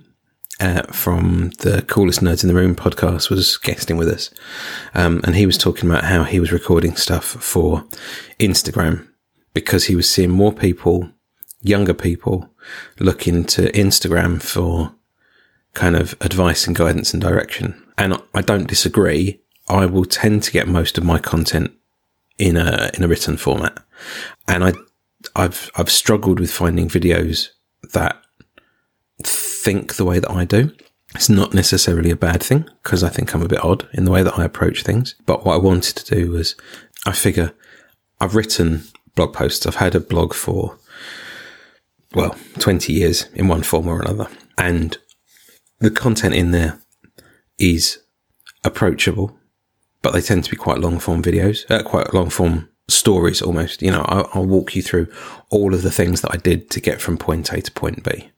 uh, 0.60 0.84
from 0.92 1.52
the 1.60 1.82
Coolest 1.84 2.22
Nerds 2.22 2.44
in 2.44 2.48
the 2.48 2.54
Room 2.54 2.76
podcast 2.76 3.30
was 3.30 3.58
guesting 3.58 3.98
with 3.98 4.08
us. 4.08 4.30
Um, 4.94 5.22
and 5.24 5.36
he 5.36 5.46
was 5.46 5.58
talking 5.58 5.90
about 5.90 6.04
how 6.04 6.24
he 6.24 6.40
was 6.40 6.52
recording 6.52 6.96
stuff 6.96 7.26
for 7.26 7.84
Instagram 8.40 9.08
because 9.54 9.86
he 9.86 9.96
was 9.96 10.08
seeing 10.08 10.30
more 10.30 10.54
people, 10.54 11.10
younger 11.62 11.96
people, 11.96 12.50
looking 13.00 13.36
into 13.36 13.64
Instagram 13.64 14.42
for 14.42 14.94
kind 15.74 15.96
of 15.96 16.16
advice 16.22 16.68
and 16.68 16.76
guidance 16.76 17.14
and 17.14 17.22
direction. 17.22 17.82
And 17.98 18.22
I 18.34 18.42
don't 18.42 18.68
disagree. 18.68 19.42
I 19.70 19.86
will 19.86 20.06
tend 20.06 20.44
to 20.44 20.52
get 20.52 20.68
most 20.68 20.98
of 20.98 21.04
my 21.04 21.20
content 21.20 21.72
in 22.38 22.58
a 22.58 22.90
in 22.96 23.04
a 23.04 23.08
written 23.08 23.38
format, 23.38 23.78
and 24.48 24.64
I 24.64 24.74
I've 25.36 25.70
I've 25.76 25.92
struggled 25.92 26.40
with 26.40 26.52
finding 26.52 26.90
videos 26.90 27.50
that 27.94 28.22
think 29.24 29.96
the 29.96 30.06
way 30.06 30.20
that 30.20 30.32
I 30.32 30.46
do. 30.46 30.72
It's 31.14 31.30
not 31.30 31.54
necessarily 31.54 32.10
a 32.10 32.16
bad 32.16 32.42
thing 32.42 32.70
because 32.82 33.04
I 33.04 33.10
think 33.10 33.34
I'm 33.34 33.42
a 33.42 33.48
bit 33.48 33.64
odd 33.64 33.88
in 33.94 34.06
the 34.06 34.12
way 34.12 34.24
that 34.24 34.40
I 34.40 34.46
approach 34.46 34.84
things. 34.84 35.16
But 35.26 35.46
what 35.46 35.56
I 35.56 35.58
wanted 35.58 35.98
to 35.98 36.16
do 36.16 36.32
was 36.32 36.56
I 37.06 37.12
figure 37.12 37.54
I've 38.20 38.36
written 38.36 38.84
blog 39.16 39.34
posts. 39.34 39.66
I've 39.66 39.76
had 39.76 39.94
a 39.94 40.00
blog 40.00 40.34
for, 40.34 40.78
well, 42.14 42.36
20 42.60 42.94
years 42.94 43.26
in 43.34 43.48
one 43.48 43.64
form 43.64 43.88
or 43.88 44.02
another. 44.02 44.28
And 44.58 44.98
the 45.80 45.92
content 45.92 46.36
in 46.36 46.52
there 46.52 46.80
is 47.58 48.00
approachable, 48.64 49.38
but 50.02 50.14
they 50.14 50.22
tend 50.22 50.44
to 50.44 50.52
be 50.52 50.58
quite 50.58 50.80
long 50.80 51.00
form 51.00 51.22
videos, 51.24 51.70
uh, 51.72 51.84
quite 51.84 52.14
long 52.14 52.30
form 52.30 52.70
stories 52.90 53.42
almost. 53.42 53.82
You 53.82 53.92
know, 53.92 54.06
I'll, 54.08 54.30
I'll 54.34 54.46
walk 54.46 54.76
you 54.76 54.82
through 54.82 55.08
all 55.50 55.74
of 55.74 55.82
the 55.82 55.92
things 55.92 56.22
that 56.22 56.34
I 56.34 56.38
did 56.38 56.70
to 56.72 56.82
get 56.82 57.02
from 57.02 57.18
point 57.18 57.52
A 57.54 57.62
to 57.62 57.72
point 57.72 58.04
B. 58.04 58.30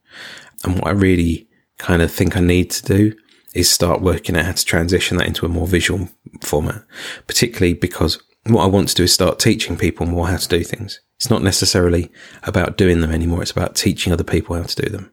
And 0.64 0.76
what 0.76 0.88
I 0.88 0.92
really 0.92 1.48
kind 1.78 2.02
of 2.02 2.12
think 2.12 2.38
I 2.38 2.40
need 2.40 2.70
to 2.72 2.84
do 2.84 3.14
is 3.54 3.70
start 3.70 4.02
working 4.02 4.36
out 4.36 4.46
how 4.46 4.52
to 4.52 4.66
transition 4.66 5.18
that 5.18 5.28
into 5.28 5.46
a 5.46 5.50
more 5.50 5.68
visual 5.68 6.10
format, 6.42 6.84
particularly 7.28 7.74
because 7.74 8.22
what 8.46 8.64
I 8.64 8.68
want 8.68 8.90
to 8.90 8.96
do 8.96 9.04
is 9.04 9.14
start 9.14 9.40
teaching 9.40 9.78
people 9.78 10.06
more 10.06 10.28
how 10.28 10.38
to 10.38 10.48
do 10.48 10.64
things. 10.64 11.00
It's 11.24 11.30
not 11.30 11.42
necessarily 11.42 12.12
about 12.44 12.76
doing 12.76 13.00
them 13.00 13.14
anymore. 13.14 13.42
It's 13.42 13.52
about 13.52 13.76
teaching 13.76 14.12
other 14.12 14.26
people 14.26 14.58
how 14.58 14.64
to 14.64 14.82
do 14.82 14.90
them. 14.90 15.10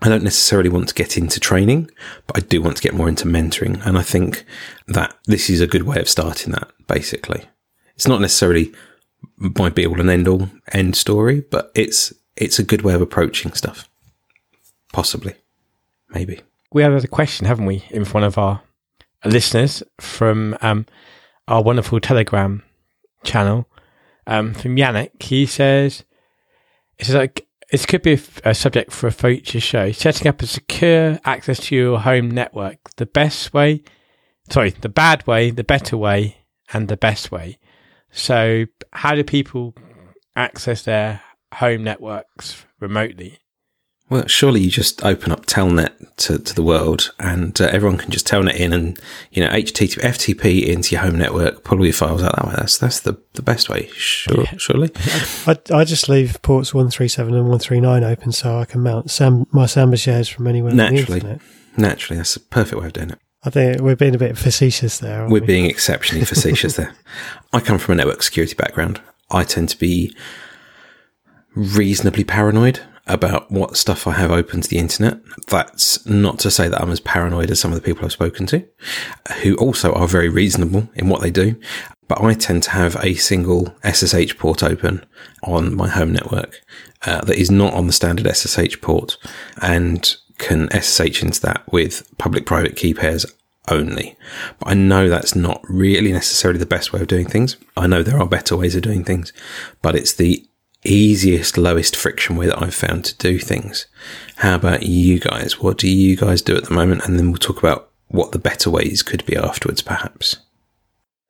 I 0.00 0.08
don't 0.08 0.22
necessarily 0.22 0.68
want 0.68 0.86
to 0.86 0.94
get 0.94 1.18
into 1.18 1.40
training, 1.40 1.90
but 2.28 2.36
I 2.36 2.46
do 2.46 2.62
want 2.62 2.76
to 2.76 2.82
get 2.82 2.94
more 2.94 3.08
into 3.08 3.26
mentoring. 3.26 3.84
And 3.84 3.98
I 3.98 4.02
think 4.02 4.44
that 4.86 5.16
this 5.24 5.50
is 5.50 5.60
a 5.60 5.66
good 5.66 5.82
way 5.82 5.98
of 5.98 6.08
starting 6.08 6.52
that, 6.52 6.70
basically. 6.86 7.42
It's 7.96 8.06
not 8.06 8.20
necessarily 8.20 8.72
my 9.36 9.68
be 9.68 9.84
all 9.84 10.00
and 10.00 10.08
end 10.08 10.28
all 10.28 10.48
end 10.72 10.94
story, 10.94 11.40
but 11.40 11.72
it's, 11.74 12.12
it's 12.36 12.60
a 12.60 12.64
good 12.64 12.82
way 12.82 12.94
of 12.94 13.02
approaching 13.02 13.52
stuff. 13.52 13.90
Possibly. 14.92 15.34
Maybe. 16.10 16.40
We 16.72 16.82
have 16.82 16.92
a 16.92 17.08
question, 17.08 17.46
haven't 17.46 17.66
we, 17.66 17.84
in 17.90 18.04
front 18.04 18.26
of 18.26 18.38
our 18.38 18.62
listeners 19.24 19.82
from 20.00 20.56
um, 20.60 20.86
our 21.48 21.64
wonderful 21.64 21.98
Telegram 21.98 22.62
channel 23.24 23.67
um, 24.28 24.54
from 24.54 24.76
Yannick. 24.76 25.20
He 25.20 25.46
says, 25.46 26.04
"It 26.98 27.06
says 27.06 27.16
like 27.16 27.48
this 27.70 27.84
could 27.84 28.02
be 28.02 28.18
a, 28.44 28.54
subject 28.54 28.92
for 28.92 29.08
a 29.08 29.12
future 29.12 29.60
show. 29.60 29.92
Setting 29.92 30.26
up 30.26 30.40
a 30.40 30.46
secure 30.46 31.18
access 31.24 31.58
to 31.66 31.74
your 31.74 32.00
home 32.00 32.30
network. 32.30 32.78
The 32.96 33.06
best 33.06 33.52
way, 33.52 33.82
sorry, 34.50 34.70
the 34.70 34.88
bad 34.88 35.26
way, 35.26 35.50
the 35.50 35.64
better 35.64 35.96
way, 35.96 36.38
and 36.72 36.88
the 36.88 36.96
best 36.96 37.30
way. 37.30 37.58
So, 38.10 38.64
how 38.92 39.14
do 39.14 39.22
people 39.22 39.74
access 40.34 40.84
their 40.84 41.20
home 41.54 41.84
networks 41.84 42.64
remotely? 42.80 43.38
Well, 44.10 44.26
surely 44.26 44.60
you 44.60 44.70
just 44.70 45.04
open 45.04 45.32
up 45.32 45.44
Telnet 45.44 45.92
to, 46.16 46.38
to 46.38 46.54
the 46.54 46.62
world 46.62 47.12
and 47.18 47.60
uh, 47.60 47.68
everyone 47.70 47.98
can 47.98 48.10
just 48.10 48.26
Telnet 48.26 48.56
in 48.56 48.72
and, 48.72 48.98
you 49.30 49.44
know, 49.44 49.50
HTTP, 49.50 50.00
FTP 50.00 50.66
into 50.66 50.94
your 50.94 51.02
home 51.02 51.18
network, 51.18 51.62
pull 51.62 51.78
all 51.78 51.84
your 51.84 51.92
files 51.92 52.22
out 52.22 52.34
that 52.36 52.46
way. 52.46 52.54
That's, 52.56 52.78
that's 52.78 53.00
the, 53.00 53.20
the 53.34 53.42
best 53.42 53.68
way, 53.68 53.88
sure, 53.88 54.44
yeah. 54.44 54.56
surely. 54.56 54.90
I, 55.46 55.58
I 55.74 55.84
just 55.84 56.08
leave 56.08 56.40
ports 56.40 56.72
137 56.72 57.34
and 57.34 57.42
139 57.42 58.02
open 58.02 58.32
so 58.32 58.58
I 58.58 58.64
can 58.64 58.80
mount 58.80 59.10
Sam, 59.10 59.46
my 59.52 59.66
Samba 59.66 59.98
shares 59.98 60.28
from 60.28 60.46
anywhere 60.46 60.72
Naturally. 60.72 61.38
Naturally. 61.76 62.16
That's 62.16 62.36
a 62.36 62.40
perfect 62.40 62.80
way 62.80 62.86
of 62.86 62.94
doing 62.94 63.10
it. 63.10 63.18
I 63.44 63.50
think 63.50 63.80
we're 63.80 63.94
being 63.94 64.14
a 64.14 64.18
bit 64.18 64.36
facetious 64.36 64.98
there. 64.98 65.24
We're 65.24 65.40
we? 65.40 65.46
being 65.46 65.66
exceptionally 65.66 66.24
facetious 66.24 66.76
there. 66.76 66.94
I 67.52 67.60
come 67.60 67.78
from 67.78 67.92
a 67.92 67.96
network 67.96 68.22
security 68.22 68.54
background. 68.54 69.00
I 69.30 69.44
tend 69.44 69.68
to 69.68 69.78
be 69.78 70.16
reasonably 71.54 72.24
paranoid 72.24 72.80
about 73.08 73.50
what 73.50 73.76
stuff 73.76 74.06
I 74.06 74.12
have 74.12 74.30
open 74.30 74.60
to 74.60 74.68
the 74.68 74.78
internet. 74.78 75.20
That's 75.48 76.04
not 76.06 76.38
to 76.40 76.50
say 76.50 76.68
that 76.68 76.80
I'm 76.80 76.90
as 76.90 77.00
paranoid 77.00 77.50
as 77.50 77.58
some 77.58 77.72
of 77.72 77.80
the 77.80 77.84
people 77.84 78.04
I've 78.04 78.12
spoken 78.12 78.46
to, 78.46 78.66
who 79.42 79.56
also 79.56 79.92
are 79.94 80.06
very 80.06 80.28
reasonable 80.28 80.88
in 80.94 81.08
what 81.08 81.20
they 81.20 81.30
do. 81.30 81.56
But 82.06 82.22
I 82.22 82.34
tend 82.34 82.62
to 82.64 82.70
have 82.70 82.96
a 83.02 83.14
single 83.14 83.74
SSH 83.84 84.38
port 84.38 84.62
open 84.62 85.04
on 85.42 85.74
my 85.74 85.88
home 85.88 86.12
network 86.12 86.60
uh, 87.06 87.20
that 87.22 87.36
is 87.36 87.50
not 87.50 87.74
on 87.74 87.86
the 87.86 87.92
standard 87.92 88.34
SSH 88.34 88.80
port 88.80 89.18
and 89.60 90.16
can 90.38 90.68
SSH 90.70 91.22
into 91.22 91.40
that 91.42 91.70
with 91.70 92.08
public 92.16 92.46
private 92.46 92.76
key 92.76 92.94
pairs 92.94 93.26
only. 93.70 94.16
But 94.58 94.68
I 94.68 94.74
know 94.74 95.08
that's 95.08 95.34
not 95.34 95.60
really 95.68 96.12
necessarily 96.12 96.58
the 96.58 96.66
best 96.66 96.92
way 96.92 97.00
of 97.00 97.08
doing 97.08 97.26
things. 97.26 97.56
I 97.76 97.86
know 97.86 98.02
there 98.02 98.18
are 98.18 98.26
better 98.26 98.56
ways 98.56 98.74
of 98.74 98.82
doing 98.82 99.04
things, 99.04 99.32
but 99.82 99.94
it's 99.94 100.14
the 100.14 100.46
easiest, 100.84 101.58
lowest 101.58 101.96
friction 101.96 102.36
way 102.36 102.46
that 102.46 102.62
I've 102.62 102.74
found 102.74 103.04
to 103.06 103.16
do 103.16 103.38
things. 103.38 103.86
How 104.36 104.54
about 104.54 104.84
you 104.84 105.18
guys? 105.18 105.60
What 105.60 105.78
do 105.78 105.88
you 105.88 106.16
guys 106.16 106.42
do 106.42 106.56
at 106.56 106.64
the 106.64 106.74
moment? 106.74 107.04
And 107.04 107.18
then 107.18 107.28
we'll 107.28 107.38
talk 107.38 107.58
about 107.58 107.90
what 108.08 108.32
the 108.32 108.38
better 108.38 108.70
ways 108.70 109.02
could 109.02 109.24
be 109.26 109.36
afterwards, 109.36 109.82
perhaps. 109.82 110.36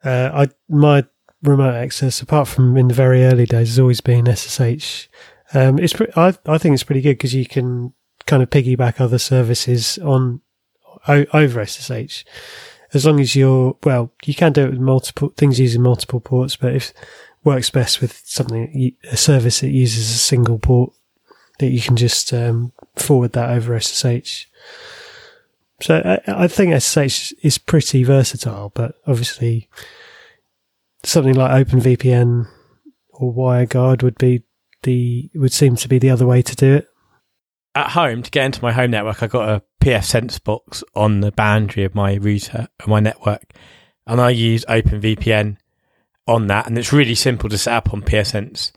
Uh, 0.04 0.30
I 0.32 0.48
my 0.68 1.04
remote 1.42 1.74
access, 1.74 2.20
apart 2.20 2.48
from 2.48 2.76
in 2.76 2.88
the 2.88 2.94
very 2.94 3.24
early 3.24 3.46
days, 3.46 3.68
has 3.68 3.78
always 3.78 4.00
been 4.00 4.26
SSH. 4.26 5.08
Um, 5.54 5.78
it's 5.78 5.92
pre- 5.92 6.12
I 6.16 6.34
I 6.46 6.58
think 6.58 6.74
it's 6.74 6.84
pretty 6.84 7.00
good 7.00 7.14
because 7.14 7.34
you 7.34 7.46
can 7.46 7.94
kind 8.26 8.42
of 8.42 8.50
piggyback 8.50 9.00
other 9.00 9.18
services 9.18 9.98
on 9.98 10.40
o- 11.08 11.26
over 11.32 11.64
SSH. 11.64 12.24
As 12.94 13.04
long 13.04 13.20
as 13.20 13.36
you're 13.36 13.76
well, 13.84 14.12
you 14.24 14.34
can 14.34 14.52
do 14.52 14.64
it 14.64 14.70
with 14.70 14.80
multiple 14.80 15.32
things 15.36 15.60
using 15.60 15.82
multiple 15.82 16.20
ports, 16.20 16.56
but 16.56 16.74
if 16.74 16.94
works 17.44 17.70
best 17.70 18.00
with 18.00 18.20
something 18.24 18.92
a 19.10 19.16
service 19.16 19.60
that 19.60 19.70
uses 19.70 20.10
a 20.10 20.18
single 20.18 20.58
port 20.58 20.92
that 21.58 21.68
you 21.68 21.80
can 21.80 21.96
just 21.96 22.32
um, 22.32 22.72
forward 22.96 23.32
that 23.32 23.50
over 23.50 23.78
SSH. 23.78 24.46
So 25.80 26.02
I, 26.04 26.44
I, 26.44 26.48
think 26.48 26.80
SSH 26.80 27.32
is 27.42 27.58
pretty 27.58 28.02
versatile, 28.02 28.72
but 28.74 28.96
obviously 29.06 29.68
something 31.04 31.34
like 31.34 31.66
OpenVPN 31.66 32.48
or 33.10 33.32
WireGuard 33.32 34.02
would 34.02 34.18
be 34.18 34.42
the 34.82 35.30
would 35.34 35.52
seem 35.52 35.76
to 35.76 35.88
be 35.88 35.98
the 35.98 36.10
other 36.10 36.26
way 36.26 36.42
to 36.42 36.56
do 36.56 36.74
it. 36.74 36.88
At 37.74 37.90
home, 37.90 38.22
to 38.22 38.30
get 38.30 38.46
into 38.46 38.62
my 38.62 38.72
home 38.72 38.90
network, 38.90 39.22
I 39.22 39.28
got 39.28 39.48
a 39.48 39.62
pfSense 39.80 40.42
box 40.42 40.82
on 40.96 41.20
the 41.20 41.30
boundary 41.30 41.84
of 41.84 41.94
my 41.94 42.14
router 42.14 42.68
of 42.80 42.88
my 42.88 42.98
network, 42.98 43.52
and 44.06 44.20
I 44.20 44.30
use 44.30 44.64
OpenVPN 44.64 45.58
on 46.28 46.46
that, 46.48 46.66
and 46.66 46.78
it's 46.78 46.92
really 46.92 47.14
simple 47.14 47.48
to 47.48 47.58
set 47.58 47.74
up 47.74 47.92
on 47.92 48.02
pfSense. 48.02 48.70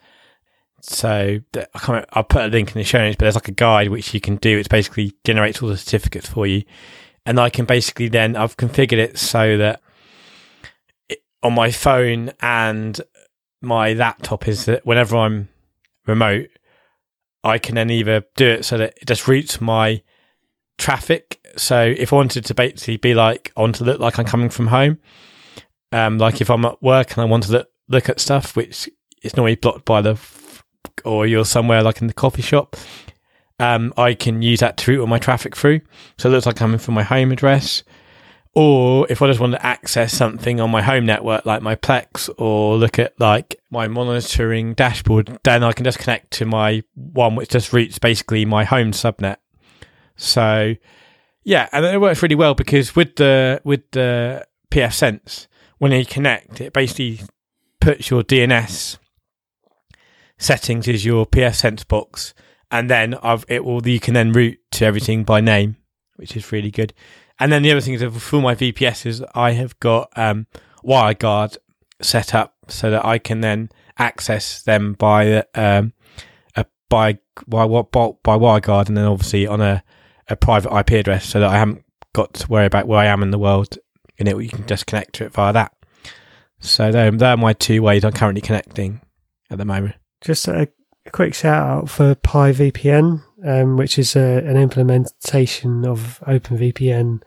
So 0.82 1.40
I 1.56 1.80
can't, 1.80 2.06
I'll 2.14 2.24
put 2.24 2.44
a 2.44 2.48
link 2.48 2.70
in 2.70 2.80
the 2.80 2.84
show 2.84 2.98
notes, 2.98 3.18
but 3.18 3.26
there's 3.26 3.36
like 3.36 3.50
a 3.50 3.52
guide 3.52 3.90
which 3.90 4.14
you 4.16 4.20
can 4.20 4.38
do. 4.38 4.58
It 4.58 4.70
basically 4.70 5.14
generates 5.24 5.62
all 5.62 5.70
the 5.70 5.78
certificates 5.78 6.28
for 6.28 6.48
you, 6.48 6.64
and 7.26 7.40
I 7.40 7.50
can 7.52 7.66
basically 7.66 8.08
then 8.08 8.36
I've 8.36 8.58
configured 8.58 8.98
it 8.98 9.20
so 9.20 9.58
that 9.58 9.82
it, 11.10 11.20
on 11.44 11.54
my 11.54 11.70
phone 11.70 12.32
and 12.42 13.00
my 13.62 13.94
laptop 13.94 14.48
is 14.48 14.66
that 14.66 14.86
whenever 14.86 15.18
I'm 15.18 15.50
remote, 16.08 16.50
I 17.44 17.58
can 17.60 17.76
then 17.76 17.90
either 17.90 18.24
do 18.36 18.48
it 18.48 18.66
so 18.66 18.78
that 18.78 18.98
it 19.02 19.08
just 19.08 19.28
routes 19.28 19.62
my 19.62 20.02
traffic. 20.78 21.40
So 21.58 21.94
if 21.96 22.12
I 22.12 22.16
wanted 22.16 22.46
to 22.46 22.54
basically 22.56 22.98
be 22.98 23.14
like, 23.14 23.52
I 23.56 23.62
want 23.62 23.76
to 23.76 23.84
look 23.84 24.00
like 24.00 24.18
I'm 24.18 24.26
coming 24.26 24.50
from 24.50 24.68
home, 24.68 25.00
um, 25.92 26.18
like 26.18 26.42
if 26.42 26.50
I'm 26.50 26.66
at 26.66 26.82
work 26.82 27.12
and 27.12 27.22
I 27.22 27.26
want 27.26 27.44
to 27.44 27.52
look, 27.52 27.68
look 27.88 28.10
at 28.10 28.20
stuff, 28.20 28.56
which 28.56 28.90
is 29.22 29.36
normally 29.36 29.56
blocked 29.56 29.86
by 29.86 30.02
the, 30.02 30.20
or 31.06 31.26
you're 31.28 31.46
somewhere 31.46 31.84
like 31.84 32.02
in 32.02 32.08
the 32.08 32.14
coffee 32.14 32.42
shop, 32.42 32.76
um, 33.60 33.94
I 33.98 34.14
can 34.14 34.42
use 34.42 34.62
that 34.62 34.78
to 34.78 34.92
route 34.92 35.02
all 35.02 35.08
my 35.08 35.20
traffic 35.20 35.56
through. 35.56 35.82
So 36.18 36.30
it 36.30 36.32
looks 36.32 36.46
like 36.46 36.56
I'm 36.56 36.68
coming 36.68 36.80
from 36.80 36.96
my 36.96 37.04
home 37.04 37.32
address. 37.32 37.84
Or 38.54 39.08
if 39.10 39.22
I 39.22 39.28
just 39.28 39.40
want 39.40 39.54
to 39.54 39.66
access 39.66 40.14
something 40.14 40.60
on 40.60 40.70
my 40.72 40.82
home 40.82 41.06
network, 41.06 41.46
like 41.46 41.62
my 41.62 41.76
Plex, 41.76 42.30
or 42.38 42.76
look 42.76 43.00
at 43.00 43.18
like 43.18 43.56
my 43.70 43.88
monitoring 43.88 44.74
dashboard, 44.74 45.40
then 45.44 45.64
I 45.64 45.72
can 45.72 45.86
just 45.86 46.00
connect 46.00 46.32
to 46.32 46.46
my 46.46 46.84
one, 46.96 47.36
which 47.36 47.50
just 47.50 47.72
routes 47.72 47.98
basically 47.98 48.44
my 48.44 48.66
home 48.66 48.92
subnet. 48.92 49.38
So 50.18 50.76
yeah, 51.44 51.70
and 51.72 51.86
it 51.86 52.02
works 52.02 52.22
really 52.22 52.36
well 52.36 52.54
because 52.54 52.96
with 52.96 53.16
the 53.16 53.62
with 53.64 53.90
the 53.92 54.46
pfSense, 54.70 55.48
when 55.82 55.92
you 55.92 56.06
connect, 56.06 56.62
it 56.62 56.74
basically 56.74 57.22
puts 57.80 58.12
your 58.12 58.22
DNS 58.22 59.00
settings 60.38 60.88
as 60.88 61.04
your 61.04 61.26
pfSense 61.26 61.88
box, 61.88 62.36
and 62.70 62.88
then 62.88 63.16
I've, 63.24 63.46
it 63.48 63.66
will 63.66 63.86
you 63.88 64.00
can 64.00 64.14
then 64.14 64.32
route 64.32 64.60
to 64.74 64.86
everything 64.86 65.24
by 65.24 65.42
name, 65.42 65.78
which 66.18 66.38
is 66.38 66.52
really 66.52 66.70
good. 66.70 66.94
And 67.40 67.52
then 67.52 67.64
the 67.64 67.72
other 67.72 67.82
thing 67.82 67.96
is 67.96 68.04
for 68.24 68.40
my 68.44 68.54
VPSs, 68.54 69.28
I 69.34 69.54
have 69.54 69.80
got 69.80 70.12
um, 70.16 70.46
WireGuard 70.86 71.58
set 72.00 72.36
up 72.36 72.54
so 72.68 72.92
that 72.92 73.04
I 73.04 73.18
can 73.18 73.42
then 73.42 73.70
access 73.98 74.62
them 74.62 74.94
by 74.94 75.46
um, 75.56 75.94
a, 76.56 76.64
by 76.90 77.18
by 77.48 77.66
what 77.66 77.92
by, 77.92 78.12
by 78.22 78.38
WireGuard, 78.38 78.88
and 78.88 78.98
then 78.98 79.06
obviously 79.06 79.48
on 79.48 79.62
a, 79.62 79.84
a 80.30 80.36
private 80.36 80.78
IP 80.78 80.92
address, 80.92 81.26
so 81.26 81.40
that 81.40 81.50
I 81.50 81.58
haven't 81.58 81.84
got 82.14 82.36
to 82.36 82.48
worry 82.50 82.68
about 82.68 82.88
where 82.88 83.00
I 83.00 83.08
am 83.08 83.24
in 83.24 83.32
the 83.32 83.40
world, 83.40 83.80
and 84.22 84.30
it 84.30 84.42
you 84.42 84.50
can 84.50 84.66
just 84.66 84.86
connect 84.86 85.14
to 85.16 85.26
it 85.26 85.34
via 85.34 85.52
that. 85.54 85.74
So 86.60 86.92
they're, 86.92 87.12
they're 87.12 87.38
my 87.38 87.54
two 87.54 87.82
ways 87.82 88.06
I'm 88.06 88.14
currently 88.14 88.42
connecting 88.42 89.02
at 89.50 89.58
the 89.58 89.66
moment. 89.66 89.96
Just 90.22 90.48
a, 90.48 90.70
quick 91.12 91.34
shout 91.34 91.68
out 91.68 91.90
for 91.90 92.14
PiVPN, 92.14 93.24
um, 93.44 93.76
which 93.76 93.98
is 93.98 94.16
a, 94.16 94.38
an 94.46 94.56
implementation 94.56 95.84
of 95.84 96.22
OpenVPN 96.28 97.22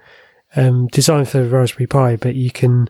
um, 0.55 0.87
designed 0.89 1.29
for 1.29 1.45
Raspberry 1.45 1.89
Pi, 1.89 2.15
but 2.15 2.37
you 2.37 2.53
can 2.53 2.89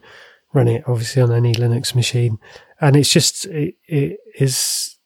run 0.53 0.69
it 0.69 0.85
obviously 0.87 1.23
on 1.23 1.33
any 1.33 1.55
Linux 1.55 1.95
machine. 1.95 2.39
And 2.81 2.97
it's 2.97 3.11
just, 3.11 3.47
it, 3.47 3.77
it 3.87 4.19
is 4.39 4.99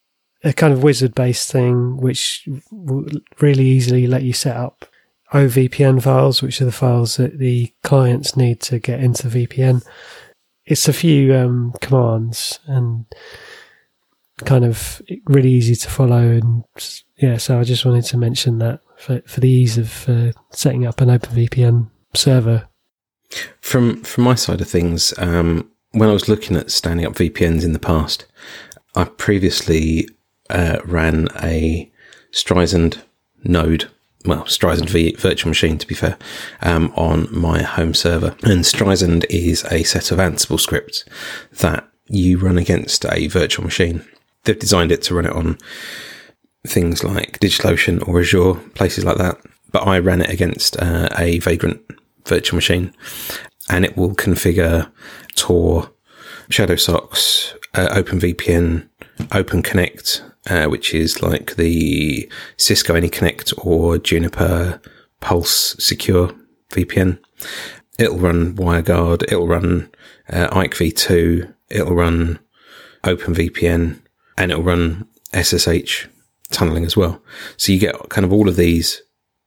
a 0.42 0.52
kind 0.52 0.72
of 0.72 0.82
wizard 0.82 1.14
based 1.14 1.52
thing, 1.52 1.96
which 1.98 2.48
will 2.72 3.06
really 3.40 3.66
easily 3.66 4.08
let 4.08 4.24
you 4.24 4.32
set 4.32 4.56
up 4.56 4.84
OVPN 5.32 6.02
files, 6.02 6.42
which 6.42 6.60
are 6.60 6.64
the 6.64 6.72
files 6.72 7.16
that 7.16 7.38
the 7.38 7.72
clients 7.82 8.36
need 8.36 8.60
to 8.62 8.78
get 8.78 9.00
into 9.00 9.28
the 9.28 9.46
VPN. 9.46 9.84
It's 10.64 10.88
a 10.88 10.92
few 10.92 11.34
um, 11.34 11.74
commands 11.80 12.60
and 12.66 13.06
kind 14.44 14.64
of 14.64 15.02
really 15.24 15.50
easy 15.50 15.74
to 15.74 15.90
follow. 15.90 16.22
And 16.22 16.64
yeah, 17.16 17.36
so 17.36 17.58
I 17.58 17.64
just 17.64 17.84
wanted 17.84 18.04
to 18.06 18.16
mention 18.16 18.58
that 18.58 18.80
for, 18.96 19.20
for 19.26 19.40
the 19.40 19.48
ease 19.48 19.78
of 19.78 20.08
uh, 20.08 20.32
setting 20.50 20.86
up 20.86 21.00
an 21.00 21.08
OpenVPN 21.08 21.90
server. 22.14 22.68
From 23.60 24.02
from 24.04 24.24
my 24.24 24.34
side 24.34 24.62
of 24.62 24.68
things, 24.68 25.12
um, 25.18 25.70
when 25.92 26.08
I 26.08 26.14
was 26.14 26.28
looking 26.28 26.56
at 26.56 26.70
standing 26.70 27.04
up 27.04 27.14
VPNs 27.14 27.62
in 27.62 27.72
the 27.74 27.78
past, 27.78 28.24
I 28.94 29.04
previously 29.04 30.08
uh, 30.48 30.78
ran 30.84 31.28
a 31.42 31.90
Streisand 32.32 33.02
node, 33.44 33.90
well, 34.28 34.44
Streisand 34.44 34.90
v 34.90 35.12
virtual 35.12 35.48
machine 35.48 35.78
to 35.78 35.86
be 35.86 35.94
fair, 35.94 36.18
um, 36.62 36.92
on 36.94 37.28
my 37.32 37.62
home 37.62 37.94
server. 37.94 38.36
And 38.42 38.60
Streisand 38.60 39.24
is 39.30 39.64
a 39.70 39.82
set 39.82 40.10
of 40.10 40.18
Ansible 40.18 40.60
scripts 40.60 41.04
that 41.60 41.88
you 42.06 42.38
run 42.38 42.58
against 42.58 43.04
a 43.06 43.26
virtual 43.28 43.64
machine. 43.64 44.04
They've 44.44 44.58
designed 44.58 44.92
it 44.92 45.02
to 45.02 45.14
run 45.14 45.26
it 45.26 45.32
on 45.32 45.58
things 46.66 47.02
like 47.02 47.40
DigitalOcean 47.40 48.06
or 48.06 48.20
Azure, 48.20 48.54
places 48.74 49.04
like 49.04 49.16
that. 49.16 49.38
But 49.72 49.86
I 49.86 49.98
ran 49.98 50.20
it 50.20 50.30
against 50.30 50.76
uh, 50.80 51.08
a 51.16 51.38
Vagrant 51.38 51.80
virtual 52.26 52.56
machine 52.56 52.94
and 53.68 53.84
it 53.84 53.96
will 53.96 54.14
configure 54.14 54.90
Tor, 55.36 55.90
Shadowsocks, 56.50 57.54
uh, 57.74 57.94
OpenVPN, 57.94 58.88
OpenConnect, 59.18 60.27
uh, 60.48 60.66
which 60.66 60.94
is 60.94 61.22
like 61.22 61.56
the 61.56 62.30
Cisco 62.56 62.94
AnyConnect 62.94 63.64
or 63.64 63.98
Juniper 63.98 64.80
Pulse 65.20 65.76
Secure 65.78 66.34
VPN. 66.70 67.18
It'll 67.98 68.18
run 68.18 68.54
WireGuard, 68.54 69.24
it'll 69.24 69.48
run 69.48 69.90
uh, 70.30 70.48
IKE 70.52 70.74
v2, 70.74 71.52
it'll 71.70 71.94
run 71.94 72.38
OpenVPN, 73.04 74.00
and 74.36 74.50
it'll 74.50 74.62
run 74.62 75.06
SSH 75.34 76.06
tunneling 76.50 76.84
as 76.84 76.96
well. 76.96 77.20
So 77.56 77.72
you 77.72 77.78
get 77.78 78.08
kind 78.08 78.24
of 78.24 78.32
all 78.32 78.48
of 78.48 78.56
these 78.56 79.02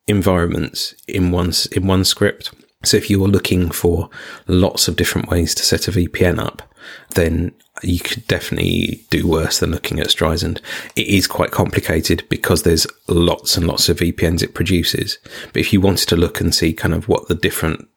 environments 0.08 0.94
in 1.08 1.32
one 1.32 1.54
in 1.72 1.88
one 1.88 2.04
script. 2.04 2.52
So 2.84 2.98
if 2.98 3.10
you 3.10 3.24
are 3.24 3.28
looking 3.28 3.70
for 3.70 4.10
lots 4.48 4.88
of 4.88 4.96
different 4.96 5.30
ways 5.30 5.54
to 5.56 5.64
set 5.64 5.88
a 5.88 5.92
VPN 5.92 6.40
up, 6.40 6.64
then 7.12 7.54
you 7.84 8.00
could 8.00 8.28
definitely 8.28 9.06
do 9.10 9.28
worse 9.28 9.60
than 9.60 9.72
looking 9.72 10.00
at 10.00 10.08
Streisand. 10.08 10.60
It 10.96 11.08
is 11.08 11.28
quite 11.28 11.52
complicated 11.52 12.28
because 12.30 12.64
there's 12.64 12.88
lots 13.08 13.58
and 13.58 13.68
lots 13.68 13.90
of 13.90 13.98
VPNs 13.98 14.44
it 14.44 14.54
produces. 14.54 15.18
But 15.54 15.62
if 15.62 15.74
you 15.74 15.82
wanted 15.82 16.10
to 16.10 16.16
look 16.16 16.42
and 16.42 16.54
see 16.54 16.74
kind 16.74 16.94
of 16.94 17.08
what 17.08 17.28
the 17.28 17.36
different, 17.36 17.88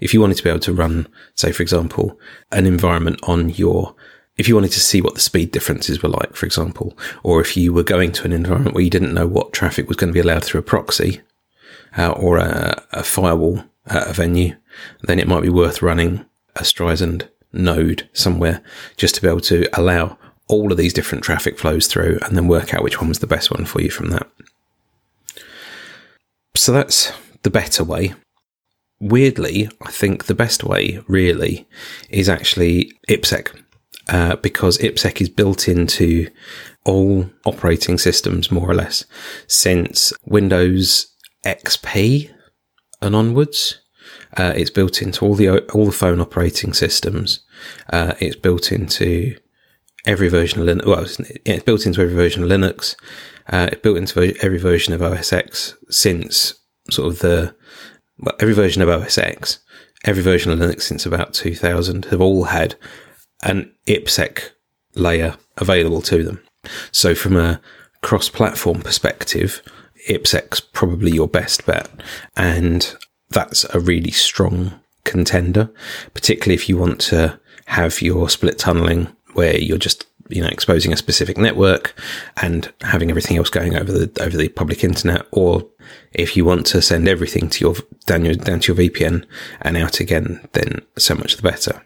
if 0.00 0.12
you 0.12 0.20
wanted 0.20 0.36
to 0.36 0.44
be 0.44 0.50
able 0.50 0.60
to 0.60 0.74
run, 0.74 1.08
say, 1.34 1.52
for 1.52 1.62
example, 1.62 2.18
an 2.50 2.66
environment 2.66 3.20
on 3.22 3.50
your 3.50 3.94
if 4.38 4.48
you 4.48 4.54
wanted 4.54 4.72
to 4.72 4.80
see 4.80 5.02
what 5.02 5.14
the 5.14 5.20
speed 5.20 5.50
differences 5.50 6.02
were 6.02 6.08
like, 6.08 6.34
for 6.34 6.46
example, 6.46 6.96
or 7.22 7.40
if 7.40 7.56
you 7.56 7.72
were 7.72 7.82
going 7.82 8.12
to 8.12 8.24
an 8.24 8.32
environment 8.32 8.74
where 8.74 8.82
you 8.82 8.90
didn't 8.90 9.12
know 9.12 9.26
what 9.26 9.52
traffic 9.52 9.88
was 9.88 9.96
going 9.96 10.08
to 10.08 10.14
be 10.14 10.20
allowed 10.20 10.42
through 10.42 10.60
a 10.60 10.64
proxy 10.64 11.20
uh, 11.98 12.10
or 12.12 12.38
a, 12.38 12.82
a 12.92 13.02
firewall 13.02 13.62
at 13.86 14.08
a 14.08 14.12
venue, 14.12 14.56
then 15.02 15.18
it 15.18 15.28
might 15.28 15.42
be 15.42 15.50
worth 15.50 15.82
running 15.82 16.24
a 16.56 16.62
Streisand 16.62 17.28
node 17.52 18.08
somewhere 18.12 18.62
just 18.96 19.14
to 19.14 19.22
be 19.22 19.28
able 19.28 19.40
to 19.40 19.66
allow 19.78 20.18
all 20.48 20.70
of 20.70 20.78
these 20.78 20.92
different 20.92 21.24
traffic 21.24 21.58
flows 21.58 21.86
through 21.86 22.18
and 22.22 22.36
then 22.36 22.48
work 22.48 22.74
out 22.74 22.82
which 22.82 23.00
one 23.00 23.08
was 23.08 23.20
the 23.20 23.26
best 23.26 23.50
one 23.50 23.64
for 23.64 23.80
you 23.80 23.90
from 23.90 24.10
that. 24.10 24.28
So 26.54 26.72
that's 26.72 27.12
the 27.42 27.50
better 27.50 27.84
way. 27.84 28.14
Weirdly, 29.00 29.68
I 29.80 29.90
think 29.90 30.26
the 30.26 30.34
best 30.34 30.62
way 30.62 31.00
really 31.08 31.66
is 32.08 32.28
actually 32.28 32.92
IPsec 33.08 33.48
uh, 34.08 34.36
because 34.36 34.78
IPsec 34.78 35.20
is 35.20 35.28
built 35.28 35.68
into 35.68 36.28
all 36.84 37.30
operating 37.44 37.98
systems 37.98 38.50
more 38.50 38.70
or 38.70 38.74
less 38.74 39.04
since 39.46 40.12
Windows 40.24 41.06
XP 41.44 42.30
and 43.00 43.16
onwards. 43.16 43.80
Uh, 44.36 44.52
it's 44.56 44.70
built 44.70 45.02
into 45.02 45.24
all 45.24 45.34
the 45.34 45.60
all 45.72 45.86
the 45.86 45.92
phone 45.92 46.20
operating 46.20 46.72
systems. 46.72 47.40
Uh, 47.90 48.14
it's 48.20 48.36
built 48.36 48.72
into 48.72 49.36
every 50.06 50.28
version 50.28 50.60
of 50.60 50.66
Linux. 50.66 50.86
Well, 50.86 51.06
it's, 51.44 51.62
built 51.64 51.86
into 51.86 52.00
every 52.00 52.14
version 52.14 52.42
of 52.42 52.48
Linux. 52.48 52.96
Uh, 53.48 53.68
it's 53.70 53.82
built 53.82 53.98
into 53.98 54.34
every 54.42 54.58
version 54.58 54.94
of 54.94 55.02
OS 55.02 55.32
X 55.32 55.74
since 55.90 56.54
sort 56.90 57.12
of 57.12 57.18
the 57.20 57.54
well, 58.18 58.34
every 58.40 58.54
version 58.54 58.82
of 58.82 58.88
OS 58.88 59.18
X, 59.18 59.58
every 60.04 60.22
version 60.22 60.52
of 60.52 60.58
Linux 60.58 60.82
since 60.82 61.06
about 61.06 61.34
2000 61.34 62.06
have 62.06 62.20
all 62.20 62.44
had 62.44 62.76
an 63.42 63.72
IPsec 63.86 64.50
layer 64.94 65.36
available 65.56 66.02
to 66.02 66.22
them. 66.22 66.40
So 66.92 67.14
from 67.14 67.36
a 67.36 67.60
cross-platform 68.02 68.82
perspective, 68.82 69.62
IPsec's 70.08 70.60
probably 70.60 71.12
your 71.12 71.28
best 71.28 71.66
bet. 71.66 71.88
And 72.36 72.94
that's 73.32 73.64
a 73.74 73.80
really 73.80 74.10
strong 74.10 74.80
contender, 75.04 75.70
particularly 76.14 76.54
if 76.54 76.68
you 76.68 76.76
want 76.76 77.00
to 77.00 77.38
have 77.66 78.02
your 78.02 78.28
split 78.28 78.58
tunneling 78.58 79.08
where 79.34 79.56
you're 79.56 79.78
just 79.78 80.06
you 80.28 80.42
know 80.42 80.48
exposing 80.48 80.92
a 80.92 80.96
specific 80.96 81.36
network 81.36 81.94
and 82.40 82.72
having 82.82 83.10
everything 83.10 83.36
else 83.36 83.50
going 83.50 83.76
over 83.76 83.92
the 83.92 84.22
over 84.22 84.36
the 84.36 84.48
public 84.48 84.82
internet 84.82 85.26
or 85.30 85.66
if 86.12 86.36
you 86.36 86.44
want 86.44 86.64
to 86.64 86.80
send 86.80 87.08
everything 87.08 87.48
to 87.48 87.64
your 87.64 87.74
down 88.06 88.24
your 88.24 88.34
down 88.34 88.60
to 88.60 88.72
your 88.72 88.90
VPN 88.90 89.24
and 89.60 89.76
out 89.76 90.00
again 90.00 90.46
then 90.52 90.80
so 90.96 91.14
much 91.14 91.36
the 91.36 91.42
better. 91.42 91.82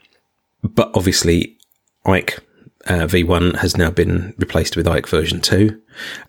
But 0.63 0.91
obviously 0.95 1.57
IKE 2.05 2.39
uh, 2.87 3.07
V1 3.07 3.57
has 3.57 3.77
now 3.77 3.91
been 3.91 4.35
replaced 4.39 4.77
with 4.77 4.87
IKE 4.87 5.09
version 5.09 5.41
2. 5.41 5.81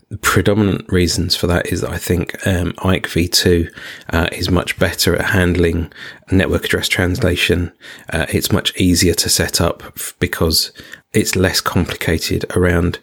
The 0.10 0.18
predominant 0.18 0.92
reasons 0.92 1.36
for 1.36 1.48
that 1.48 1.68
is 1.68 1.82
that 1.82 1.92
I 1.92 1.98
think 1.98 2.46
um, 2.48 2.74
IKE 2.84 3.08
V2 3.08 3.70
uh, 4.12 4.30
is 4.32 4.50
much 4.50 4.80
better 4.80 5.16
at 5.16 5.32
handling 5.32 5.92
network 6.32 6.66
address 6.66 6.88
translation. 6.88 7.72
Uh, 8.12 8.26
it's 8.30 8.52
much 8.52 8.76
easier 8.78 9.14
to 9.16 9.30
set 9.30 9.60
up 9.60 9.84
because 10.20 10.72
it's 11.14 11.36
less 11.36 11.62
complicated 11.62 12.46
around 12.56 13.00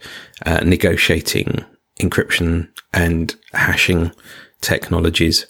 uh, 0.46 0.60
negotiating 0.64 1.64
encryption 2.00 2.68
and 2.92 3.36
hashing 3.52 4.12
technologies. 4.60 5.46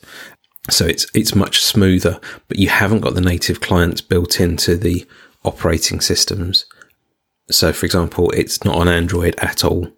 So 0.71 0.87
it's 0.87 1.07
it's 1.15 1.35
much 1.35 1.63
smoother, 1.63 2.19
but 2.49 2.59
you 2.59 2.69
haven't 2.69 3.01
got 3.01 3.15
the 3.15 3.21
native 3.21 3.61
clients 3.61 4.01
built 4.01 4.41
into 4.41 4.77
the 4.77 5.07
operating 5.45 6.01
systems. 6.01 6.65
So, 7.51 7.73
for 7.73 7.85
example, 7.85 8.31
it's 8.31 8.65
not 8.65 8.77
on 8.77 8.89
Android 8.89 9.35
at 9.39 9.65
all. 9.65 9.89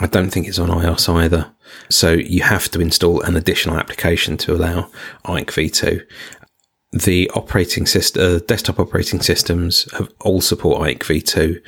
I 0.00 0.06
don't 0.06 0.30
think 0.30 0.48
it's 0.48 0.58
on 0.58 0.70
iOS 0.70 1.14
either. 1.14 1.52
So 1.90 2.12
you 2.12 2.42
have 2.42 2.70
to 2.70 2.80
install 2.80 3.20
an 3.22 3.36
additional 3.36 3.76
application 3.76 4.36
to 4.38 4.54
allow 4.54 4.90
IKE 5.24 5.50
V2. 5.50 6.02
The 6.92 7.30
operating 7.34 7.84
system, 7.84 8.22
uh, 8.22 8.38
desktop 8.46 8.80
operating 8.80 9.20
systems 9.20 9.90
have 9.92 10.10
all 10.20 10.40
support 10.40 10.80
IKE 10.88 11.00
V2, 11.00 11.60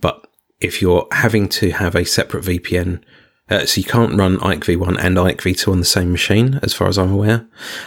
but 0.00 0.26
if 0.60 0.82
you're 0.82 1.06
having 1.12 1.48
to 1.48 1.70
have 1.70 1.94
a 1.94 2.04
separate 2.04 2.44
VPN 2.44 3.02
uh, 3.50 3.64
so 3.64 3.80
you 3.80 3.84
can't 3.84 4.18
run 4.18 4.38
IKE 4.42 4.60
V1 4.60 4.98
and 4.98 5.18
IKE 5.18 5.38
V2 5.38 5.72
on 5.72 5.78
the 5.78 5.84
same 5.84 6.12
machine, 6.12 6.60
as 6.62 6.74
far 6.74 6.88
as 6.88 6.98
I'm 6.98 7.12
aware, 7.12 7.46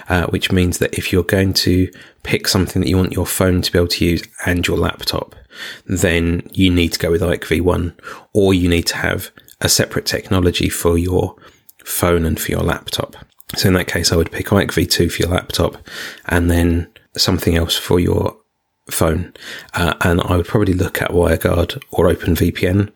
uh, 0.09 0.25
which 0.27 0.51
means 0.51 0.79
that 0.79 0.93
if 0.93 1.11
you're 1.11 1.23
going 1.23 1.53
to 1.53 1.91
pick 2.23 2.47
something 2.47 2.81
that 2.81 2.89
you 2.89 2.97
want 2.97 3.13
your 3.13 3.25
phone 3.25 3.61
to 3.61 3.71
be 3.71 3.77
able 3.77 3.87
to 3.87 4.05
use 4.05 4.23
and 4.45 4.65
your 4.65 4.77
laptop, 4.77 5.35
then 5.85 6.47
you 6.51 6.69
need 6.69 6.93
to 6.93 6.99
go 6.99 7.11
with 7.11 7.21
IKE 7.21 7.41
V1 7.41 7.93
or 8.33 8.53
you 8.53 8.67
need 8.67 8.87
to 8.87 8.97
have 8.97 9.31
a 9.59 9.69
separate 9.69 10.05
technology 10.05 10.69
for 10.69 10.97
your 10.97 11.35
phone 11.83 12.25
and 12.25 12.39
for 12.39 12.51
your 12.51 12.63
laptop. 12.63 13.15
So 13.55 13.67
in 13.67 13.73
that 13.75 13.87
case, 13.87 14.11
I 14.11 14.15
would 14.15 14.31
pick 14.31 14.51
IKE 14.51 14.71
V2 14.71 15.11
for 15.11 15.23
your 15.23 15.31
laptop 15.31 15.77
and 16.25 16.49
then 16.49 16.87
something 17.17 17.55
else 17.55 17.77
for 17.77 17.99
your 17.99 18.37
phone. 18.89 19.33
Uh, 19.73 19.93
and 20.01 20.21
I 20.21 20.37
would 20.37 20.47
probably 20.47 20.73
look 20.73 21.01
at 21.01 21.11
WireGuard 21.11 21.81
or 21.91 22.07
OpenVPN. 22.07 22.91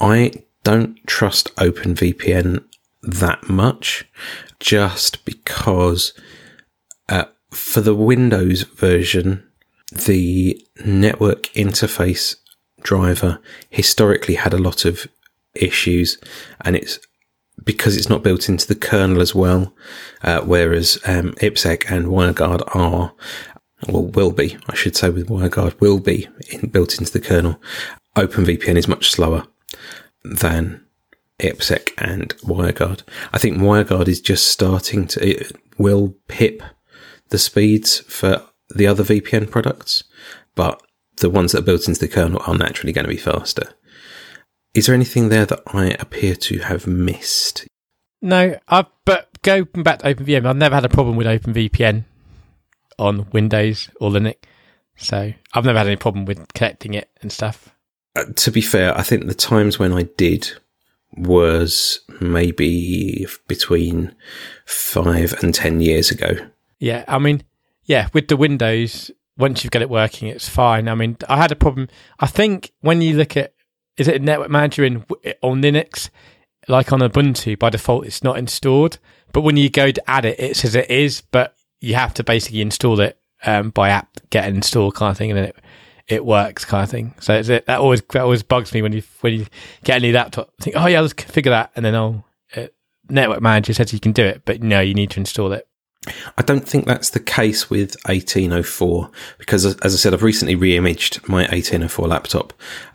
I 0.00 0.32
don't 0.62 0.96
trust 1.06 1.54
OpenVPN 1.56 2.64
that 3.02 3.48
much 3.48 4.04
just 4.58 5.24
because 5.24 6.12
uh, 7.08 7.24
for 7.50 7.80
the 7.80 7.94
Windows 7.94 8.62
version, 8.62 9.42
the 9.92 10.64
network 10.84 11.44
interface 11.54 12.36
driver 12.82 13.40
historically 13.68 14.34
had 14.34 14.54
a 14.54 14.58
lot 14.58 14.84
of 14.84 15.06
issues 15.54 16.18
and 16.60 16.76
it's 16.76 16.98
because 17.64 17.96
it's 17.96 18.08
not 18.08 18.22
built 18.22 18.48
into 18.48 18.66
the 18.66 18.74
kernel 18.74 19.20
as 19.20 19.34
well, 19.34 19.74
uh, 20.22 20.40
whereas 20.40 20.98
um, 21.04 21.32
IPsec 21.32 21.90
and 21.90 22.06
WireGuard 22.06 22.74
are, 22.74 23.12
or 23.88 24.06
will 24.06 24.32
be, 24.32 24.56
I 24.68 24.74
should 24.74 24.96
say, 24.96 25.10
with 25.10 25.28
WireGuard 25.28 25.78
will 25.78 26.00
be 26.00 26.26
in, 26.50 26.70
built 26.70 26.98
into 26.98 27.12
the 27.12 27.20
kernel. 27.20 27.60
OpenVPN 28.16 28.76
is 28.76 28.88
much 28.88 29.10
slower 29.10 29.46
than 30.22 30.84
IPsec 31.38 31.90
and 31.98 32.36
WireGuard. 32.38 33.02
I 33.32 33.38
think 33.38 33.58
WireGuard 33.58 34.08
is 34.08 34.20
just 34.20 34.48
starting 34.48 35.06
to, 35.08 35.26
it 35.26 35.52
will 35.78 36.14
pip 36.28 36.62
the 37.28 37.38
speeds 37.38 38.00
for 38.00 38.42
the 38.68 38.86
other 38.86 39.02
VPN 39.02 39.50
products, 39.50 40.04
but 40.54 40.82
the 41.16 41.30
ones 41.30 41.52
that 41.52 41.60
are 41.60 41.62
built 41.62 41.88
into 41.88 42.00
the 42.00 42.08
kernel 42.08 42.42
are 42.46 42.56
naturally 42.56 42.92
going 42.92 43.04
to 43.04 43.10
be 43.10 43.16
faster. 43.16 43.74
Is 44.74 44.86
there 44.86 44.94
anything 44.94 45.28
there 45.28 45.46
that 45.46 45.62
I 45.68 45.96
appear 45.98 46.34
to 46.36 46.58
have 46.60 46.86
missed? 46.86 47.66
No, 48.22 48.58
I've, 48.68 48.86
but 49.04 49.40
going 49.42 49.64
back 49.64 50.00
to 50.00 50.14
OpenVPN, 50.14 50.46
I've 50.46 50.56
never 50.56 50.74
had 50.74 50.84
a 50.84 50.90
problem 50.90 51.16
with 51.16 51.26
OpenVPN 51.26 52.04
on 52.98 53.28
Windows 53.32 53.90
or 54.00 54.10
Linux. 54.10 54.36
So 54.96 55.32
I've 55.54 55.64
never 55.64 55.78
had 55.78 55.86
any 55.86 55.96
problem 55.96 56.26
with 56.26 56.46
connecting 56.52 56.94
it 56.94 57.08
and 57.22 57.32
stuff. 57.32 57.74
Uh, 58.16 58.24
to 58.36 58.50
be 58.50 58.60
fair, 58.60 58.96
I 58.96 59.02
think 59.02 59.26
the 59.26 59.34
times 59.34 59.78
when 59.78 59.92
I 59.92 60.02
did 60.02 60.50
was 61.12 62.00
maybe 62.20 63.26
between 63.46 64.14
five 64.64 65.32
and 65.42 65.54
ten 65.54 65.80
years 65.80 66.10
ago. 66.10 66.32
Yeah, 66.78 67.04
I 67.06 67.18
mean, 67.18 67.42
yeah, 67.84 68.08
with 68.12 68.28
the 68.28 68.36
Windows, 68.36 69.10
once 69.36 69.62
you've 69.62 69.70
got 69.70 69.82
it 69.82 69.90
working, 69.90 70.28
it's 70.28 70.48
fine. 70.48 70.88
I 70.88 70.94
mean, 70.94 71.16
I 71.28 71.36
had 71.36 71.52
a 71.52 71.56
problem. 71.56 71.88
I 72.18 72.26
think 72.26 72.72
when 72.80 73.02
you 73.02 73.16
look 73.16 73.36
at 73.36 73.54
is 73.96 74.08
it 74.08 74.16
a 74.16 74.24
network 74.24 74.50
manager 74.50 74.84
in 74.84 75.04
on 75.42 75.62
Linux, 75.62 76.10
like 76.68 76.92
on 76.92 77.00
Ubuntu, 77.00 77.58
by 77.58 77.70
default 77.70 78.06
it's 78.06 78.22
not 78.24 78.38
installed. 78.38 78.98
But 79.32 79.42
when 79.42 79.56
you 79.56 79.70
go 79.70 79.90
to 79.90 80.10
add 80.10 80.24
it, 80.24 80.40
it 80.40 80.56
says 80.56 80.74
it 80.74 80.90
is, 80.90 81.22
but 81.30 81.54
you 81.80 81.94
have 81.94 82.14
to 82.14 82.24
basically 82.24 82.60
install 82.62 83.00
it 83.00 83.18
um, 83.44 83.70
by 83.70 83.90
apt 83.90 84.28
get 84.30 84.48
an 84.48 84.56
install 84.56 84.90
kind 84.90 85.10
of 85.10 85.18
thing, 85.18 85.30
and 85.30 85.38
then 85.38 85.44
it 85.46 85.56
it 86.10 86.24
works 86.24 86.64
kind 86.64 86.82
of 86.82 86.90
thing. 86.90 87.14
So 87.20 87.34
it, 87.34 87.66
that 87.66 87.78
always 87.78 88.02
that 88.02 88.22
always 88.22 88.42
bugs 88.42 88.74
me 88.74 88.82
when 88.82 88.92
you 88.92 89.02
when 89.20 89.32
you 89.32 89.46
get 89.84 89.98
a 89.98 90.00
new 90.00 90.12
laptop. 90.12 90.52
Think, 90.60 90.76
oh 90.76 90.86
yeah, 90.86 91.00
let's 91.00 91.14
configure 91.14 91.44
that, 91.50 91.70
and 91.76 91.84
then 91.84 91.94
oh, 91.94 92.24
it, 92.50 92.74
network 93.08 93.40
manager 93.40 93.72
says 93.72 93.92
you 93.92 94.00
can 94.00 94.12
do 94.12 94.24
it, 94.24 94.42
but 94.44 94.62
no, 94.62 94.80
you 94.80 94.92
need 94.92 95.10
to 95.12 95.20
install 95.20 95.52
it. 95.52 95.66
I 96.36 96.42
don't 96.42 96.66
think 96.66 96.86
that's 96.86 97.10
the 97.10 97.20
case 97.20 97.68
with 97.68 97.94
1804 98.06 99.10
because, 99.38 99.66
as 99.66 99.94
I 99.94 99.96
said, 99.98 100.14
I've 100.14 100.22
recently 100.22 100.54
re-imaged 100.54 101.28
my 101.28 101.42
1804 101.42 102.08
laptop, 102.08 102.52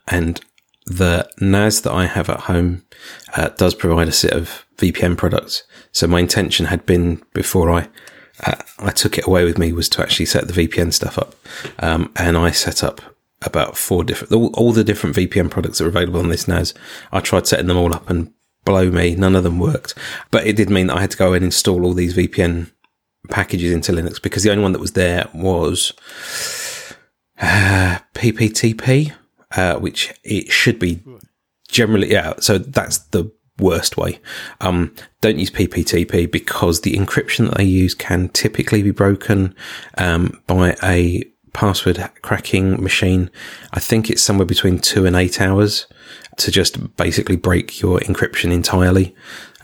and 0.08 0.40
the 0.86 1.28
NAS 1.40 1.80
that 1.82 1.92
I 1.92 2.06
have 2.06 2.28
at 2.28 2.40
home 2.40 2.84
uh, 3.36 3.48
does 3.50 3.74
provide 3.74 4.08
a 4.08 4.12
set 4.12 4.32
of 4.32 4.66
VPN 4.76 5.16
products. 5.16 5.62
So 5.92 6.06
my 6.06 6.20
intention 6.20 6.66
had 6.66 6.84
been 6.84 7.22
before 7.32 7.70
I 7.70 7.88
I 8.78 8.90
took 8.90 9.18
it 9.18 9.26
away 9.26 9.44
with 9.44 9.58
me 9.58 9.72
was 9.72 9.88
to 9.90 10.02
actually 10.02 10.26
set 10.26 10.48
the 10.48 10.68
VPN 10.68 10.92
stuff 10.92 11.18
up, 11.18 11.34
um, 11.78 12.12
and 12.16 12.36
I 12.36 12.50
set 12.50 12.84
up 12.84 13.00
about 13.42 13.76
four 13.76 14.04
different 14.04 14.32
all, 14.32 14.50
all, 14.54 14.72
the 14.72 14.84
different 14.84 15.16
VPN 15.16 15.50
products 15.50 15.78
that 15.78 15.84
are 15.84 15.88
available 15.88 16.20
on 16.20 16.28
this 16.28 16.48
NAS. 16.48 16.74
I 17.12 17.20
tried 17.20 17.46
setting 17.46 17.66
them 17.66 17.76
all 17.76 17.94
up, 17.94 18.08
and 18.08 18.32
blow 18.64 18.90
me, 18.90 19.14
none 19.14 19.34
of 19.34 19.44
them 19.44 19.58
worked. 19.58 19.94
But 20.30 20.46
it 20.46 20.56
did 20.56 20.70
mean 20.70 20.88
that 20.88 20.96
I 20.96 21.00
had 21.00 21.10
to 21.12 21.16
go 21.16 21.32
and 21.32 21.44
install 21.44 21.84
all 21.84 21.94
these 21.94 22.16
VPN 22.16 22.70
packages 23.30 23.72
into 23.72 23.92
Linux 23.92 24.20
because 24.20 24.42
the 24.42 24.50
only 24.50 24.62
one 24.62 24.72
that 24.72 24.80
was 24.80 24.92
there 24.92 25.28
was 25.34 25.92
uh, 27.40 27.98
PPTP, 28.14 29.12
uh, 29.56 29.76
which 29.76 30.14
it 30.22 30.50
should 30.50 30.78
be 30.78 31.02
generally 31.68 32.10
yeah. 32.10 32.34
So 32.40 32.58
that's 32.58 32.98
the 32.98 33.30
worst 33.58 33.96
way. 33.96 34.20
Um, 34.60 34.94
don't 35.20 35.38
use 35.38 35.50
PPTP 35.50 36.30
because 36.30 36.80
the 36.80 36.94
encryption 36.94 37.48
that 37.48 37.56
they 37.56 37.64
use 37.64 37.94
can 37.94 38.28
typically 38.30 38.82
be 38.82 38.90
broken 38.90 39.54
um, 39.98 40.40
by 40.46 40.76
a 40.82 41.24
password 41.52 42.10
cracking 42.20 42.82
machine. 42.82 43.30
I 43.72 43.80
think 43.80 44.10
it's 44.10 44.22
somewhere 44.22 44.46
between 44.46 44.78
two 44.78 45.06
and 45.06 45.16
eight 45.16 45.40
hours 45.40 45.86
to 46.36 46.50
just 46.50 46.96
basically 46.96 47.36
break 47.36 47.80
your 47.80 47.98
encryption 48.00 48.52
entirely. 48.52 49.14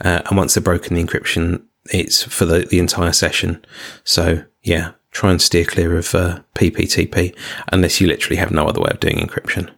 Uh, 0.03 0.21
and 0.27 0.37
once 0.37 0.55
they've 0.55 0.63
broken 0.63 0.95
the 0.95 1.03
encryption, 1.03 1.63
it's 1.91 2.23
for 2.23 2.45
the, 2.45 2.59
the 2.65 2.79
entire 2.79 3.11
session. 3.11 3.63
So 4.03 4.43
yeah, 4.63 4.93
try 5.11 5.31
and 5.31 5.41
steer 5.41 5.65
clear 5.65 5.95
of 5.97 6.15
uh, 6.15 6.39
PPTP 6.55 7.35
unless 7.71 8.01
you 8.01 8.07
literally 8.07 8.37
have 8.37 8.51
no 8.51 8.67
other 8.67 8.81
way 8.81 8.89
of 8.91 8.99
doing 8.99 9.17
encryption. 9.17 9.71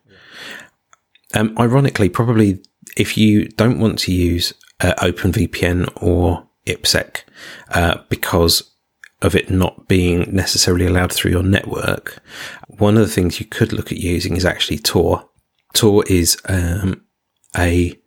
Um, 1.33 1.53
ironically, 1.59 2.07
probably 2.07 2.63
if 2.95 3.17
you 3.17 3.47
don't 3.49 3.79
want 3.79 3.99
to 3.99 4.13
use 4.13 4.53
uh, 4.81 4.93
OpenVPN 4.97 6.01
or 6.01 6.47
IPsec 6.65 7.23
uh, 7.69 7.99
because 8.09 8.71
of 9.21 9.35
it 9.35 9.49
not 9.49 9.87
being 9.87 10.33
necessarily 10.33 10.85
allowed 10.85 11.11
through 11.11 11.31
your 11.31 11.43
network, 11.43 12.21
one 12.67 12.95
of 12.95 13.01
the 13.01 13.11
things 13.13 13.39
you 13.39 13.45
could 13.45 13.73
look 13.73 13.91
at 13.91 13.97
using 13.97 14.35
is 14.35 14.45
actually 14.45 14.77
Tor. 14.77 15.27
Tor 15.73 16.03
is 16.07 16.37
um, 16.47 17.03
a 17.57 17.97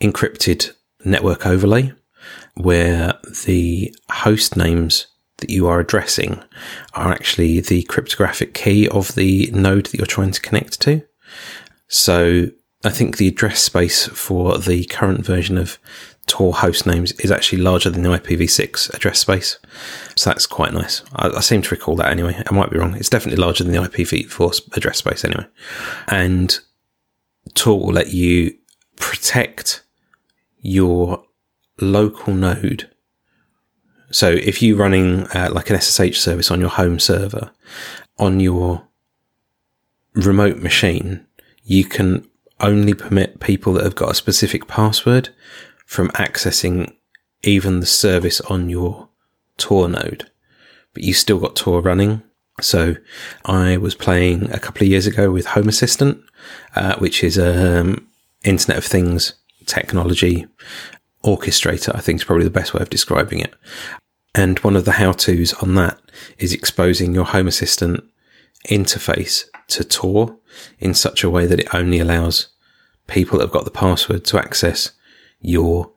encrypted 0.00 0.72
network 1.04 1.46
overlay 1.46 1.92
where 2.54 3.14
the 3.44 3.94
host 4.10 4.56
names 4.56 5.06
that 5.38 5.50
you 5.50 5.66
are 5.66 5.80
addressing 5.80 6.40
are 6.94 7.12
actually 7.12 7.60
the 7.60 7.82
cryptographic 7.84 8.54
key 8.54 8.88
of 8.88 9.14
the 9.14 9.50
node 9.52 9.86
that 9.86 9.94
you're 9.94 10.06
trying 10.06 10.30
to 10.30 10.40
connect 10.40 10.80
to. 10.80 11.02
So 11.88 12.48
I 12.84 12.90
think 12.90 13.16
the 13.16 13.28
address 13.28 13.60
space 13.62 14.06
for 14.08 14.58
the 14.58 14.84
current 14.86 15.24
version 15.24 15.56
of 15.56 15.78
Tor 16.26 16.52
host 16.54 16.86
names 16.86 17.12
is 17.12 17.30
actually 17.30 17.62
larger 17.62 17.90
than 17.90 18.02
the 18.02 18.08
IPv6 18.08 18.94
address 18.94 19.18
space. 19.18 19.58
So 20.16 20.30
that's 20.30 20.46
quite 20.46 20.72
nice. 20.72 21.02
I, 21.14 21.28
I, 21.28 21.40
seem 21.40 21.62
to 21.62 21.70
recall 21.70 21.96
that 21.96 22.10
anyway. 22.10 22.40
I 22.48 22.54
might 22.54 22.70
be 22.70 22.78
wrong. 22.78 22.94
It's 22.94 23.08
definitely 23.08 23.42
larger 23.42 23.64
than 23.64 23.72
the 23.72 23.80
IPv4 23.80 24.76
address 24.76 24.98
space 24.98 25.24
anyway. 25.24 25.46
And 26.08 26.58
Tor 27.54 27.78
will 27.78 27.92
let 27.92 28.12
you 28.12 28.56
protect 28.96 29.82
your 30.60 31.24
local 31.80 32.34
node. 32.34 32.88
So 34.10 34.30
if 34.30 34.62
you're 34.62 34.76
running 34.76 35.26
uh, 35.28 35.50
like 35.52 35.70
an 35.70 35.80
SSH 35.80 36.18
service 36.18 36.50
on 36.50 36.60
your 36.60 36.68
home 36.68 36.98
server 36.98 37.50
on 38.18 38.40
your 38.40 38.86
remote 40.14 40.58
machine, 40.58 41.26
you 41.64 41.84
can 41.84 42.28
only 42.62 42.94
permit 42.94 43.40
people 43.40 43.72
that 43.74 43.84
have 43.84 43.94
got 43.94 44.12
a 44.12 44.14
specific 44.14 44.66
password 44.66 45.30
from 45.84 46.08
accessing 46.10 46.94
even 47.42 47.80
the 47.80 47.86
service 47.86 48.40
on 48.42 48.70
your 48.70 49.08
Tor 49.58 49.88
node, 49.88 50.30
but 50.94 51.02
you 51.02 51.12
still 51.12 51.38
got 51.38 51.56
Tor 51.56 51.80
running. 51.82 52.22
So 52.60 52.96
I 53.44 53.76
was 53.76 53.94
playing 53.94 54.50
a 54.50 54.58
couple 54.58 54.82
of 54.82 54.88
years 54.88 55.06
ago 55.06 55.30
with 55.30 55.46
Home 55.46 55.68
Assistant, 55.68 56.22
uh, 56.74 56.96
which 56.96 57.24
is 57.24 57.36
a 57.36 57.80
um, 57.80 58.08
Internet 58.44 58.78
of 58.78 58.84
Things 58.84 59.34
technology 59.66 60.46
orchestrator. 61.24 61.94
I 61.94 62.00
think 62.00 62.20
is 62.20 62.24
probably 62.24 62.44
the 62.44 62.50
best 62.50 62.74
way 62.74 62.80
of 62.80 62.90
describing 62.90 63.40
it. 63.40 63.54
And 64.34 64.58
one 64.60 64.76
of 64.76 64.84
the 64.84 64.92
how 64.92 65.12
tos 65.12 65.52
on 65.54 65.74
that 65.74 66.00
is 66.38 66.52
exposing 66.52 67.14
your 67.14 67.26
Home 67.26 67.46
Assistant 67.46 68.02
interface 68.68 69.44
to 69.68 69.84
Tor 69.84 70.36
in 70.78 70.94
such 70.94 71.24
a 71.24 71.30
way 71.30 71.46
that 71.46 71.60
it 71.60 71.74
only 71.74 71.98
allows 71.98 72.48
people 73.06 73.38
that 73.38 73.44
have 73.44 73.52
got 73.52 73.64
the 73.64 73.70
password 73.70 74.24
to 74.24 74.38
access 74.38 74.92
your 75.40 75.90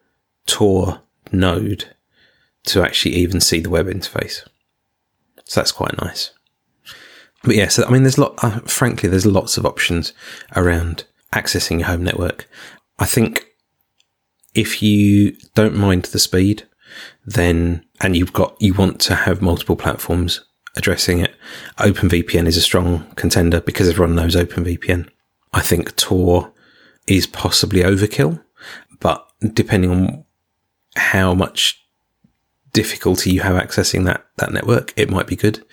Tor 0.46 1.02
node 1.32 1.96
to 2.66 2.84
actually 2.84 3.16
even 3.16 3.40
see 3.42 3.60
the 3.60 3.70
web 3.70 3.88
interface. 3.88 4.42
So 5.46 5.60
that's 5.60 5.72
quite 5.72 6.00
nice. 6.02 6.32
But 7.44 7.56
yeah, 7.56 7.68
so 7.68 7.86
I 7.86 7.92
mean, 7.92 8.04
there's 8.04 8.18
lot, 8.18 8.34
uh, 8.44 8.60
frankly, 8.62 9.08
there's 9.08 9.26
lots 9.26 9.58
of 9.58 9.66
options 9.66 10.14
around 10.56 11.06
accessing 11.32 11.80
your 11.80 11.88
home 11.88 12.04
network. 12.04 12.50
I 12.98 13.06
think 13.06 13.46
if 14.56 14.82
you 14.82 15.36
don't 15.54 15.76
mind 15.76 16.06
the 16.06 16.20
speed, 16.20 16.64
then, 17.26 17.86
and 18.02 18.16
you've 18.16 18.34
got, 18.34 18.60
you 18.60 18.74
want 18.74 19.00
to 19.02 19.16
have 19.16 19.42
multiple 19.42 19.76
platforms 19.76 20.44
addressing 20.76 21.20
it, 21.20 21.36
OpenVPN 21.78 22.48
is 22.48 22.58
a 22.58 22.62
strong 22.62 23.06
contender 23.16 23.62
because 23.62 23.90
everyone 23.90 24.16
knows 24.16 24.36
OpenVPN. 24.36 25.10
I 25.54 25.62
think 25.62 25.96
Tor 25.96 26.52
is 27.08 27.28
possibly 27.28 27.82
overkill, 27.82 28.44
but 29.00 29.26
depending 29.54 29.92
on 29.92 30.26
how 30.96 31.34
much 31.34 31.82
difficulty 32.74 33.32
you 33.32 33.42
have 33.42 33.62
accessing 33.62 34.06
that, 34.06 34.26
that 34.38 34.52
network, 34.52 34.94
it 34.98 35.10
might 35.10 35.28
be 35.28 35.36
good. 35.36 35.66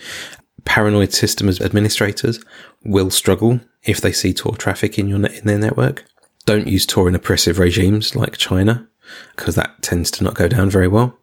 Paranoid 0.64 1.12
system 1.12 1.48
administrators 1.48 2.42
will 2.84 3.10
struggle 3.10 3.60
if 3.82 4.00
they 4.00 4.12
see 4.12 4.32
Tor 4.32 4.54
traffic 4.54 4.98
in 4.98 5.08
your 5.08 5.24
in 5.26 5.44
their 5.44 5.58
network. 5.58 6.04
Don't 6.46 6.68
use 6.68 6.86
Tor 6.86 7.08
in 7.08 7.14
oppressive 7.14 7.58
regimes 7.58 8.14
like 8.14 8.36
China 8.36 8.88
because 9.36 9.54
that 9.54 9.82
tends 9.82 10.10
to 10.12 10.24
not 10.24 10.34
go 10.34 10.48
down 10.48 10.70
very 10.70 10.88
well. 10.88 11.16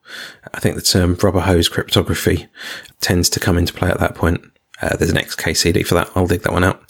I 0.53 0.59
think 0.59 0.75
the 0.75 0.81
term 0.81 1.15
rubber 1.21 1.39
hose 1.39 1.69
cryptography 1.69 2.47
tends 3.01 3.29
to 3.29 3.39
come 3.39 3.57
into 3.57 3.73
play 3.73 3.89
at 3.89 3.99
that 3.99 4.15
point. 4.15 4.41
Uh, 4.81 4.95
there's 4.95 5.11
an 5.11 5.17
XKCD 5.17 5.85
for 5.85 5.95
that. 5.95 6.09
I'll 6.15 6.27
dig 6.27 6.41
that 6.43 6.53
one 6.53 6.63
out. 6.63 6.81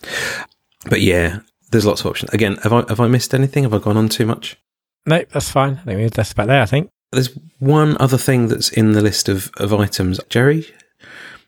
But 0.89 1.01
yeah, 1.01 1.39
there's 1.71 1.85
lots 1.85 2.01
of 2.01 2.07
options. 2.07 2.33
Again, 2.33 2.57
have 2.57 2.73
I 2.73 2.83
have 2.87 2.99
I 2.99 3.07
missed 3.07 3.33
anything? 3.33 3.63
Have 3.63 3.73
I 3.73 3.79
gone 3.79 3.97
on 3.97 4.09
too 4.09 4.25
much? 4.25 4.57
No, 5.05 5.23
that's 5.31 5.49
fine. 5.49 5.73
I 5.73 5.83
think 5.83 5.97
we 5.97 6.07
that's 6.07 6.31
about 6.31 6.47
there. 6.47 6.61
I 6.61 6.65
think 6.65 6.89
there's 7.11 7.35
one 7.59 7.97
other 7.99 8.17
thing 8.17 8.47
that's 8.47 8.69
in 8.69 8.91
the 8.91 9.01
list 9.01 9.29
of, 9.29 9.51
of 9.57 9.73
items. 9.73 10.19
Jerry, 10.29 10.67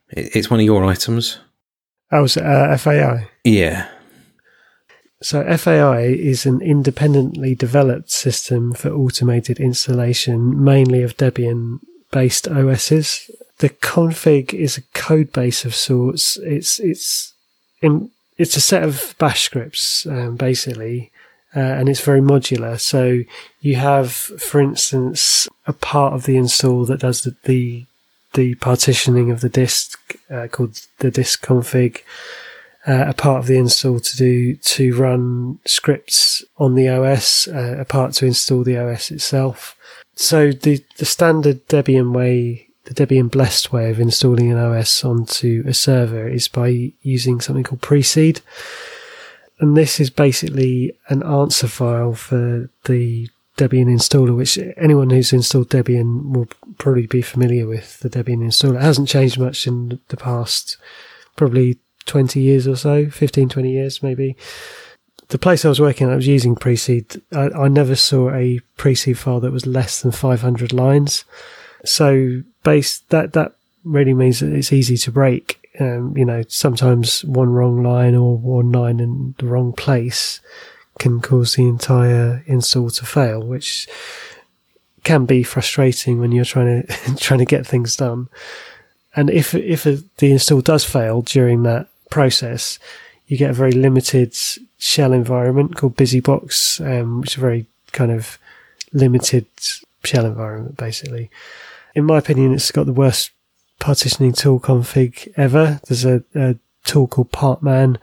it's 0.10 0.50
one 0.50 0.60
of 0.60 0.66
your 0.66 0.84
items. 0.86 1.40
Oh, 2.12 2.24
was 2.24 2.38
uh, 2.38 2.76
FAI? 2.78 3.30
Yeah. 3.44 3.88
So 5.22 5.46
FAI 5.56 6.02
is 6.02 6.48
an 6.48 6.62
independently 6.62 7.54
developed 7.54 8.10
system 8.10 8.74
for 8.74 8.90
automated 8.90 9.60
installation, 9.60 10.64
mainly 10.64 11.04
of 11.04 11.16
Debian-based 11.16 12.48
OSs. 12.48 13.30
The 13.60 13.70
config 13.70 14.52
is 14.54 14.78
a 14.78 14.82
code 14.96 15.32
base 15.32 15.64
of 15.64 15.76
sorts. 15.76 16.38
It's 16.38 16.80
it's 16.80 17.34
in, 17.82 18.10
it's 18.40 18.58
a 18.58 18.62
set 18.62 18.82
of 18.82 19.14
Bash 19.20 19.44
scripts, 19.44 20.08
um, 20.08 20.38
basically, 20.38 21.12
uh, 21.56 21.60
and 21.60 21.88
it's 21.88 22.02
very 22.02 22.22
modular. 22.22 22.80
So 22.80 23.20
you 23.62 23.76
have, 23.76 24.12
for 24.12 24.60
instance, 24.60 25.48
a 25.68 25.74
part 25.74 26.14
of 26.14 26.26
the 26.26 26.38
install 26.38 26.86
that 26.86 27.02
does 27.02 27.22
the 27.22 27.36
the, 27.44 27.86
the 28.34 28.56
partitioning 28.56 29.30
of 29.30 29.42
the 29.42 29.50
disk 29.50 30.00
uh, 30.32 30.48
called 30.48 30.82
the 30.98 31.12
disk 31.12 31.46
config 31.46 32.02
uh, 32.88 33.06
a 33.08 33.14
part 33.14 33.40
of 33.40 33.48
the 33.48 33.58
install 33.58 34.00
to 34.00 34.18
do 34.18 34.56
to 34.56 34.96
run 34.96 35.60
scripts 35.66 36.44
on 36.58 36.76
the 36.76 36.90
OS, 36.90 37.48
uh, 37.48 37.78
a 37.80 37.86
part 37.86 38.14
to 38.14 38.26
install 38.26 38.64
the 38.64 38.78
OS 38.78 39.12
itself. 39.12 39.78
So 40.16 40.52
the 40.52 40.84
the 40.98 41.06
standard 41.06 41.68
Debian 41.68 42.14
way, 42.14 42.68
the 42.86 42.94
Debian 42.94 43.30
blessed 43.30 43.72
way 43.72 43.90
of 43.90 44.00
installing 44.00 44.52
an 44.52 44.58
OS 44.58 45.04
onto 45.04 45.64
a 45.68 45.74
server 45.74 46.28
is 46.28 46.48
by 46.48 46.94
using 47.02 47.40
something 47.40 47.64
called 47.64 47.82
preseed, 47.82 48.42
and 49.60 49.78
this 49.78 50.00
is 50.00 50.10
basically 50.10 50.98
an 51.10 51.24
answer 51.24 51.68
file 51.68 52.14
for 52.14 52.70
the 52.86 53.30
Debian 53.58 53.86
installer, 53.86 54.36
which 54.36 54.58
anyone 54.78 55.12
who's 55.12 55.34
installed 55.34 55.70
Debian 55.70 56.34
will 56.34 56.48
probably 56.80 57.06
be 57.06 57.22
familiar 57.22 57.68
with. 57.68 58.00
The 58.00 58.10
Debian 58.10 58.40
installer 58.40 58.78
it 58.78 58.82
hasn't 58.82 59.10
changed 59.10 59.38
much 59.38 59.68
in 59.68 60.00
the 60.08 60.18
past, 60.18 60.78
probably 61.36 61.78
20 62.06 62.40
years 62.40 62.68
or 62.68 62.76
so, 62.76 63.10
15, 63.10 63.50
20 63.50 63.72
years 63.72 64.04
maybe. 64.04 64.36
The 65.30 65.40
place 65.40 65.64
I 65.64 65.70
was 65.70 65.80
working 65.80 66.08
at, 66.08 66.14
I 66.14 66.18
was 66.18 66.28
using 66.28 66.56
Preseed. 66.56 67.22
I, 67.32 67.64
I 67.64 67.68
never 67.70 67.96
saw 67.96 68.32
a 68.32 68.60
Preseed 68.78 69.18
file 69.18 69.40
that 69.40 69.52
was 69.52 69.66
less 69.66 70.02
than 70.02 70.12
500 70.12 70.74
lines. 70.74 71.24
So 71.86 72.44
base 72.64 73.00
that, 73.10 73.34
that 73.34 73.54
really 73.84 74.14
means 74.14 74.40
that 74.40 74.52
it's 74.52 74.74
easy 74.74 74.98
to 74.98 75.12
break. 75.12 75.58
Um, 75.80 76.16
you 76.18 76.26
know, 76.26 76.44
sometimes 76.50 77.24
one 77.24 77.50
wrong 77.50 77.82
line 77.82 78.14
or 78.14 78.38
one 78.38 78.72
line 78.72 79.00
in 79.00 79.36
the 79.38 79.46
wrong 79.46 79.72
place 79.72 80.42
can 81.00 81.22
cause 81.22 81.56
the 81.56 81.68
entire 81.68 82.44
install 82.46 82.90
to 82.90 83.06
fail, 83.06 83.42
which 83.42 83.88
can 85.04 85.26
be 85.26 85.44
frustrating 85.44 86.20
when 86.20 86.32
you're 86.32 86.46
trying 86.46 86.84
to 86.84 87.16
trying 87.18 87.40
to 87.40 87.46
get 87.46 87.66
things 87.66 87.96
done. 87.96 88.28
And 89.16 89.30
if 89.30 89.54
if 89.56 89.86
a, 89.86 90.00
the 90.18 90.32
install 90.32 90.62
does 90.62 90.86
fail 90.86 91.22
during 91.22 91.64
that 91.64 91.88
process, 92.12 92.78
you 93.26 93.38
get 93.38 93.50
a 93.50 93.54
very 93.54 93.72
limited 93.72 94.36
shell 94.78 95.14
environment 95.14 95.76
called 95.76 95.96
BusyBox, 95.96 96.80
um, 96.86 97.22
which 97.22 97.32
is 97.32 97.38
a 97.38 97.42
very 97.42 97.66
kind 97.92 98.12
of 98.12 98.38
limited 98.94 99.48
shell 100.04 100.26
environment, 100.26 100.78
basically. 100.78 101.32
In 101.96 102.06
my 102.06 102.20
opinion, 102.20 102.54
it's 102.54 102.72
got 102.72 102.86
the 102.86 102.94
worst 102.94 103.32
partitioning 103.80 104.34
tool 104.34 104.60
config 104.60 105.32
ever. 105.36 105.80
There's 105.88 106.06
a, 106.06 106.24
a 106.36 106.56
tool 106.84 107.08
called 107.08 107.32
Partman, 107.32 107.98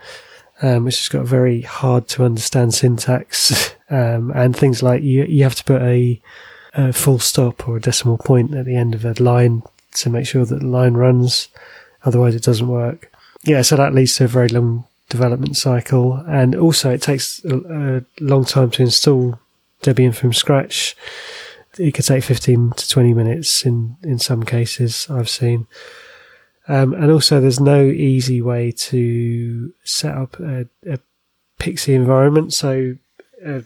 um, 0.62 0.84
which 0.84 0.98
has 0.98 1.08
got 1.08 1.22
a 1.22 1.24
very 1.24 1.60
hard 1.60 2.08
to 2.08 2.24
understand 2.24 2.74
syntax, 2.74 3.74
um, 3.90 4.32
and 4.34 4.56
things 4.56 4.82
like 4.82 5.02
you, 5.02 5.24
you 5.24 5.42
have 5.44 5.54
to 5.54 5.64
put 5.64 5.82
a, 5.82 6.20
a 6.74 6.92
full 6.92 7.18
stop 7.18 7.68
or 7.68 7.76
a 7.76 7.80
decimal 7.80 8.18
point 8.18 8.54
at 8.54 8.64
the 8.64 8.76
end 8.76 8.94
of 8.94 9.04
a 9.04 9.22
line 9.22 9.62
to 9.94 10.10
make 10.10 10.26
sure 10.26 10.44
that 10.44 10.60
the 10.60 10.66
line 10.66 10.94
runs. 10.94 11.48
Otherwise, 12.04 12.34
it 12.34 12.42
doesn't 12.42 12.68
work 12.68 13.10
yeah, 13.44 13.62
so 13.62 13.76
that 13.76 13.94
leads 13.94 14.16
to 14.16 14.24
a 14.24 14.28
very 14.28 14.48
long 14.48 14.84
development 15.08 15.56
cycle, 15.56 16.14
and 16.26 16.54
also 16.54 16.90
it 16.90 17.02
takes 17.02 17.44
a, 17.44 17.56
a 17.56 18.22
long 18.22 18.44
time 18.44 18.70
to 18.72 18.82
install 18.82 19.38
Debian 19.82 20.14
from 20.14 20.32
scratch. 20.32 20.96
It 21.78 21.92
could 21.94 22.04
take 22.04 22.24
15 22.24 22.72
to 22.72 22.88
20 22.88 23.14
minutes 23.14 23.64
in, 23.64 23.96
in 24.02 24.18
some 24.18 24.42
cases 24.42 25.06
I've 25.08 25.28
seen. 25.28 25.66
Um, 26.66 26.92
and 26.92 27.10
also 27.10 27.40
there's 27.40 27.60
no 27.60 27.84
easy 27.84 28.42
way 28.42 28.72
to 28.72 29.72
set 29.84 30.14
up 30.14 30.38
a, 30.40 30.66
a 30.86 30.98
PXE 31.58 31.94
environment. 31.94 32.52
So 32.52 32.96
uh, 33.44 33.60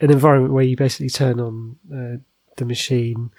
an 0.00 0.10
environment 0.10 0.52
where 0.52 0.64
you 0.64 0.76
basically 0.76 1.08
turn 1.08 1.40
on 1.40 1.76
uh, 1.90 2.20
the 2.56 2.64
machine, 2.64 3.30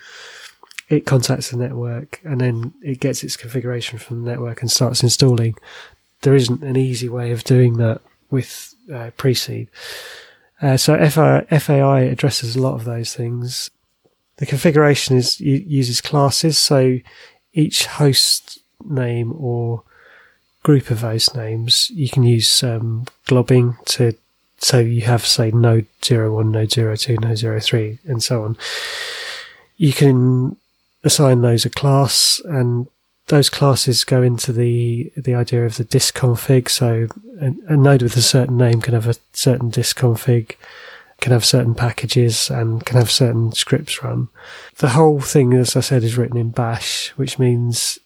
it 0.94 1.06
contacts 1.06 1.52
the 1.52 1.58
network 1.58 2.20
and 2.24 2.42
then 2.42 2.74
it 2.82 3.00
gets 3.00 3.24
its 3.24 3.38
configuration 3.38 4.00
from 4.00 4.24
the 4.24 4.30
network 4.30 4.62
and 4.62 4.72
starts 4.72 5.04
installing. 5.04 5.56
There 6.22 6.36
isn't 6.36 6.64
an 6.64 6.78
easy 6.78 7.10
way 7.10 7.32
of 7.32 7.44
doing 7.44 7.78
that 7.78 8.02
with 8.30 8.74
uh. 8.92 9.12
Uh, 10.62 10.78
so 10.78 10.98
FAI 11.10 12.02
addresses 12.02 12.56
a 12.56 12.62
lot 12.62 12.76
of 12.76 12.86
those 12.86 13.14
things. 13.14 13.70
The 14.38 14.46
configuration 14.46 15.18
is 15.18 15.40
uses 15.40 16.02
classes, 16.02 16.58
so 16.58 17.00
each 17.54 17.86
host 17.86 18.60
name 18.84 19.34
or 19.38 19.84
group 20.64 20.90
of 20.90 21.02
host 21.02 21.36
names 21.36 21.90
you 21.92 22.10
can 22.10 22.24
use 22.24 22.64
um, 22.64 23.06
globbing 23.28 23.84
to 23.86 24.16
so 24.58 24.80
you 24.80 25.02
have 25.02 25.26
say 25.26 25.52
node 25.52 25.86
01 26.02 26.52
node 26.52 26.70
02 26.70 27.18
node 27.18 27.64
03 27.64 28.00
and 28.06 28.24
so 28.24 28.44
on 28.44 28.58
you 29.76 29.92
can 29.92 30.56
assign 31.04 31.42
those 31.42 31.66
a 31.66 31.70
class 31.70 32.42
and 32.46 32.88
those 33.28 33.50
classes 33.50 34.04
go 34.04 34.22
into 34.22 34.52
the 34.52 35.12
the 35.16 35.34
idea 35.34 35.66
of 35.66 35.78
the 35.78 35.84
disk 35.84 36.18
config. 36.18 36.70
So 36.70 37.08
a, 37.40 37.74
a, 37.74 37.78
node 37.78 38.02
with 38.02 38.18
a 38.18 38.22
certain 38.22 38.58
name 38.58 38.82
can 38.82 38.94
have 38.94 39.08
a 39.08 39.16
certain 39.32 39.70
disk 39.70 39.98
config, 39.98 40.56
can 41.22 41.32
have 41.32 41.46
certain 41.46 41.74
packages, 41.74 42.50
and 42.50 42.86
can 42.86 42.98
have 42.98 43.10
certain 43.10 43.54
scripts 43.54 44.04
run. 44.04 44.28
The 44.78 44.90
whole 44.90 45.22
thing, 45.22 45.54
as 45.54 45.76
I 45.76 45.80
said, 45.80 46.04
is 46.04 46.18
written 46.18 46.38
in 46.38 46.50
Bash, 46.50 47.10
which 47.16 47.40
means 47.40 48.00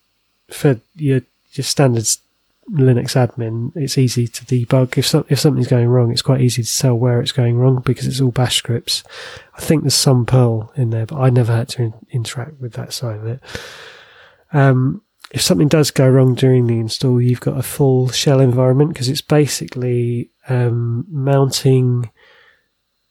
for 0.51 0.79
your 0.95 1.21
your 1.53 1.63
standard 1.63 2.05
Linux 2.72 3.15
admin, 3.15 3.72
it's 3.76 3.97
easy 3.97 4.28
to 4.28 4.45
debug. 4.45 4.97
If, 4.97 5.07
so, 5.07 5.26
if 5.30 5.39
something's 5.39 5.68
going 5.68 5.88
wrong, 5.88 6.11
it's 6.11 6.22
quite 6.22 6.41
easy 6.41 6.63
to 6.63 6.78
tell 6.78 6.95
where 6.95 7.22
it's 7.22 7.32
going 7.32 7.57
wrong 7.57 7.82
because 7.86 8.07
it's 8.07 8.20
all 8.20 8.32
bash 8.32 8.57
scripts. 8.57 9.03
I 9.55 9.61
think 9.61 9.84
there's 9.84 9.95
some 9.95 10.26
Perl 10.26 10.72
in 10.76 10.89
there, 10.89 11.05
but 11.05 11.18
I 11.18 11.30
never 11.30 11.53
had 11.53 11.70
to 11.70 11.84
in- 11.84 12.05
interact 12.11 12.59
with 12.59 12.74
that 12.74 12.93
side 12.93 13.20
of 13.20 13.26
it. 13.26 13.41
Um, 14.51 15.01
if 15.32 15.41
something 15.41 15.68
does 15.68 15.91
go 15.91 16.09
wrong 16.09 16.36
during 16.36 16.68
the 16.68 16.80
install, 16.80 17.22
you've 17.22 17.39
got 17.39 17.57
a 17.57 17.63
full 17.63 18.09
shell 18.09 18.39
environment 18.39 18.93
because 18.93 19.09
it's 19.09 19.22
basically 19.22 20.32
um, 20.47 21.05
mounting 21.09 22.11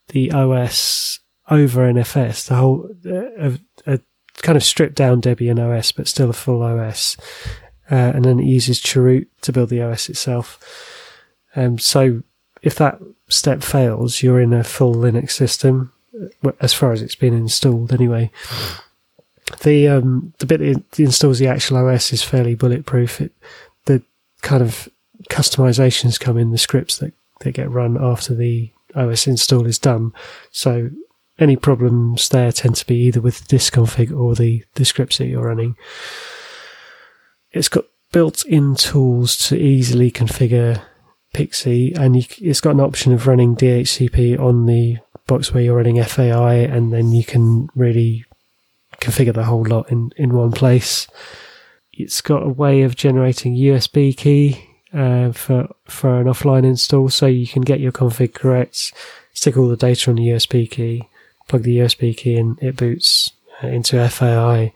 the 0.08 0.32
OS 0.32 1.20
over 1.50 1.92
NFS, 1.92 2.46
the 2.46 2.54
whole 2.56 2.88
uh, 3.06 3.50
a, 3.50 3.58
a, 3.86 4.00
kind 4.42 4.56
of 4.56 4.64
stripped 4.64 4.96
down 4.96 5.20
Debian 5.20 5.58
OS, 5.58 5.92
but 5.92 6.08
still 6.08 6.30
a 6.30 6.34
full 6.34 6.62
OS, 6.62 7.16
uh, 7.90 8.12
and 8.14 8.24
then 8.24 8.40
it 8.40 8.46
uses 8.46 8.80
Chroot 8.80 9.26
to 9.42 9.52
build 9.52 9.70
the 9.70 9.82
OS 9.82 10.08
itself. 10.08 10.58
Um, 11.54 11.78
so 11.78 12.22
if 12.62 12.74
that 12.76 13.00
step 13.28 13.62
fails, 13.62 14.22
you're 14.22 14.40
in 14.40 14.52
a 14.52 14.64
full 14.64 14.94
Linux 14.94 15.32
system, 15.32 15.92
as 16.60 16.72
far 16.72 16.92
as 16.92 17.02
it's 17.02 17.14
been 17.14 17.34
installed 17.34 17.92
anyway. 17.92 18.30
The 19.62 19.88
um, 19.88 20.32
the 20.38 20.46
bit 20.46 20.58
that 20.58 21.00
installs 21.00 21.38
the 21.38 21.46
actual 21.46 21.76
OS 21.76 22.12
is 22.12 22.22
fairly 22.22 22.54
bulletproof. 22.54 23.20
It, 23.20 23.32
the 23.84 24.02
kind 24.42 24.62
of 24.62 24.88
customizations 25.30 26.18
come 26.18 26.36
in 26.36 26.50
the 26.50 26.58
scripts 26.58 26.98
that, 26.98 27.12
that 27.40 27.52
get 27.52 27.70
run 27.70 27.96
after 28.02 28.34
the 28.34 28.70
OS 28.94 29.26
install 29.26 29.66
is 29.66 29.78
done. 29.78 30.12
So 30.50 30.90
any 31.38 31.56
problems 31.56 32.28
there 32.30 32.52
tend 32.52 32.76
to 32.76 32.86
be 32.86 32.96
either 32.96 33.20
with 33.20 33.40
the 33.40 33.46
disk 33.46 33.74
config 33.74 34.16
or 34.16 34.34
the, 34.34 34.64
the 34.74 34.84
scripts 34.84 35.18
that 35.18 35.26
you're 35.26 35.46
running. 35.46 35.76
It's 37.56 37.68
got 37.68 37.84
built-in 38.12 38.76
tools 38.76 39.36
to 39.48 39.56
easily 39.56 40.10
configure 40.10 40.82
PXE, 41.34 41.98
and 41.98 42.16
you, 42.16 42.24
it's 42.38 42.60
got 42.60 42.74
an 42.74 42.80
option 42.80 43.12
of 43.12 43.26
running 43.26 43.56
DHCP 43.56 44.38
on 44.38 44.66
the 44.66 44.98
box 45.26 45.52
where 45.52 45.62
you're 45.62 45.76
running 45.76 46.02
FAI, 46.02 46.54
and 46.54 46.92
then 46.92 47.12
you 47.12 47.24
can 47.24 47.68
really 47.74 48.24
configure 49.00 49.34
the 49.34 49.44
whole 49.44 49.64
lot 49.64 49.90
in, 49.90 50.12
in 50.16 50.34
one 50.34 50.52
place. 50.52 51.08
It's 51.92 52.20
got 52.20 52.42
a 52.42 52.48
way 52.48 52.82
of 52.82 52.94
generating 52.94 53.56
USB 53.56 54.16
key 54.16 54.62
uh, 54.92 55.32
for 55.32 55.74
for 55.86 56.20
an 56.20 56.26
offline 56.26 56.64
install, 56.64 57.08
so 57.08 57.26
you 57.26 57.46
can 57.46 57.62
get 57.62 57.80
your 57.80 57.92
config 57.92 58.34
correct, 58.34 58.92
stick 59.32 59.56
all 59.56 59.68
the 59.68 59.76
data 59.76 60.10
on 60.10 60.16
the 60.16 60.28
USB 60.28 60.70
key, 60.70 61.08
plug 61.48 61.62
the 61.62 61.78
USB 61.78 62.16
key 62.16 62.36
in, 62.36 62.58
it 62.60 62.76
boots 62.76 63.32
uh, 63.62 63.68
into 63.68 64.06
FAI, 64.08 64.72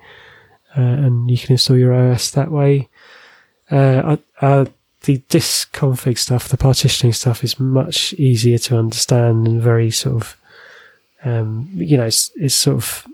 uh, 0.77 0.81
and 0.81 1.31
you 1.31 1.39
can 1.39 1.53
install 1.53 1.77
your 1.77 1.95
OS 1.95 2.31
that 2.31 2.51
way. 2.51 2.89
Uh, 3.71 4.17
uh, 4.41 4.67
the 5.03 5.19
disk 5.29 5.75
config 5.75 6.19
stuff, 6.19 6.49
the 6.49 6.57
partitioning 6.57 7.13
stuff, 7.13 7.43
is 7.43 7.59
much 7.59 8.13
easier 8.15 8.59
to 8.59 8.79
understand 8.79 9.47
and 9.47 9.63
very 9.63 9.91
sort 9.91 10.17
of, 10.17 10.37
um, 11.25 11.71
you 11.75 11.97
know, 11.97 12.05
it's, 12.05 12.31
it's 12.37 12.55
sort 12.55 12.77
of 12.77 13.07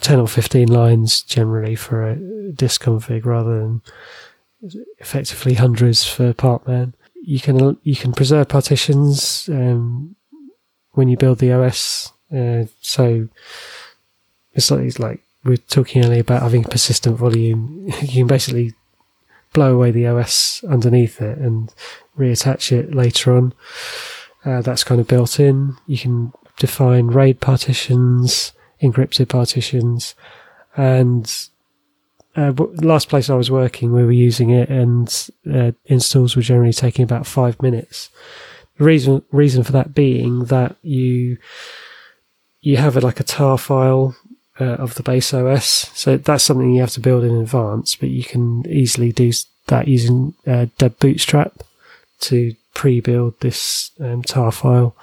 10 0.00 0.20
or 0.20 0.28
15 0.28 0.68
lines 0.68 1.22
generally 1.22 1.74
for 1.74 2.06
a 2.06 2.16
disk 2.52 2.82
config 2.84 3.24
rather 3.24 3.58
than 3.60 3.82
effectively 4.98 5.54
hundreds 5.54 6.06
for 6.06 6.32
Partman. 6.32 6.94
You 7.22 7.40
can 7.40 7.78
you 7.82 7.96
can 7.96 8.12
preserve 8.12 8.48
partitions 8.48 9.48
um, 9.48 10.14
when 10.92 11.08
you 11.08 11.16
build 11.16 11.38
the 11.38 11.52
OS. 11.52 12.12
Uh, 12.32 12.64
so 12.80 13.28
it's 14.52 14.70
like, 14.70 14.80
it's 14.80 14.98
like 14.98 15.25
we 15.46 15.54
are 15.54 15.58
talking 15.58 16.04
earlier 16.04 16.20
about 16.20 16.42
having 16.42 16.64
persistent 16.64 17.16
volume. 17.16 17.86
you 18.02 18.08
can 18.08 18.26
basically 18.26 18.74
blow 19.52 19.74
away 19.74 19.90
the 19.90 20.06
OS 20.06 20.62
underneath 20.64 21.20
it 21.20 21.38
and 21.38 21.72
reattach 22.18 22.72
it 22.72 22.94
later 22.94 23.34
on. 23.36 23.54
Uh, 24.44 24.60
that's 24.60 24.84
kind 24.84 25.00
of 25.00 25.08
built 25.08 25.40
in. 25.40 25.76
You 25.86 25.98
can 25.98 26.32
define 26.58 27.08
RAID 27.08 27.40
partitions, 27.40 28.52
encrypted 28.82 29.28
partitions, 29.28 30.14
and 30.76 31.48
uh, 32.36 32.52
last 32.76 33.08
place 33.08 33.30
I 33.30 33.34
was 33.34 33.50
working, 33.50 33.92
we 33.92 34.04
were 34.04 34.12
using 34.12 34.50
it, 34.50 34.68
and 34.68 35.30
uh, 35.52 35.72
installs 35.86 36.36
were 36.36 36.42
generally 36.42 36.72
taking 36.72 37.02
about 37.02 37.26
five 37.26 37.60
minutes. 37.62 38.10
The 38.78 38.84
reason 38.84 39.22
reason 39.32 39.62
for 39.62 39.72
that 39.72 39.94
being 39.94 40.44
that 40.46 40.76
you 40.82 41.38
you 42.60 42.76
have 42.76 42.96
a, 42.96 43.00
like 43.00 43.20
a 43.20 43.24
tar 43.24 43.56
file 43.56 44.14
uh, 44.60 44.76
of 44.76 44.94
the 44.94 45.02
base 45.02 45.32
OS, 45.34 45.90
so 45.94 46.16
that's 46.16 46.44
something 46.44 46.74
you 46.74 46.80
have 46.80 46.90
to 46.92 47.00
build 47.00 47.24
in 47.24 47.36
advance. 47.36 47.96
But 47.96 48.10
you 48.10 48.24
can 48.24 48.64
easily 48.68 49.12
do 49.12 49.32
that 49.66 49.88
using 49.88 50.34
uh, 50.46 50.66
debootstrap 50.78 51.60
to 52.20 52.54
pre-build 52.74 53.40
this 53.40 53.90
um, 54.00 54.22
tar 54.22 54.52
file, 54.52 54.96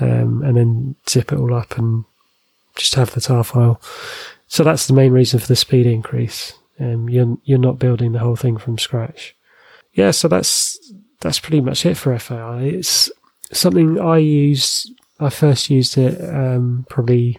um, 0.00 0.42
and 0.42 0.56
then 0.56 0.94
zip 1.08 1.32
it 1.32 1.38
all 1.38 1.54
up 1.54 1.78
and 1.78 2.04
just 2.76 2.94
have 2.94 3.12
the 3.12 3.20
tar 3.20 3.44
file. 3.44 3.80
So 4.46 4.64
that's 4.64 4.86
the 4.86 4.94
main 4.94 5.12
reason 5.12 5.40
for 5.40 5.46
the 5.46 5.56
speed 5.56 5.86
increase. 5.86 6.54
Um, 6.80 7.08
you're 7.08 7.36
you're 7.44 7.58
not 7.58 7.78
building 7.78 8.12
the 8.12 8.20
whole 8.20 8.36
thing 8.36 8.56
from 8.56 8.78
scratch. 8.78 9.34
Yeah, 9.92 10.12
so 10.12 10.28
that's 10.28 10.78
that's 11.20 11.40
pretty 11.40 11.60
much 11.60 11.84
it 11.84 11.96
for 11.96 12.16
FAI. 12.18 12.62
It's 12.62 13.10
something 13.52 14.00
I 14.00 14.18
use. 14.18 14.90
I 15.20 15.30
first 15.30 15.68
used 15.68 15.98
it 15.98 16.22
um, 16.32 16.86
probably 16.88 17.38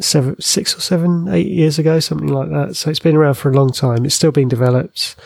seven, 0.00 0.40
six 0.40 0.76
or 0.76 0.80
seven, 0.80 1.28
eight 1.28 1.48
years 1.48 1.78
ago, 1.78 2.00
something 2.00 2.28
like 2.28 2.50
that. 2.50 2.76
So 2.76 2.90
it's 2.90 2.98
been 2.98 3.16
around 3.16 3.34
for 3.34 3.50
a 3.50 3.54
long 3.54 3.70
time. 3.70 4.04
It's 4.04 4.14
still 4.14 4.32
being 4.32 4.48
developed, 4.48 5.16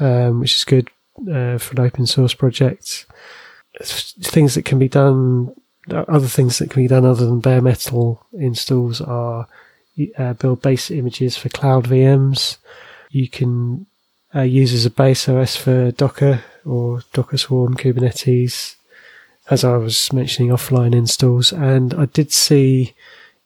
um, 0.00 0.40
which 0.40 0.54
is 0.54 0.64
good 0.64 0.88
uh, 1.20 1.58
for 1.58 1.72
an 1.72 1.80
open 1.80 2.06
source 2.06 2.34
project. 2.34 3.06
Things 3.82 4.54
that 4.54 4.64
can 4.64 4.78
be 4.78 4.88
done 4.88 5.54
other 5.92 6.26
things 6.26 6.58
that 6.58 6.70
can 6.70 6.82
be 6.82 6.88
done 6.88 7.04
other 7.04 7.26
than 7.26 7.40
bare 7.40 7.60
metal 7.60 8.24
installs 8.32 9.00
are 9.00 9.46
uh, 10.18 10.32
build 10.34 10.62
base 10.62 10.90
images 10.90 11.36
for 11.36 11.48
cloud 11.48 11.84
VMs. 11.84 12.56
You 13.10 13.28
can 13.28 13.86
uh, 14.34 14.42
use 14.42 14.72
as 14.72 14.86
a 14.86 14.90
base 14.90 15.28
OS 15.28 15.56
for 15.56 15.90
Docker 15.92 16.42
or 16.64 17.02
Docker 17.12 17.36
Swarm 17.36 17.76
Kubernetes, 17.76 18.76
as 19.50 19.62
I 19.62 19.76
was 19.76 20.12
mentioning 20.12 20.50
offline 20.50 20.94
installs. 20.94 21.52
And 21.52 21.94
I 21.94 22.06
did 22.06 22.32
see 22.32 22.94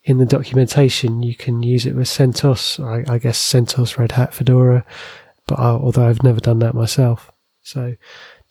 in 0.08 0.18
the 0.18 0.26
documentation 0.26 1.22
you 1.22 1.34
can 1.34 1.62
use 1.62 1.86
it 1.86 1.94
with 1.94 2.06
CentOS, 2.08 2.82
I, 2.82 3.12
I 3.12 3.18
guess 3.18 3.40
CentOS, 3.40 3.98
Red 3.98 4.12
Hat, 4.12 4.34
Fedora, 4.34 4.84
but 5.46 5.58
I, 5.58 5.70
although 5.70 6.08
I've 6.08 6.22
never 6.22 6.40
done 6.40 6.60
that 6.60 6.74
myself. 6.74 7.30
So 7.62 7.96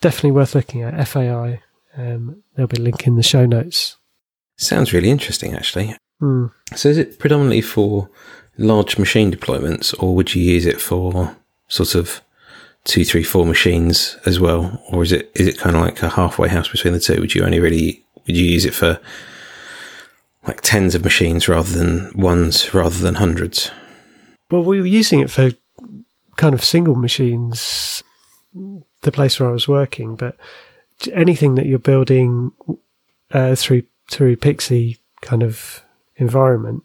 definitely 0.02 0.32
worth 0.32 0.56
looking 0.56 0.84
at 0.84 1.08
FAI 1.08 1.62
um, 1.98 2.44
there'll 2.56 2.68
be 2.68 2.78
a 2.78 2.84
link 2.84 3.08
in 3.08 3.16
the 3.16 3.24
show 3.24 3.46
notes. 3.46 3.98
Sounds 4.56 4.94
really 4.94 5.10
interesting, 5.10 5.54
actually. 5.54 5.96
Hmm. 6.20 6.48
So, 6.76 6.90
is 6.90 6.98
it 6.98 7.20
predominantly 7.20 7.62
for 7.62 8.10
large 8.58 8.98
machine 8.98 9.32
deployments, 9.32 9.96
or 10.02 10.16
would 10.16 10.34
you 10.36 10.44
use 10.44 10.66
it 10.66 10.80
for 10.80 11.36
sort 11.68 11.96
of 11.96 12.22
two, 12.84 13.04
three, 13.04 13.24
four 13.24 13.46
machines 13.46 14.18
as 14.26 14.40
well, 14.40 14.82
or 14.92 15.04
is 15.04 15.12
it 15.12 15.32
is 15.36 15.48
it 15.48 15.58
kind 15.58 15.76
of 15.76 15.82
like 15.82 16.02
a 16.02 16.10
halfway 16.10 16.50
house 16.50 16.70
between 16.70 16.94
the 16.94 17.00
two? 17.00 17.20
Would 17.20 17.36
you 17.36 17.44
only 17.44 17.60
really 17.60 18.04
would 18.26 18.38
you 18.38 18.46
use 18.46 18.66
it 18.66 18.74
for 18.74 19.00
like 20.48 20.62
tens 20.62 20.96
of 20.96 21.04
machines 21.04 21.48
rather 21.48 21.78
than 21.78 22.12
ones 22.16 22.74
rather 22.74 22.98
than 22.98 23.16
hundreds? 23.16 23.72
Well, 24.50 24.64
we 24.64 24.80
were 24.80 24.88
using 24.88 25.20
it 25.20 25.30
for 25.30 25.52
kind 26.38 26.54
of 26.54 26.64
single 26.64 26.96
machines, 26.96 28.04
the 29.02 29.12
place 29.12 29.40
where 29.40 29.50
I 29.50 29.52
was 29.52 29.68
working, 29.68 30.16
but 30.16 30.38
anything 31.12 31.56
that 31.56 31.66
you're 31.66 31.80
building 31.80 32.52
uh, 33.32 33.56
through 33.56 33.84
through 34.10 34.38
PXE 34.38 34.98
kind 35.22 35.44
of 35.44 35.84
environment, 36.16 36.84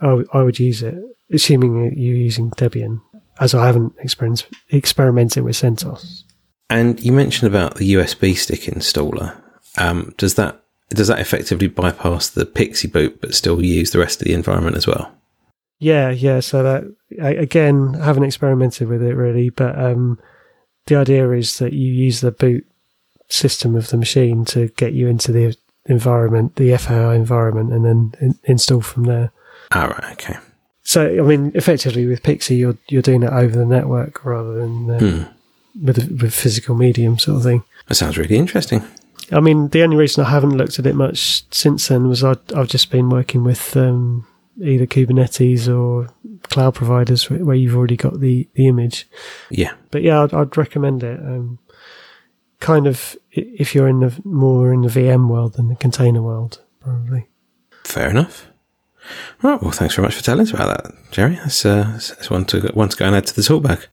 I, 0.00 0.24
I 0.32 0.42
would 0.42 0.58
use 0.58 0.82
it, 0.82 0.96
assuming 1.30 1.96
you're 1.96 2.16
using 2.16 2.50
Debian, 2.50 3.00
as 3.38 3.54
I 3.54 3.66
haven't 3.66 3.94
experienced, 4.00 4.48
experimented 4.70 5.44
with 5.44 5.54
CentOS. 5.54 6.24
And 6.68 7.00
you 7.00 7.12
mentioned 7.12 7.52
about 7.52 7.76
the 7.76 7.94
USB 7.94 8.36
stick 8.36 8.62
installer. 8.62 9.40
Um, 9.78 10.12
does 10.16 10.34
that 10.34 10.64
does 10.90 11.08
that 11.08 11.20
effectively 11.20 11.68
bypass 11.68 12.30
the 12.30 12.46
PXE 12.46 12.92
boot, 12.92 13.20
but 13.20 13.34
still 13.34 13.62
use 13.62 13.90
the 13.90 13.98
rest 13.98 14.20
of 14.20 14.26
the 14.26 14.34
environment 14.34 14.76
as 14.76 14.86
well? 14.86 15.12
Yeah, 15.78 16.10
yeah. 16.10 16.40
So 16.40 16.62
that 16.62 16.84
again, 17.18 17.96
I 18.00 18.04
haven't 18.04 18.24
experimented 18.24 18.88
with 18.88 19.02
it 19.02 19.14
really, 19.14 19.50
but 19.50 19.78
um, 19.78 20.18
the 20.86 20.96
idea 20.96 21.30
is 21.30 21.58
that 21.58 21.72
you 21.72 21.92
use 21.92 22.20
the 22.20 22.32
boot 22.32 22.66
system 23.28 23.76
of 23.76 23.88
the 23.88 23.96
machine 23.96 24.44
to 24.46 24.68
get 24.68 24.94
you 24.94 25.06
into 25.06 25.30
the 25.30 25.56
environment, 25.86 26.56
the 26.56 26.76
FAI 26.76 27.14
environment, 27.14 27.72
and 27.72 27.84
then 27.84 28.12
in, 28.20 28.38
install 28.44 28.80
from 28.80 29.04
there. 29.04 29.30
All 29.72 29.92
ah, 29.92 30.12
okay. 30.12 30.36
So, 30.82 31.04
I 31.04 31.20
mean, 31.20 31.52
effectively 31.54 32.06
with 32.06 32.22
PXE, 32.22 32.58
you're 32.58 32.78
you're 32.88 33.02
doing 33.02 33.22
it 33.22 33.30
over 33.30 33.56
the 33.56 33.66
network 33.66 34.24
rather 34.24 34.54
than 34.54 34.90
uh, 34.90 34.98
hmm. 34.98 35.84
with 35.84 35.98
a, 35.98 36.14
with 36.14 36.34
physical 36.34 36.74
medium 36.74 37.18
sort 37.18 37.36
of 37.36 37.42
thing. 37.42 37.62
That 37.88 37.94
sounds 37.94 38.16
really 38.16 38.36
interesting. 38.36 38.82
I 39.30 39.40
mean, 39.40 39.68
the 39.68 39.82
only 39.82 39.96
reason 39.96 40.24
I 40.24 40.30
haven't 40.30 40.56
looked 40.56 40.78
at 40.78 40.86
it 40.86 40.94
much 40.94 41.44
since 41.52 41.88
then 41.88 42.08
was 42.08 42.24
I, 42.24 42.36
have 42.54 42.68
just 42.68 42.90
been 42.90 43.10
working 43.10 43.44
with 43.44 43.76
um, 43.76 44.26
either 44.62 44.86
Kubernetes 44.86 45.68
or 45.68 46.08
cloud 46.44 46.74
providers 46.74 47.28
where 47.30 47.56
you've 47.56 47.76
already 47.76 47.96
got 47.96 48.20
the, 48.20 48.48
the 48.54 48.66
image. 48.66 49.06
Yeah. 49.50 49.74
But 49.90 50.02
yeah, 50.02 50.22
I'd, 50.22 50.34
I'd 50.34 50.56
recommend 50.56 51.02
it. 51.02 51.20
Um, 51.20 51.58
kind 52.60 52.86
of 52.86 53.16
if 53.30 53.74
you're 53.74 53.88
in 53.88 54.00
the 54.00 54.18
more 54.24 54.72
in 54.72 54.82
the 54.82 54.88
VM 54.88 55.28
world 55.28 55.54
than 55.54 55.68
the 55.68 55.76
container 55.76 56.22
world, 56.22 56.60
probably. 56.80 57.28
Fair 57.84 58.10
enough. 58.10 58.46
Right. 59.42 59.60
Well, 59.62 59.70
thanks 59.70 59.94
very 59.94 60.06
much 60.06 60.14
for 60.14 60.22
telling 60.22 60.42
us 60.42 60.52
about 60.52 60.84
that, 60.84 60.94
Jerry. 61.12 61.36
That's, 61.36 61.64
uh, 61.64 61.84
that's 61.92 62.30
one 62.30 62.44
to 62.46 62.60
one 62.74 62.88
to 62.88 62.96
go 62.96 63.06
and 63.06 63.16
add 63.16 63.26
to 63.26 63.36
the 63.36 63.42
talkback. 63.42 63.86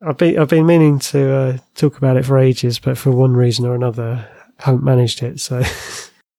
I've 0.00 0.16
been 0.16 0.38
I've 0.38 0.48
been 0.48 0.66
meaning 0.66 0.98
to 1.00 1.32
uh, 1.32 1.58
talk 1.74 1.96
about 1.96 2.16
it 2.16 2.24
for 2.24 2.38
ages, 2.38 2.78
but 2.78 2.98
for 2.98 3.10
one 3.10 3.34
reason 3.34 3.66
or 3.66 3.74
another, 3.74 4.28
haven't 4.58 4.84
managed 4.84 5.22
it. 5.22 5.40
So 5.40 5.62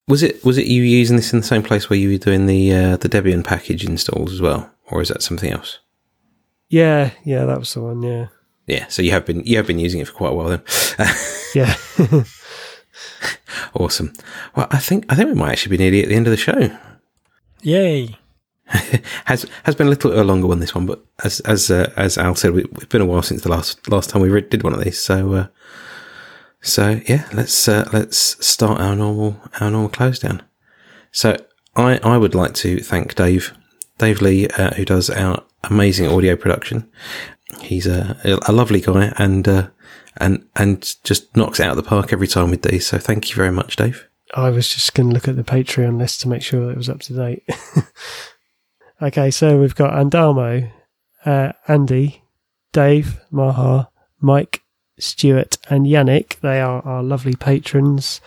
Was 0.08 0.22
it 0.22 0.44
was 0.44 0.58
it 0.58 0.66
you 0.66 0.82
using 0.82 1.16
this 1.16 1.32
in 1.32 1.38
the 1.40 1.46
same 1.46 1.62
place 1.62 1.88
where 1.88 1.98
you 1.98 2.10
were 2.10 2.18
doing 2.18 2.46
the 2.46 2.74
uh, 2.74 2.96
the 2.96 3.08
Debian 3.08 3.44
package 3.44 3.84
installs 3.84 4.32
as 4.32 4.40
well, 4.40 4.70
or 4.90 5.00
is 5.00 5.08
that 5.08 5.22
something 5.22 5.52
else? 5.52 5.78
yeah, 6.68 7.10
yeah, 7.24 7.44
that 7.46 7.58
was 7.58 7.74
the 7.74 7.80
one. 7.80 8.02
Yeah, 8.02 8.26
Yeah. 8.66 8.86
So 8.88 9.02
you 9.02 9.10
have 9.12 9.24
been 9.26 9.44
you 9.44 9.56
have 9.56 9.66
been 9.66 9.78
using 9.78 10.00
it 10.00 10.06
for 10.08 10.14
quite 10.14 10.32
a 10.32 10.34
while 10.34 10.48
then. 10.48 10.62
yeah. 11.54 11.74
awesome. 13.74 14.12
Well, 14.54 14.66
I 14.70 14.78
think 14.78 15.04
I 15.08 15.14
think 15.14 15.28
we 15.28 15.34
might 15.34 15.52
actually 15.52 15.76
be 15.76 15.82
nearly 15.82 16.02
at 16.02 16.08
the 16.08 16.16
end 16.16 16.26
of 16.26 16.32
the 16.32 16.36
show. 16.36 16.76
Yay. 17.62 18.16
has 19.24 19.46
has 19.64 19.74
been 19.74 19.88
a 19.88 19.90
little 19.90 20.18
a 20.18 20.22
longer 20.22 20.46
one 20.46 20.60
this 20.60 20.74
one, 20.74 20.86
but 20.86 21.04
as 21.24 21.40
as 21.40 21.70
uh, 21.70 21.92
as 21.96 22.18
Al 22.18 22.34
said, 22.34 22.52
we, 22.52 22.64
it's 22.64 22.84
been 22.86 23.00
a 23.02 23.06
while 23.06 23.22
since 23.22 23.42
the 23.42 23.48
last 23.50 23.88
last 23.88 24.10
time 24.10 24.22
we 24.22 24.28
re- 24.28 24.40
did 24.42 24.62
one 24.62 24.72
of 24.72 24.82
these. 24.82 25.00
So 25.00 25.34
uh, 25.34 25.46
so 26.62 27.00
yeah, 27.06 27.28
let's 27.32 27.68
uh, 27.68 27.88
let's 27.92 28.44
start 28.44 28.80
our 28.80 28.94
normal 28.94 29.40
our 29.60 29.70
normal 29.70 29.88
close 29.88 30.18
down. 30.18 30.42
So 31.12 31.36
I 31.76 31.98
I 32.02 32.16
would 32.16 32.34
like 32.34 32.54
to 32.54 32.80
thank 32.80 33.14
Dave 33.14 33.56
Dave 33.98 34.20
Lee 34.20 34.48
uh, 34.48 34.74
who 34.74 34.84
does 34.84 35.10
our 35.10 35.42
amazing 35.64 36.08
audio 36.08 36.36
production. 36.36 36.90
He's 37.60 37.86
a 37.86 38.16
a 38.46 38.52
lovely 38.52 38.80
guy 38.80 39.12
and 39.16 39.48
uh, 39.48 39.68
and 40.18 40.46
and 40.56 40.94
just 41.04 41.34
knocks 41.36 41.60
it 41.60 41.64
out 41.64 41.76
of 41.76 41.76
the 41.76 41.88
park 41.88 42.12
every 42.12 42.28
time 42.28 42.50
with 42.50 42.62
these. 42.62 42.86
So 42.86 42.98
thank 42.98 43.30
you 43.30 43.36
very 43.36 43.52
much, 43.52 43.76
Dave. 43.76 44.06
I 44.34 44.50
was 44.50 44.68
just 44.68 44.94
going 44.94 45.08
to 45.08 45.14
look 45.14 45.26
at 45.26 45.36
the 45.36 45.42
Patreon 45.42 45.98
list 45.98 46.20
to 46.20 46.28
make 46.28 46.42
sure 46.42 46.66
that 46.66 46.72
it 46.72 46.76
was 46.76 46.88
up 46.88 47.00
to 47.00 47.14
date. 47.14 47.42
okay, 49.02 49.30
so 49.30 49.58
we've 49.58 49.74
got 49.74 49.92
Andamo, 49.92 50.70
uh, 51.24 51.52
Andy, 51.66 52.22
Dave, 52.72 53.20
Maha, 53.32 53.90
Mike, 54.20 54.62
Stuart, 55.02 55.58
and 55.68 55.86
Yannick. 55.86 56.40
They 56.40 56.60
are 56.60 56.82
our 56.86 57.02
lovely 57.02 57.34
patrons 57.34 58.20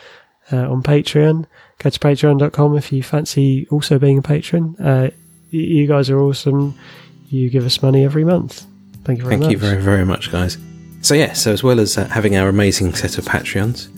uh, 0.52 0.70
on 0.70 0.84
Patreon. 0.84 1.46
Go 1.80 1.90
to 1.90 2.00
patreon.com 2.00 2.78
if 2.78 2.92
you 2.92 3.04
fancy 3.04 3.68
also 3.70 4.00
being 4.00 4.20
a 4.20 4.22
patron. 4.22 4.76
Uh, 4.80 5.10
you 5.50 5.88
guys 5.88 6.10
are 6.10 6.20
awesome. 6.20 6.78
You 7.30 7.50
give 7.50 7.66
us 7.66 7.82
money 7.82 8.04
every 8.06 8.24
month. 8.24 8.66
Thank 9.04 9.20
you 9.20 9.26
very 9.26 9.34
Thank 9.34 9.44
much. 9.44 9.52
you 9.52 9.58
very, 9.58 9.82
very 9.82 10.06
much, 10.06 10.32
guys. 10.32 10.58
So, 11.02 11.14
yeah, 11.14 11.34
so 11.34 11.52
as 11.52 11.64
well 11.64 11.80
as 11.80 11.98
uh, 11.98 12.06
having 12.06 12.38
our 12.38 12.48
amazing 12.48 12.94
set 12.94 13.18
of 13.18 13.26
Patreons 13.26 13.90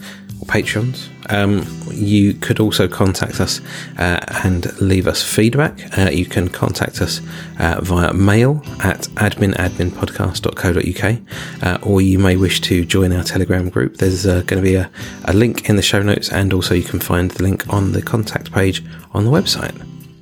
or 0.41 0.45
Patreons, 0.47 1.07
um, 1.30 1.65
you 1.91 2.34
could 2.34 2.59
also 2.59 2.88
contact 2.88 3.39
us 3.39 3.61
uh, 3.97 4.19
and 4.43 4.80
leave 4.82 5.07
us 5.07 5.23
feedback. 5.23 5.97
Uh, 5.97 6.09
you 6.09 6.26
can 6.26 6.49
contact 6.49 7.01
us 7.01 7.21
uh, 7.59 7.80
via 7.82 8.13
mail 8.13 8.61
at 8.84 9.01
adminadminpodcast.co.uk 9.15 11.63
uh, 11.63 11.78
or 11.86 12.01
you 12.01 12.19
may 12.19 12.36
wish 12.36 12.61
to 12.61 12.86
join 12.86 13.13
our 13.13 13.23
Telegram 13.23 13.69
group. 13.69 13.97
There's 13.97 14.26
uh, 14.26 14.41
going 14.45 14.63
to 14.63 14.69
be 14.69 14.76
a, 14.76 14.89
a 15.26 15.34
link 15.34 15.69
in 15.69 15.76
the 15.76 15.82
show 15.82 16.01
notes 16.01 16.32
and 16.32 16.53
also 16.53 16.76
you 16.76 16.84
can 16.84 16.99
find 16.99 17.32
the 17.32 17.43
link 17.43 17.71
on 17.73 17.93
the 17.93 18.01
contact 18.01 18.51
page 18.51 18.84
on 19.13 19.26
the 19.26 19.32
website. 19.32 19.76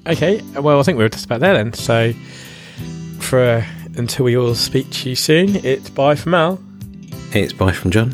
Okay, 0.06 0.42
well, 0.60 0.80
I 0.80 0.84
think 0.84 0.98
we're 0.98 1.10
just 1.10 1.26
about 1.26 1.40
there 1.40 1.54
then. 1.54 1.74
So, 1.74 2.12
for 3.20 3.40
uh, 3.40 3.66
until 3.96 4.26
we 4.26 4.36
all 4.36 4.54
speak 4.54 4.90
to 4.92 5.10
you 5.10 5.16
soon, 5.16 5.56
it's 5.66 5.90
bye 5.90 6.16
from 6.16 6.34
Al. 6.34 6.60
It's 7.32 7.54
bye 7.54 7.72
from 7.72 7.92
John. 7.92 8.12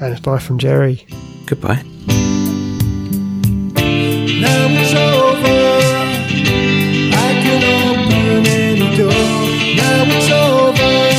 And 0.00 0.12
it's 0.12 0.20
bye 0.20 0.38
from 0.38 0.58
Jerry. 0.58 1.06
Goodbye. 1.46 1.82
Now 4.40 4.66
it's 4.70 4.94
over. 4.94 5.60
I 7.14 7.30
can 7.42 7.62
open 7.88 8.46
any 8.46 8.96
door. 8.96 9.12
Now 9.76 10.04
it's 10.06 10.30
over. 10.30 11.11